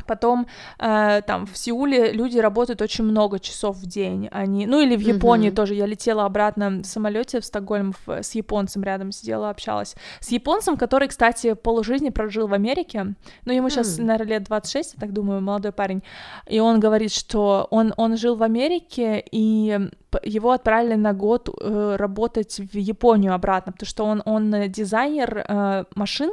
Потом 0.06 0.46
э, 0.78 1.22
там 1.26 1.46
в 1.46 1.56
Сеуле 1.56 2.12
люди 2.12 2.38
работают 2.38 2.82
очень 2.82 3.04
много 3.04 3.38
часов 3.38 3.76
в 3.76 3.86
день. 3.86 4.28
Они, 4.30 4.66
ну 4.66 4.80
или 4.80 4.96
в 4.96 5.00
Японии 5.00 5.48
Мгм. 5.48 5.56
тоже. 5.56 5.74
Я 5.74 5.86
летела 5.86 6.24
обратно 6.24 6.70
в 6.82 6.84
самолете 6.84 7.40
в 7.40 7.44
Стокгольм 7.44 7.92
в- 8.06 8.22
с 8.22 8.34
японцем 8.34 8.82
рядом 8.82 9.12
сидела, 9.12 9.50
общалась. 9.50 9.94
С 10.20 10.30
японцем, 10.30 10.76
который, 10.76 11.08
кстати, 11.08 11.54
полжизни 11.54 12.10
прожил 12.10 12.46
в 12.46 12.52
Америке. 12.54 13.14
Ну 13.44 13.52
ему 13.52 13.68
сейчас, 13.70 13.98
М. 13.98 14.06
наверное, 14.06 14.38
лет 14.38 14.44
26, 14.44 14.94
я 14.94 15.00
так 15.00 15.12
думаю, 15.12 15.40
молодой 15.40 15.72
парень. 15.72 16.02
И 16.46 16.60
он 16.60 16.80
говорит, 16.80 17.12
что 17.12 17.66
он, 17.70 17.92
он 17.96 18.16
жил 18.16 18.36
в 18.36 18.42
Америке, 18.42 19.22
и 19.32 19.78
его 20.24 20.50
отправили 20.50 20.94
на 20.94 21.12
год 21.12 21.48
э, 21.60 21.96
работать 21.96 22.58
в 22.58 22.76
Японию 22.76 23.32
обратно, 23.34 23.72
потому 23.72 23.86
что 23.88 24.04
он, 24.04 24.22
он 24.24 24.50
дизайнер 24.68 25.44
э, 25.48 25.84
машин, 25.94 26.32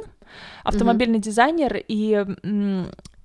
автомобильный 0.64 1.20
дизайнер, 1.20 1.82
и 1.88 2.26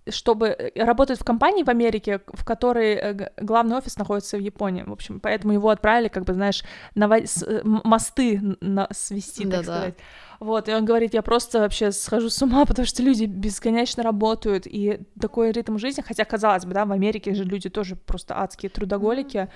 чтобы 0.09 0.47
э, 0.47 0.83
работать 0.83 1.19
в 1.19 1.23
компании 1.23 1.63
в 1.63 1.69
Америке, 1.69 2.21
в 2.27 2.43
которой 2.43 2.93
э, 2.93 3.29
главный 3.41 3.77
офис 3.77 3.97
находится 3.97 4.37
в 4.37 4.41
Японии. 4.41 4.83
В 4.83 4.91
общем, 4.91 5.19
поэтому 5.19 5.53
его 5.53 5.69
отправили, 5.69 6.07
как 6.07 6.25
бы, 6.25 6.33
знаешь, 6.33 6.63
на 6.95 7.09
э, 7.17 7.61
мосты 7.63 8.41
на... 8.61 8.87
свести, 8.91 9.43
так 9.43 9.51
да, 9.51 9.63
сказать. 9.63 9.95
Вот, 10.43 10.67
и 10.67 10.73
он 10.73 10.83
говорит, 10.83 11.13
я 11.13 11.21
просто 11.21 11.59
вообще 11.59 11.93
схожу 11.93 12.29
с 12.29 12.41
ума, 12.41 12.65
потому 12.67 12.85
что 12.85 13.01
люди 13.01 13.25
бесконечно 13.25 14.03
работают, 14.03 14.67
и 14.67 14.99
такой 15.19 15.51
ритм 15.51 15.77
жизни, 15.77 16.03
хотя, 16.05 16.25
казалось 16.25 16.65
бы, 16.65 16.73
да, 16.73 16.85
в 16.85 16.91
Америке 16.91 17.33
же 17.33 17.45
люди 17.45 17.69
тоже 17.69 17.95
просто 17.95 18.37
адские 18.37 18.69
трудоголики, 18.69 19.47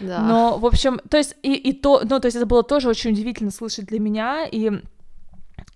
да. 0.00 0.18
но, 0.20 0.58
в 0.58 0.66
общем, 0.66 1.00
то 1.08 1.16
есть, 1.16 1.36
и, 1.42 1.54
и 1.54 1.72
то, 1.72 2.02
ну, 2.02 2.18
то 2.18 2.26
есть 2.26 2.36
это 2.36 2.46
было 2.46 2.64
тоже 2.64 2.88
очень 2.88 3.12
удивительно 3.12 3.52
слышать 3.52 3.86
для 3.86 4.00
меня, 4.00 4.44
и 4.50 4.82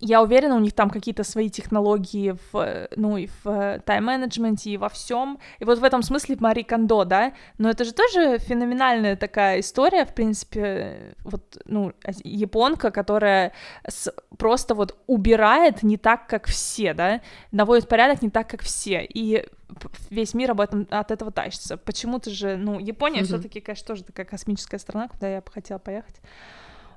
я 0.00 0.22
уверена, 0.22 0.56
у 0.56 0.60
них 0.60 0.74
там 0.74 0.90
какие-то 0.90 1.24
свои 1.24 1.48
технологии 1.48 2.36
в, 2.52 2.88
ну, 2.96 3.16
и 3.16 3.28
в 3.42 3.80
тайм-менеджменте, 3.84 4.70
и 4.70 4.76
во 4.76 4.88
всем. 4.88 5.38
И 5.58 5.64
вот 5.64 5.78
в 5.78 5.84
этом 5.84 6.02
смысле 6.02 6.36
Мари 6.38 6.62
Кондо, 6.62 7.04
да, 7.04 7.32
но 7.58 7.70
это 7.70 7.84
же 7.84 7.92
тоже 7.92 8.38
феноменальная 8.38 9.16
такая 9.16 9.60
история, 9.60 10.04
в 10.04 10.14
принципе, 10.14 11.14
вот, 11.24 11.58
ну, 11.64 11.92
японка, 12.24 12.90
которая 12.90 13.52
с, 13.88 14.12
просто 14.36 14.74
вот 14.74 14.96
убирает 15.06 15.82
не 15.82 15.96
так, 15.96 16.26
как 16.26 16.46
все, 16.46 16.92
да, 16.92 17.22
наводит 17.50 17.88
порядок 17.88 18.20
не 18.20 18.30
так, 18.30 18.50
как 18.50 18.62
все, 18.62 19.02
и 19.02 19.46
весь 20.10 20.34
мир 20.34 20.50
об 20.52 20.60
этом, 20.60 20.86
от 20.90 21.10
этого 21.10 21.32
тащится. 21.32 21.76
Почему-то 21.76 22.30
же, 22.30 22.56
ну, 22.56 22.78
Япония 22.78 23.20
mm-hmm. 23.20 23.24
все 23.24 23.38
таки 23.38 23.60
конечно, 23.60 23.86
тоже 23.86 24.04
такая 24.04 24.26
космическая 24.26 24.78
страна, 24.78 25.08
куда 25.08 25.28
я 25.28 25.40
бы 25.40 25.50
хотела 25.50 25.78
поехать. 25.78 26.20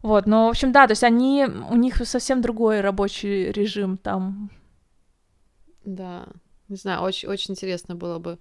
Вот, 0.01 0.27
но, 0.27 0.47
в 0.47 0.49
общем, 0.49 0.71
да, 0.71 0.87
то 0.87 0.91
есть 0.91 1.03
они, 1.03 1.45
у 1.45 1.75
них 1.75 1.97
совсем 2.07 2.41
другой 2.41 2.81
рабочий 2.81 3.51
режим 3.51 3.97
там. 3.97 4.49
Да, 5.83 6.27
не 6.69 6.77
знаю, 6.77 7.01
очень, 7.01 7.27
очень 7.27 7.53
интересно 7.53 7.95
было 7.95 8.19
бы. 8.19 8.37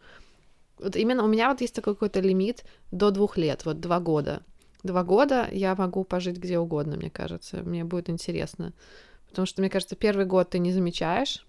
Вот 0.78 0.94
именно 0.94 1.24
у 1.24 1.28
меня 1.28 1.50
вот 1.50 1.60
есть 1.60 1.74
такой 1.74 1.94
какой-то 1.94 2.20
лимит 2.20 2.64
до 2.92 3.10
двух 3.10 3.36
лет, 3.36 3.64
вот 3.64 3.80
два 3.80 3.98
года. 3.98 4.42
Два 4.84 5.02
года 5.02 5.48
я 5.50 5.74
могу 5.74 6.04
пожить 6.04 6.38
где 6.38 6.58
угодно, 6.58 6.96
мне 6.96 7.10
кажется. 7.10 7.62
Мне 7.64 7.84
будет 7.84 8.08
интересно. 8.08 8.72
Потому 9.28 9.46
что, 9.46 9.60
мне 9.60 9.70
кажется, 9.70 9.96
первый 9.96 10.24
год 10.24 10.50
ты 10.50 10.60
не 10.60 10.72
замечаешь, 10.72 11.44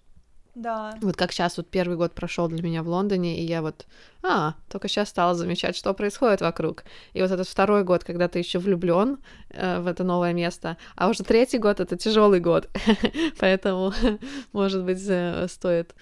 да. 0.54 0.96
Вот 1.00 1.16
как 1.16 1.32
сейчас 1.32 1.56
вот 1.56 1.68
первый 1.68 1.96
год 1.96 2.12
прошел 2.12 2.48
для 2.48 2.62
меня 2.62 2.82
в 2.82 2.88
Лондоне, 2.88 3.40
и 3.40 3.44
я 3.44 3.62
вот, 3.62 3.86
а, 4.22 4.54
только 4.68 4.88
сейчас 4.88 5.08
стала 5.08 5.34
замечать, 5.34 5.76
что 5.76 5.94
происходит 5.94 6.40
вокруг. 6.40 6.84
И 7.12 7.22
вот 7.22 7.30
этот 7.30 7.48
второй 7.48 7.84
год, 7.84 8.04
когда 8.04 8.28
ты 8.28 8.40
еще 8.40 8.58
влюблен 8.58 9.18
э, 9.50 9.80
в 9.80 9.86
это 9.86 10.02
новое 10.02 10.32
место, 10.32 10.76
а 10.96 11.08
уже 11.08 11.22
третий 11.22 11.58
год 11.58 11.80
это 11.80 11.96
тяжелый 11.96 12.40
год, 12.40 12.68
поэтому, 13.38 13.92
может 14.52 14.84
быть, 14.84 15.04
э, 15.08 15.46
стоит, 15.48 15.94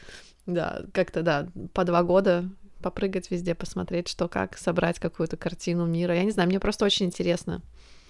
да, 0.46 0.82
как-то, 0.92 1.22
да, 1.22 1.49
по 1.74 1.84
два 1.84 2.03
года 2.03 2.49
попрыгать 2.82 3.30
везде, 3.30 3.55
посмотреть, 3.55 4.09
что 4.09 4.28
как, 4.28 4.57
собрать 4.57 4.99
какую-то 4.99 5.36
картину 5.36 5.84
мира. 5.84 6.14
Я 6.14 6.24
не 6.24 6.30
знаю, 6.30 6.49
мне 6.49 6.61
просто 6.61 6.84
очень 6.84 7.07
интересно. 7.07 7.61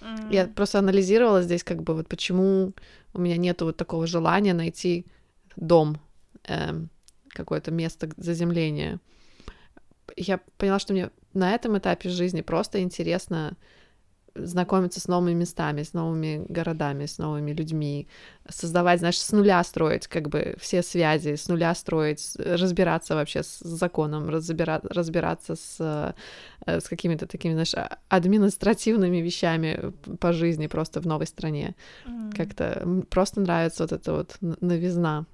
Mm. 0.01 0.33
Я 0.33 0.47
просто 0.47 0.79
анализировала 0.79 1.41
здесь, 1.41 1.63
как 1.63 1.83
бы, 1.83 1.95
вот 1.95 2.07
почему 2.07 2.73
у 3.13 3.19
меня 3.19 3.35
нету 3.35 3.65
вот 3.65 3.77
такого 3.77 4.07
желания 4.07 4.53
найти 4.53 5.05
дом 5.55 5.97
э, 6.49 6.73
какое-то 7.29 7.71
место 7.71 8.09
заземления. 8.17 8.99
Я 10.17 10.39
поняла, 10.57 10.79
что 10.79 10.93
мне 10.93 11.11
на 11.33 11.53
этом 11.53 11.77
этапе 11.77 12.09
жизни 12.09 12.41
просто 12.41 12.81
интересно 12.81 13.55
знакомиться 14.35 14.99
с 14.99 15.07
новыми 15.07 15.33
местами, 15.33 15.83
с 15.83 15.93
новыми 15.93 16.45
городами, 16.49 17.05
с 17.05 17.17
новыми 17.17 17.51
людьми, 17.51 18.07
создавать, 18.47 18.99
знаешь, 18.99 19.19
с 19.19 19.31
нуля 19.31 19.63
строить 19.63 20.07
как 20.07 20.29
бы 20.29 20.55
все 20.59 20.81
связи, 20.81 21.35
с 21.35 21.47
нуля 21.47 21.73
строить, 21.75 22.35
разбираться 22.37 23.15
вообще 23.15 23.43
с 23.43 23.59
законом, 23.59 24.29
разбира... 24.29 24.81
разбираться 24.83 25.55
с, 25.55 26.15
э, 26.65 26.79
с 26.79 26.87
какими-то 26.87 27.27
такими, 27.27 27.53
знаешь, 27.53 27.75
а, 27.75 27.97
административными 28.09 29.17
вещами 29.17 29.93
по 30.19 30.33
жизни 30.33 30.67
просто 30.67 31.01
в 31.01 31.07
новой 31.07 31.27
стране. 31.27 31.75
Mm. 32.05 32.35
Как-то 32.35 33.03
просто 33.09 33.41
нравится 33.41 33.83
вот 33.83 33.91
эта 33.91 34.13
вот 34.13 34.37
новизна 34.41 35.25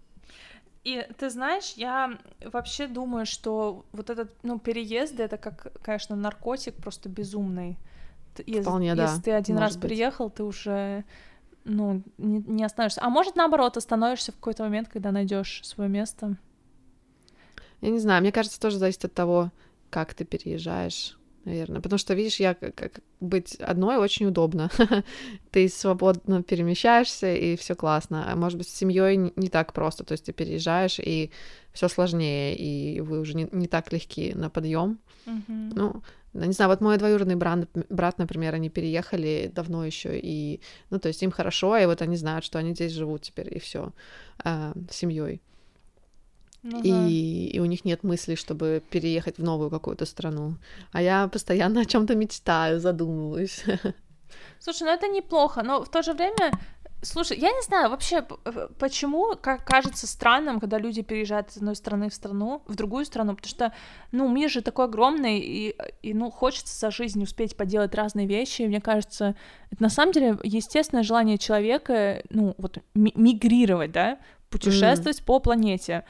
и 0.86 1.06
ты 1.18 1.32
знаешь, 1.32 1.74
я 1.76 2.18
вообще 2.42 2.88
думаю, 2.88 3.26
что 3.26 3.86
вот 3.92 4.12
этот, 4.12 4.32
ну, 4.44 4.60
переезд 4.60 5.20
это 5.20 5.38
как, 5.38 5.74
конечно, 5.82 6.16
наркотик 6.16 6.76
просто 6.76 7.10
безумный. 7.10 7.78
Если, 8.46 8.62
Вполне, 8.62 8.94
да. 8.96 9.04
Если 9.04 9.22
ты 9.22 9.32
один 9.32 9.58
раз 9.58 9.78
быть. 9.78 9.90
приехал, 9.90 10.30
ты 10.30 10.44
уже, 10.44 11.04
ну, 11.64 12.04
не, 12.20 12.40
не 12.40 12.64
остановишься. 12.64 13.02
А 13.04 13.10
может, 13.10 13.36
наоборот, 13.36 13.78
остановишься 13.78 14.32
в 14.32 14.36
какой-то 14.36 14.64
момент, 14.64 14.88
когда 14.88 15.12
найдешь 15.12 15.62
свое 15.64 15.90
место. 15.90 16.38
Я 17.82 17.90
не 17.90 18.00
знаю, 18.00 18.22
мне 18.22 18.32
кажется, 18.32 18.60
тоже 18.60 18.78
зависит 18.78 19.06
от 19.06 19.14
того, 19.14 19.52
как 19.90 20.14
ты 20.14 20.24
переезжаешь 20.24 21.18
наверное. 21.46 21.82
Потому 21.82 21.98
что, 21.98 22.14
видишь, 22.14 22.40
я 22.40 22.54
как 22.54 23.00
быть 23.20 23.56
одной 23.56 23.98
очень 23.98 24.26
удобно. 24.26 24.70
ты 25.52 25.70
свободно 25.70 26.44
перемещаешься, 26.44 27.34
и 27.34 27.56
все 27.56 27.76
классно. 27.76 28.32
А 28.32 28.36
может 28.36 28.58
быть, 28.58 28.68
с 28.68 28.76
семьей 28.76 29.32
не 29.36 29.48
так 29.50 29.74
просто. 29.74 30.04
То 30.04 30.14
есть 30.14 30.26
ты 30.26 30.34
переезжаешь, 30.34 31.00
и 31.00 31.32
все 31.72 31.88
сложнее, 31.88 32.56
и 32.56 33.00
вы 33.02 33.20
уже 33.20 33.36
не, 33.36 33.48
не 33.52 33.68
так 33.68 33.92
легки 33.94 34.34
на 34.34 34.50
подъем. 34.50 35.00
Mm-hmm. 35.26 35.72
Ну, 35.76 36.02
не 36.34 36.52
знаю, 36.52 36.70
вот 36.70 36.82
мой 36.82 36.98
двоюродный 36.98 37.36
брат, 37.36 37.70
брат, 37.90 38.18
например, 38.18 38.54
они 38.56 38.70
переехали 38.70 39.50
давно 39.54 39.86
еще, 39.86 40.20
и, 40.20 40.60
ну, 40.90 41.00
то 41.00 41.08
есть 41.08 41.24
им 41.24 41.32
хорошо, 41.32 41.78
и 41.78 41.86
вот 41.86 42.02
они 42.02 42.18
знают, 42.18 42.44
что 42.44 42.60
они 42.60 42.74
здесь 42.74 42.92
живут 42.92 43.22
теперь, 43.22 43.56
и 43.56 43.60
все, 43.60 43.94
э, 44.44 44.74
семьей. 44.90 45.42
Ну, 46.68 46.82
и, 46.82 46.92
да. 46.92 47.08
и 47.08 47.60
у 47.60 47.66
них 47.66 47.86
нет 47.86 48.04
мысли, 48.04 48.34
чтобы 48.34 48.82
переехать 48.90 49.38
в 49.38 49.44
новую 49.44 49.70
какую-то 49.70 50.06
страну. 50.06 50.56
А 50.92 51.02
я 51.02 51.28
постоянно 51.28 51.82
о 51.82 51.86
чем-то 51.86 52.16
мечтаю, 52.16 52.80
задумываюсь. 52.80 53.64
Слушай, 54.60 54.84
ну 54.84 54.90
это 54.90 55.08
неплохо, 55.08 55.62
но 55.62 55.84
в 55.84 55.90
то 55.90 56.02
же 56.02 56.14
время 56.14 56.52
Слушай, 57.04 57.38
я 57.38 57.52
не 57.52 57.62
знаю 57.62 57.92
вообще, 57.92 58.26
почему 58.80 59.36
как 59.40 59.64
кажется 59.64 60.08
странным, 60.08 60.60
когда 60.60 60.80
люди 60.80 61.04
переезжают 61.04 61.52
из 61.52 61.58
одной 61.58 61.76
страны 61.76 62.10
в 62.10 62.16
страну, 62.16 62.64
в 62.66 62.76
другую 62.76 63.06
страну, 63.06 63.36
потому 63.36 63.50
что, 63.50 63.74
ну, 64.12 64.28
мир 64.28 64.50
же 64.50 64.62
такой 64.62 64.86
огромный, 64.86 65.38
и, 65.38 65.76
и 66.02 66.16
ну, 66.16 66.32
хочется 66.32 66.76
за 66.80 66.90
жизнь 66.90 67.22
успеть 67.22 67.56
поделать 67.56 67.94
разные 67.94 68.26
вещи, 68.26 68.64
и 68.64 68.68
мне 68.68 68.82
кажется, 68.82 69.36
это 69.70 69.84
на 69.84 69.90
самом 69.90 70.14
деле 70.14 70.40
естественное 70.44 71.04
желание 71.04 71.38
человека, 71.38 72.24
ну, 72.32 72.56
вот, 72.58 72.80
мигрировать, 72.96 73.92
да, 73.92 74.18
путешествовать 74.50 75.20
mm. 75.20 75.26
по 75.26 75.40
планете 75.40 76.06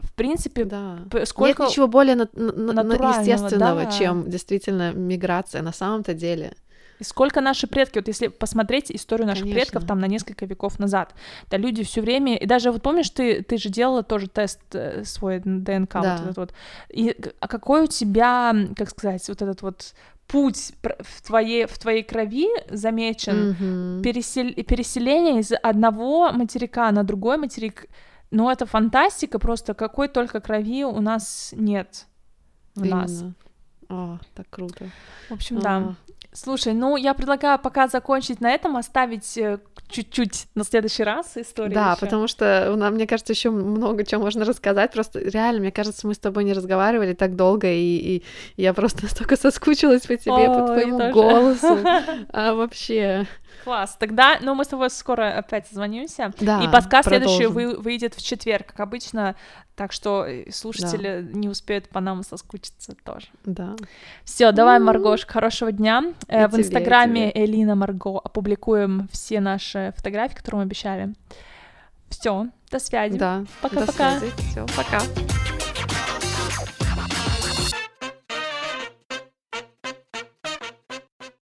в 0.00 0.12
принципе, 0.14 0.64
да. 0.64 0.98
сколько... 1.24 1.62
Нет 1.62 1.70
ничего 1.70 1.88
более 1.88 2.14
на- 2.14 2.28
на- 2.34 2.82
на- 2.82 3.18
естественного, 3.18 3.84
да. 3.84 3.90
чем 3.90 4.30
действительно 4.30 4.92
миграция 4.92 5.62
на 5.62 5.72
самом-то 5.72 6.14
деле. 6.14 6.52
И 6.98 7.04
сколько 7.04 7.40
наши 7.40 7.66
предки, 7.66 7.98
вот 7.98 8.08
если 8.08 8.26
посмотреть 8.26 8.90
историю 8.90 9.26
наших 9.26 9.44
Конечно. 9.44 9.60
предков 9.60 9.86
там 9.86 10.00
на 10.00 10.06
несколько 10.06 10.46
веков 10.46 10.78
назад, 10.78 11.14
да, 11.50 11.56
люди 11.56 11.84
все 11.84 12.00
время, 12.00 12.36
и 12.36 12.46
даже 12.46 12.72
вот 12.72 12.82
помнишь, 12.82 13.10
ты, 13.10 13.42
ты 13.42 13.56
же 13.56 13.68
делала 13.68 14.02
тоже 14.02 14.28
тест 14.28 14.60
э, 14.72 15.04
свой 15.04 15.40
ДНК, 15.44 15.92
да. 15.92 16.16
вот 16.16 16.22
этот 16.22 16.36
вот, 16.36 16.54
и 16.88 17.16
а 17.38 17.46
какой 17.46 17.84
у 17.84 17.86
тебя, 17.86 18.54
как 18.76 18.90
сказать, 18.90 19.28
вот 19.28 19.42
этот 19.42 19.62
вот 19.62 19.94
путь 20.26 20.72
в 20.82 21.26
твоей, 21.26 21.66
в 21.66 21.78
твоей 21.78 22.02
крови 22.02 22.48
замечен, 22.68 23.56
mm-hmm. 23.58 24.02
пересел, 24.02 24.52
переселение 24.64 25.40
из 25.40 25.52
одного 25.62 26.32
материка 26.32 26.90
на 26.90 27.04
другой 27.04 27.38
материк, 27.38 27.86
ну, 28.30 28.50
это 28.50 28.66
фантастика, 28.66 29.38
просто 29.38 29.74
какой 29.74 30.08
только 30.08 30.40
крови 30.40 30.84
у 30.84 31.00
нас 31.00 31.54
нет 31.56 32.06
в 32.74 32.84
Именно. 32.84 32.96
нас. 32.96 33.24
О, 33.88 34.18
так 34.34 34.46
круто. 34.50 34.90
В 35.28 35.34
общем, 35.34 35.58
а. 35.58 35.60
да. 35.60 35.94
Слушай, 36.32 36.74
ну 36.74 36.96
я 36.96 37.14
предлагаю 37.14 37.58
пока 37.58 37.88
закончить 37.88 38.40
на 38.40 38.50
этом, 38.50 38.76
оставить 38.76 39.36
э, 39.38 39.58
чуть-чуть 39.88 40.46
на 40.54 40.62
следующий 40.62 41.02
раз 41.02 41.36
историю. 41.36 41.74
Да, 41.74 41.92
ещё. 41.92 42.00
потому 42.00 42.28
что, 42.28 42.74
нам, 42.76 42.94
мне 42.94 43.06
кажется, 43.06 43.32
еще 43.32 43.50
много 43.50 44.04
чего 44.04 44.22
можно 44.22 44.44
рассказать. 44.44 44.92
Просто 44.92 45.20
реально, 45.20 45.60
мне 45.60 45.72
кажется, 45.72 46.06
мы 46.06 46.14
с 46.14 46.18
тобой 46.18 46.44
не 46.44 46.52
разговаривали 46.52 47.14
так 47.14 47.34
долго, 47.34 47.72
и, 47.72 47.96
и 47.96 48.24
я 48.56 48.74
просто 48.74 49.02
настолько 49.04 49.36
соскучилась 49.36 50.02
по 50.02 50.16
тебе, 50.16 50.32
О, 50.32 50.60
по 50.60 50.66
твоему 50.66 51.12
голосу. 51.12 51.78
А 52.30 52.52
вообще. 52.54 53.26
Класс. 53.64 53.96
Тогда, 53.98 54.38
ну, 54.40 54.54
мы 54.54 54.64
с 54.64 54.68
тобой 54.68 54.90
скоро 54.90 55.36
опять 55.36 55.66
созвонимся. 55.66 56.32
Да, 56.40 56.62
И 56.62 56.68
подкаст 56.68 57.08
продолжим. 57.08 57.36
следующий 57.36 57.46
вы, 57.46 57.76
выйдет 57.78 58.14
в 58.14 58.22
четверг, 58.22 58.66
как 58.68 58.80
обычно. 58.80 59.36
Так 59.76 59.92
что 59.92 60.24
э, 60.26 60.50
слушатели 60.50 61.20
да. 61.22 61.38
не 61.38 61.48
успеют 61.48 61.88
по 61.88 62.00
нам 62.00 62.22
соскучиться 62.22 62.94
тоже. 63.04 63.26
Да. 63.44 63.76
Все, 64.24 64.52
давай, 64.52 64.78
Маргош, 64.78 65.26
хорошего 65.26 65.70
дня. 65.70 66.02
И 66.28 66.46
в 66.46 66.50
тебе, 66.50 66.62
Инстаграме 66.62 67.30
Элина 67.34 67.74
Марго 67.74 68.18
опубликуем 68.18 69.08
все 69.12 69.40
наши 69.40 69.92
фотографии, 69.96 70.34
которые 70.34 70.60
мы 70.60 70.62
обещали. 70.64 71.14
Все, 72.08 72.48
до 72.70 72.78
связи. 72.78 73.18
Да. 73.18 73.44
Пока-пока. 73.60 74.18
Все, 74.50 74.66
пока. 74.76 75.00